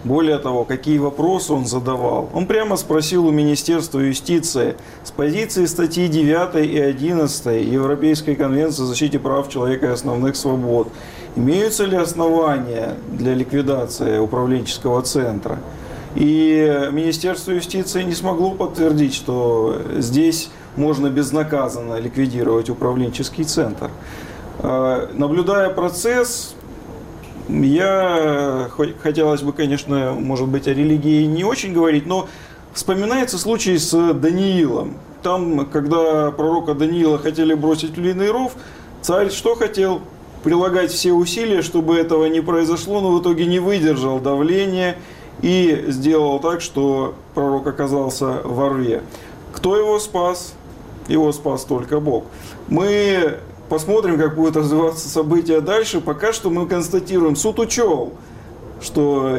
Более 0.08 0.38
того, 0.38 0.64
какие 0.64 0.96
вопросы 0.96 1.52
он 1.52 1.66
задавал. 1.66 2.30
Он 2.32 2.46
прямо 2.46 2.76
спросил 2.76 3.26
у 3.26 3.30
Министерства 3.30 4.00
юстиции 4.00 4.74
с 5.04 5.10
позиции 5.10 5.66
статьи 5.66 6.08
9 6.08 6.66
и 6.66 6.78
11 6.78 7.70
Европейской 7.70 8.34
конвенции 8.34 8.84
о 8.84 8.86
защите 8.86 9.18
прав 9.18 9.50
человека 9.50 9.84
и 9.84 9.90
основных 9.90 10.36
свобод. 10.36 10.88
Имеются 11.36 11.84
ли 11.84 11.94
основания 11.94 12.94
для 13.12 13.34
ликвидации 13.34 14.16
управленческого 14.18 15.02
центра? 15.02 15.58
И 16.14 16.88
Министерство 16.90 17.52
юстиции 17.52 18.02
не 18.02 18.14
смогло 18.14 18.52
подтвердить, 18.52 19.14
что 19.14 19.76
здесь 19.98 20.48
можно 20.76 21.08
безнаказанно 21.10 22.00
ликвидировать 22.00 22.70
управленческий 22.70 23.44
центр. 23.44 23.90
Э, 24.60 25.08
Наблюдая 25.12 25.68
процесс, 25.68 26.54
я, 27.48 28.70
хотелось 29.02 29.42
бы, 29.42 29.52
конечно, 29.52 30.12
может 30.12 30.48
быть, 30.48 30.68
о 30.68 30.74
религии 30.74 31.24
не 31.24 31.44
очень 31.44 31.72
говорить, 31.72 32.06
но 32.06 32.28
вспоминается 32.74 33.38
случай 33.38 33.78
с 33.78 34.12
Даниилом. 34.12 34.94
Там, 35.22 35.66
когда 35.66 36.30
пророка 36.30 36.74
Даниила 36.74 37.18
хотели 37.18 37.54
бросить 37.54 37.96
в 37.96 38.00
львиный 38.00 38.30
ров, 38.30 38.52
царь 39.02 39.30
что 39.30 39.54
хотел? 39.54 40.00
Прилагать 40.44 40.92
все 40.92 41.12
усилия, 41.12 41.62
чтобы 41.62 41.96
этого 41.96 42.26
не 42.26 42.40
произошло, 42.40 43.00
но 43.00 43.10
в 43.12 43.20
итоге 43.20 43.46
не 43.46 43.58
выдержал 43.58 44.20
давления 44.20 44.96
и 45.42 45.86
сделал 45.88 46.38
так, 46.38 46.60
что 46.60 47.14
пророк 47.34 47.66
оказался 47.66 48.40
во 48.44 48.68
рве. 48.68 49.02
Кто 49.52 49.76
его 49.76 49.98
спас? 49.98 50.54
Его 51.08 51.32
спас 51.32 51.64
только 51.64 51.98
Бог. 51.98 52.24
Мы 52.68 53.38
посмотрим, 53.68 54.18
как 54.18 54.34
будут 54.34 54.56
развиваться 54.56 55.08
события 55.08 55.60
дальше. 55.60 56.00
Пока 56.00 56.32
что 56.32 56.50
мы 56.50 56.66
констатируем, 56.66 57.36
суд 57.36 57.58
учел, 57.58 58.12
что 58.80 59.38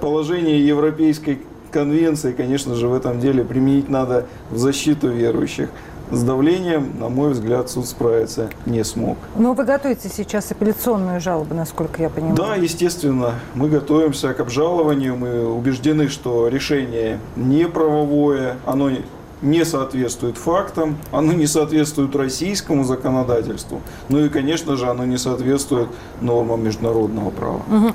положение 0.00 0.66
Европейской 0.66 1.40
конвенции, 1.70 2.32
конечно 2.32 2.74
же, 2.74 2.88
в 2.88 2.94
этом 2.94 3.20
деле 3.20 3.44
применить 3.44 3.88
надо 3.88 4.26
в 4.50 4.58
защиту 4.58 5.08
верующих. 5.08 5.68
С 6.08 6.22
давлением, 6.22 7.00
на 7.00 7.08
мой 7.08 7.32
взгляд, 7.32 7.68
суд 7.68 7.84
справиться 7.86 8.48
не 8.64 8.84
смог. 8.84 9.18
Ну, 9.36 9.54
вы 9.54 9.64
готовите 9.64 10.08
сейчас 10.08 10.52
апелляционную 10.52 11.20
жалобу, 11.20 11.52
насколько 11.52 12.00
я 12.00 12.10
понимаю. 12.10 12.36
Да, 12.36 12.54
естественно, 12.54 13.32
мы 13.54 13.68
готовимся 13.68 14.32
к 14.32 14.38
обжалованию, 14.38 15.16
мы 15.16 15.44
убеждены, 15.44 16.08
что 16.08 16.46
решение 16.46 17.18
не 17.34 17.66
правовое, 17.66 18.56
оно 18.64 18.90
не 19.42 19.64
соответствует 19.64 20.38
фактам, 20.38 20.96
оно 21.12 21.32
не 21.32 21.46
соответствует 21.46 22.14
российскому 22.16 22.84
законодательству, 22.84 23.80
ну 24.08 24.24
и, 24.24 24.28
конечно 24.28 24.76
же, 24.76 24.86
оно 24.86 25.04
не 25.04 25.18
соответствует 25.18 25.88
нормам 26.20 26.64
международного 26.64 27.30
права. 27.30 27.60
Угу. 27.70 27.94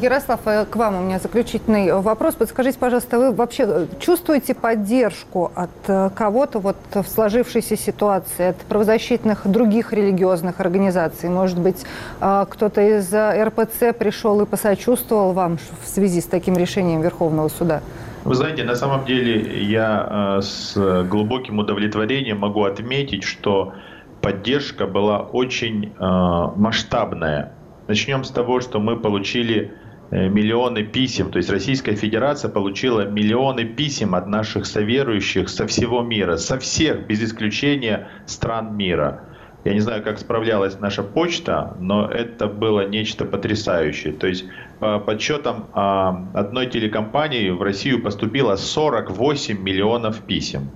Ярослав, 0.00 0.40
э, 0.44 0.66
к 0.66 0.76
вам 0.76 0.96
у 0.96 1.02
меня 1.02 1.18
заключительный 1.18 1.92
вопрос. 1.92 2.34
Подскажите, 2.34 2.78
пожалуйста, 2.78 3.18
вы 3.18 3.32
вообще 3.32 3.88
чувствуете 4.00 4.54
поддержку 4.54 5.50
от 5.54 5.70
э, 5.86 6.10
кого-то 6.14 6.58
вот 6.58 6.76
в 6.92 7.04
сложившейся 7.04 7.76
ситуации, 7.76 8.48
от 8.48 8.56
правозащитных 8.56 9.46
других 9.46 9.92
религиозных 9.92 10.60
организаций? 10.60 11.30
Может 11.30 11.58
быть, 11.58 11.84
э, 12.20 12.46
кто-то 12.48 12.80
из 12.82 13.12
РПЦ 13.12 13.96
пришел 13.98 14.40
и 14.42 14.46
посочувствовал 14.46 15.32
вам 15.32 15.58
в 15.82 15.88
связи 15.88 16.20
с 16.20 16.26
таким 16.26 16.56
решением 16.56 17.00
Верховного 17.00 17.48
суда? 17.48 17.80
Вы 18.26 18.34
знаете, 18.34 18.64
на 18.64 18.74
самом 18.74 19.04
деле 19.04 19.64
я 19.64 20.40
с 20.42 20.74
глубоким 21.08 21.58
удовлетворением 21.58 22.38
могу 22.38 22.64
отметить, 22.64 23.24
что 23.24 23.72
поддержка 24.20 24.86
была 24.86 25.20
очень 25.20 25.92
масштабная 25.98 27.56
Начнем 27.88 28.24
с 28.24 28.30
того, 28.30 28.60
что 28.60 28.80
мы 28.80 28.96
получили 28.96 29.72
э, 30.10 30.28
миллионы 30.28 30.82
писем, 30.82 31.30
то 31.30 31.38
есть 31.38 31.50
Российская 31.50 31.94
Федерация 31.94 32.50
получила 32.50 33.02
миллионы 33.02 33.64
писем 33.64 34.16
от 34.16 34.26
наших 34.26 34.66
соверующих 34.66 35.48
со 35.48 35.68
всего 35.68 36.02
мира, 36.02 36.36
со 36.36 36.58
всех, 36.58 37.06
без 37.06 37.22
исключения 37.22 38.08
стран 38.26 38.76
мира. 38.76 39.22
Я 39.64 39.72
не 39.72 39.80
знаю, 39.80 40.02
как 40.02 40.18
справлялась 40.18 40.80
наша 40.80 41.02
почта, 41.04 41.76
но 41.78 42.08
это 42.08 42.48
было 42.48 42.86
нечто 42.88 43.24
потрясающее. 43.24 44.12
То 44.12 44.26
есть 44.26 44.44
по 44.78 44.98
подсчетам 44.98 45.66
а, 45.72 46.26
одной 46.34 46.66
телекомпании 46.66 47.50
в 47.50 47.62
Россию 47.62 48.02
поступило 48.02 48.56
48 48.56 49.62
миллионов 49.62 50.20
писем 50.20 50.70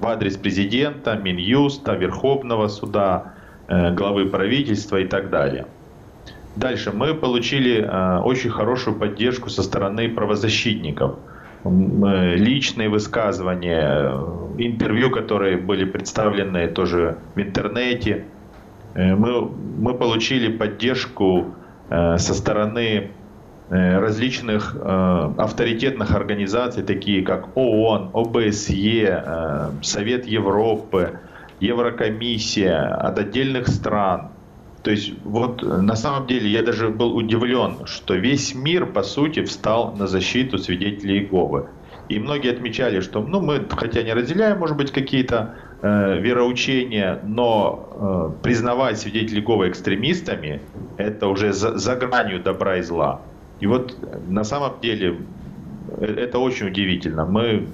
в 0.00 0.06
адрес 0.06 0.36
президента, 0.36 1.16
Минюста, 1.16 1.94
Верховного 1.94 2.68
суда, 2.68 3.34
э, 3.66 3.94
главы 3.94 4.26
правительства 4.26 4.98
и 4.98 5.06
так 5.06 5.30
далее. 5.30 5.66
Дальше 6.54 6.92
мы 6.92 7.14
получили 7.14 7.82
э, 7.82 8.18
очень 8.20 8.50
хорошую 8.50 8.96
поддержку 8.96 9.50
со 9.50 9.62
стороны 9.62 10.08
правозащитников. 10.08 11.16
Личные 11.64 12.88
высказывания, 12.88 14.12
интервью, 14.56 15.10
которые 15.10 15.56
были 15.56 15.84
представлены 15.84 16.68
тоже 16.68 17.18
в 17.34 17.40
интернете. 17.40 18.24
Э, 18.94 19.14
мы, 19.14 19.50
мы 19.78 19.94
получили 19.94 20.50
поддержку 20.50 21.54
э, 21.90 22.18
со 22.18 22.34
стороны 22.34 23.10
различных 23.68 24.76
авторитетных 24.76 26.12
организаций, 26.12 26.84
такие 26.84 27.22
как 27.22 27.56
ООН, 27.56 28.10
ОБСЕ, 28.14 29.72
Совет 29.82 30.26
Европы, 30.26 31.18
Еврокомиссия, 31.58 32.94
от 32.94 33.18
отдельных 33.18 33.66
стран– 33.66 34.28
то 34.86 34.92
есть 34.92 35.14
вот 35.24 35.64
э, 35.64 35.66
на 35.66 35.96
самом 35.96 36.28
деле 36.28 36.48
я 36.48 36.62
даже 36.62 36.90
был 36.90 37.16
удивлен, 37.16 37.86
что 37.86 38.14
весь 38.14 38.54
мир, 38.54 38.86
по 38.86 39.02
сути, 39.02 39.42
встал 39.42 39.96
на 39.96 40.06
защиту 40.06 40.58
свидетелей 40.58 41.18
Иеговы. 41.18 41.66
И 42.08 42.20
многие 42.20 42.52
отмечали, 42.52 43.00
что 43.00 43.20
ну, 43.20 43.40
мы, 43.40 43.66
хотя 43.68 44.04
не 44.04 44.12
разделяем, 44.14 44.60
может 44.60 44.76
быть, 44.76 44.92
какие-то 44.92 45.56
э, 45.82 46.20
вероучения, 46.20 47.18
но 47.24 48.32
э, 48.38 48.42
признавать 48.44 49.00
свидетелей 49.00 49.40
Иеговы 49.40 49.70
экстремистами, 49.70 50.60
это 50.98 51.26
уже 51.26 51.52
за, 51.52 51.76
за 51.76 51.96
гранью 51.96 52.40
добра 52.40 52.76
и 52.76 52.82
зла. 52.82 53.22
И 53.60 53.66
вот 53.66 53.96
э, 54.02 54.18
на 54.28 54.44
самом 54.44 54.80
деле 54.80 55.18
э, 55.98 56.04
это 56.04 56.38
очень 56.38 56.68
удивительно. 56.68 57.24
Мы 57.24 57.66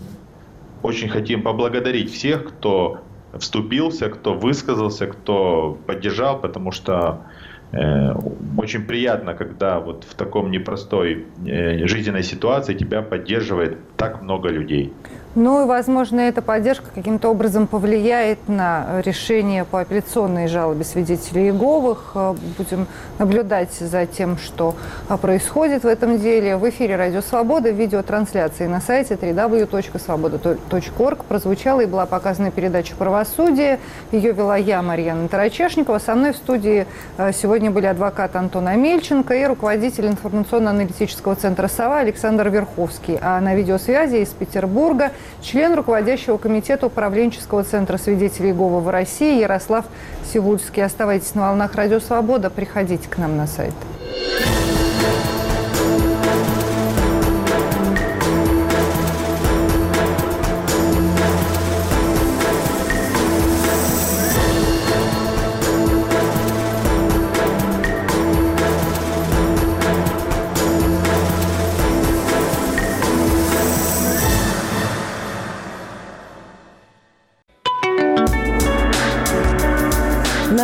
очень 0.83 1.09
хотим 1.09 1.43
поблагодарить 1.43 2.13
всех, 2.13 2.49
кто 2.49 2.99
вступился, 3.39 4.11
кто 4.11 4.35
высказался, 4.35 5.07
кто 5.07 5.79
поддержал, 5.87 6.41
потому 6.41 6.71
что 6.73 7.23
э, 7.73 8.13
очень 8.59 8.85
приятно, 8.85 9.35
когда 9.35 9.81
вот 9.81 10.05
в 10.05 10.15
таком 10.15 10.51
непростой 10.51 11.27
э, 11.47 11.87
жизненной 11.87 12.23
ситуации 12.23 12.75
тебя 12.75 13.03
поддерживает 13.03 13.79
так 13.97 14.23
много 14.23 14.49
людей. 14.49 14.93
Ну 15.35 15.63
и, 15.63 15.67
возможно, 15.67 16.21
эта 16.21 16.43
поддержка 16.43 16.91
каким-то 16.95 17.31
образом 17.31 17.67
повлияет 17.67 18.49
на 18.49 19.01
решение 19.03 19.65
по 19.65 19.81
апелляционной 19.81 20.47
жалобе 20.47 20.85
свидетелей 20.85 21.45
Иеговых. 21.45 22.11
Э, 22.15 22.35
будем 22.59 22.87
наблюдать 23.19 23.73
за 23.73 24.05
тем, 24.05 24.37
что 24.37 24.75
а, 25.09 25.17
происходит 25.17 25.85
в 25.85 25.87
этом 25.87 26.19
деле. 26.19 26.59
В 26.59 26.69
эфире 26.69 26.97
«Радио 26.97 27.23
Свобода» 27.23 27.71
видеотрансляции 27.71 28.67
на 28.67 28.83
сайте 28.83 29.15
www.svoboda.org 29.15 31.25
прозвучала 31.25 31.81
и 31.81 31.87
была 31.87 32.05
показана 32.05 32.51
передача 32.51 32.95
«Правосудие». 32.95 33.79
Ее 34.11 34.33
вела 34.33 34.59
я, 34.59 34.83
Марьяна 34.83 35.29
Тарачешникова. 35.29 35.99
Со 35.99 36.15
мной 36.15 36.35
в 36.35 36.37
студии 36.37 36.87
э, 37.17 37.33
сегодня 37.33 37.71
были 37.71 37.87
адвокат 37.87 38.37
Антон 38.37 38.69
Амельченко 38.69 39.33
и 39.33 39.47
руководитель 39.47 40.09
информационно-аналитического 40.09 41.37
центра 41.37 41.69
«Сова» 41.69 42.01
Александр 42.01 42.51
Верховский. 42.51 43.19
А 43.23 43.41
на 43.41 43.55
видеосвязи 43.55 44.17
из 44.17 44.29
Петербурга– 44.29 45.13
член 45.43 45.75
руководящего 45.75 46.37
комитета 46.37 46.87
управленческого 46.87 47.65
центра 47.65 47.97
свидетелей 47.99 48.51
Иеговы 48.51 48.81
в 48.81 48.89
России 48.89 49.41
Ярослав 49.41 49.85
Сивульский. 50.33 50.85
Оставайтесь 50.85 51.35
на 51.35 51.49
волнах 51.49 51.75
Радио 51.75 52.01
Свобода, 52.01 52.51
приходите 52.51 53.09
к 53.09 53.19
нам 53.19 53.37
на 53.37 53.47
сайт. 53.47 53.75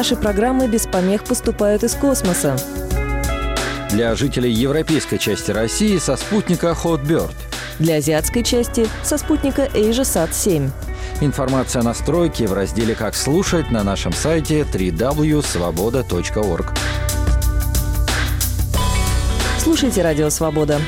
Наши 0.09 0.23
программы 0.23 0.69
без 0.69 0.87
помех 0.87 1.23
поступают 1.23 1.85
из 1.85 1.95
космоса. 1.95 2.57
Для 3.91 4.15
жителей 4.15 4.51
европейской 4.51 5.19
части 5.19 5.51
России 5.51 5.99
со 5.99 6.17
спутника 6.17 6.75
Hotbird. 6.83 7.31
Для 7.79 7.97
азиатской 7.97 8.43
части 8.43 8.89
со 9.03 9.19
спутника 9.19 9.67
AsiaSat-7. 9.67 10.71
Информация 11.21 11.81
о 11.81 11.83
настройке 11.83 12.47
в 12.47 12.55
разделе 12.55 12.95
«Как 12.95 13.15
слушать» 13.15 13.71
на 13.71 13.85
нашем 13.85 14.15
сайте 14.15 14.63
www.svoboda.org. 14.63 16.73
Слушайте 19.59 20.01
«Радио 20.01 20.31
Свобода». 20.31 20.81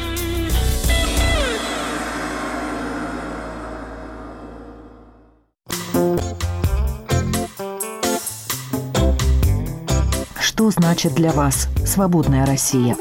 Значит 10.80 11.14
для 11.14 11.30
вас 11.30 11.68
свободная 11.84 12.46
Россия? 12.46 12.96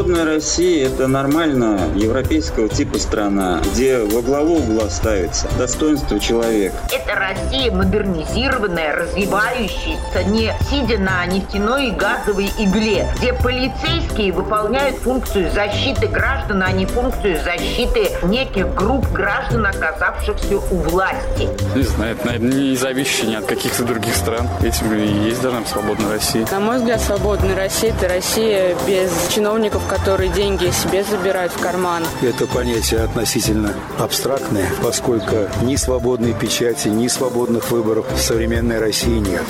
Свободная 0.00 0.24
Россия– 0.24 0.86
это 0.88 1.06
нормально 1.08 1.78
европейского 1.94 2.70
типа 2.70 2.98
страна, 2.98 3.60
где 3.70 3.98
во 3.98 4.22
главу 4.22 4.54
угла 4.54 4.88
ставится 4.88 5.46
достоинство 5.58 6.18
человека. 6.18 6.74
Это 6.90 7.14
Россия 7.16 7.70
модернизированная, 7.70 8.96
развивающаяся, 8.96 10.24
не 10.24 10.54
сидя 10.70 10.96
на 10.96 11.26
нефтяной 11.26 11.88
и 11.88 11.90
газовой 11.90 12.50
игле, 12.58 13.08
где 13.18 13.34
полицейские 13.34 14.32
выполняют 14.32 14.96
функцию 14.96 15.52
защиты 15.52 16.06
граждан, 16.06 16.62
а 16.62 16.72
не 16.72 16.86
функцию 16.86 17.38
защиты 17.44 18.08
неких 18.22 18.74
групп 18.74 19.06
граждан, 19.12 19.66
оказавшихся 19.66 20.56
у 20.56 20.76
власти. 20.76 21.46
Не 21.76 21.82
знаю, 21.82 22.16
это, 22.16 22.26
наверное, 22.26 22.52
не 22.54 22.74
зависящее 22.74 23.32
ни 23.32 23.34
от 23.34 23.44
каких-то 23.44 23.84
других 23.84 24.16
стран. 24.16 24.48
Этим 24.62 24.94
и 24.94 25.28
есть 25.28 25.42
должна 25.42 25.60
быть 25.60 25.68
свободная 25.68 26.14
Россия. 26.14 26.46
На 26.50 26.60
мой 26.60 26.78
взгляд, 26.78 27.02
свободная 27.02 27.54
Россия– 27.54 27.92
это 28.00 28.08
Россия 28.08 28.74
без 28.86 29.10
чиновников 29.28 29.82
которые 29.90 30.30
деньги 30.30 30.70
себе 30.70 31.02
забирают 31.02 31.52
в 31.52 31.60
карман. 31.60 32.04
Это 32.22 32.46
понятие 32.46 33.00
относительно 33.00 33.74
абстрактное, 33.98 34.68
поскольку 34.84 35.48
ни 35.62 35.74
свободной 35.74 36.32
печати, 36.32 36.86
ни 36.86 37.08
свободных 37.08 37.72
выборов 37.72 38.06
в 38.12 38.18
современной 38.20 38.78
России 38.78 39.18
нет. 39.18 39.42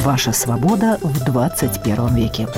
Ваша 0.00 0.32
свобода 0.32 0.98
в 1.00 1.24
21 1.24 2.14
веке. 2.16 2.48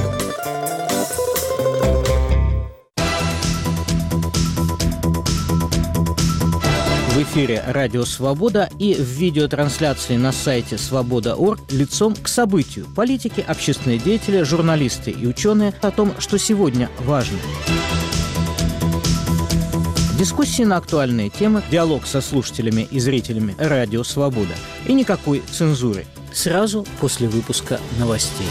Эфире 7.28 7.62
«Радио 7.66 8.04
Свобода» 8.04 8.70
и 8.78 8.94
в 8.94 9.02
видеотрансляции 9.02 10.16
на 10.16 10.32
сайте 10.32 10.78
свобода.орг 10.78 11.60
лицом 11.70 12.14
к 12.14 12.26
событию. 12.26 12.86
Политики, 12.96 13.44
общественные 13.46 13.98
деятели, 13.98 14.42
журналисты 14.42 15.10
и 15.10 15.26
ученые 15.26 15.74
о 15.82 15.90
том, 15.90 16.14
что 16.18 16.38
сегодня 16.38 16.88
важно. 17.00 17.36
Дискуссии 20.18 20.62
на 20.62 20.78
актуальные 20.78 21.28
темы, 21.28 21.62
диалог 21.70 22.06
со 22.06 22.22
слушателями 22.22 22.88
и 22.90 22.98
зрителями 22.98 23.54
«Радио 23.58 24.04
Свобода» 24.04 24.54
и 24.86 24.94
никакой 24.94 25.42
цензуры. 25.50 26.06
Сразу 26.32 26.86
после 26.98 27.28
выпуска 27.28 27.78
новостей. 27.98 28.48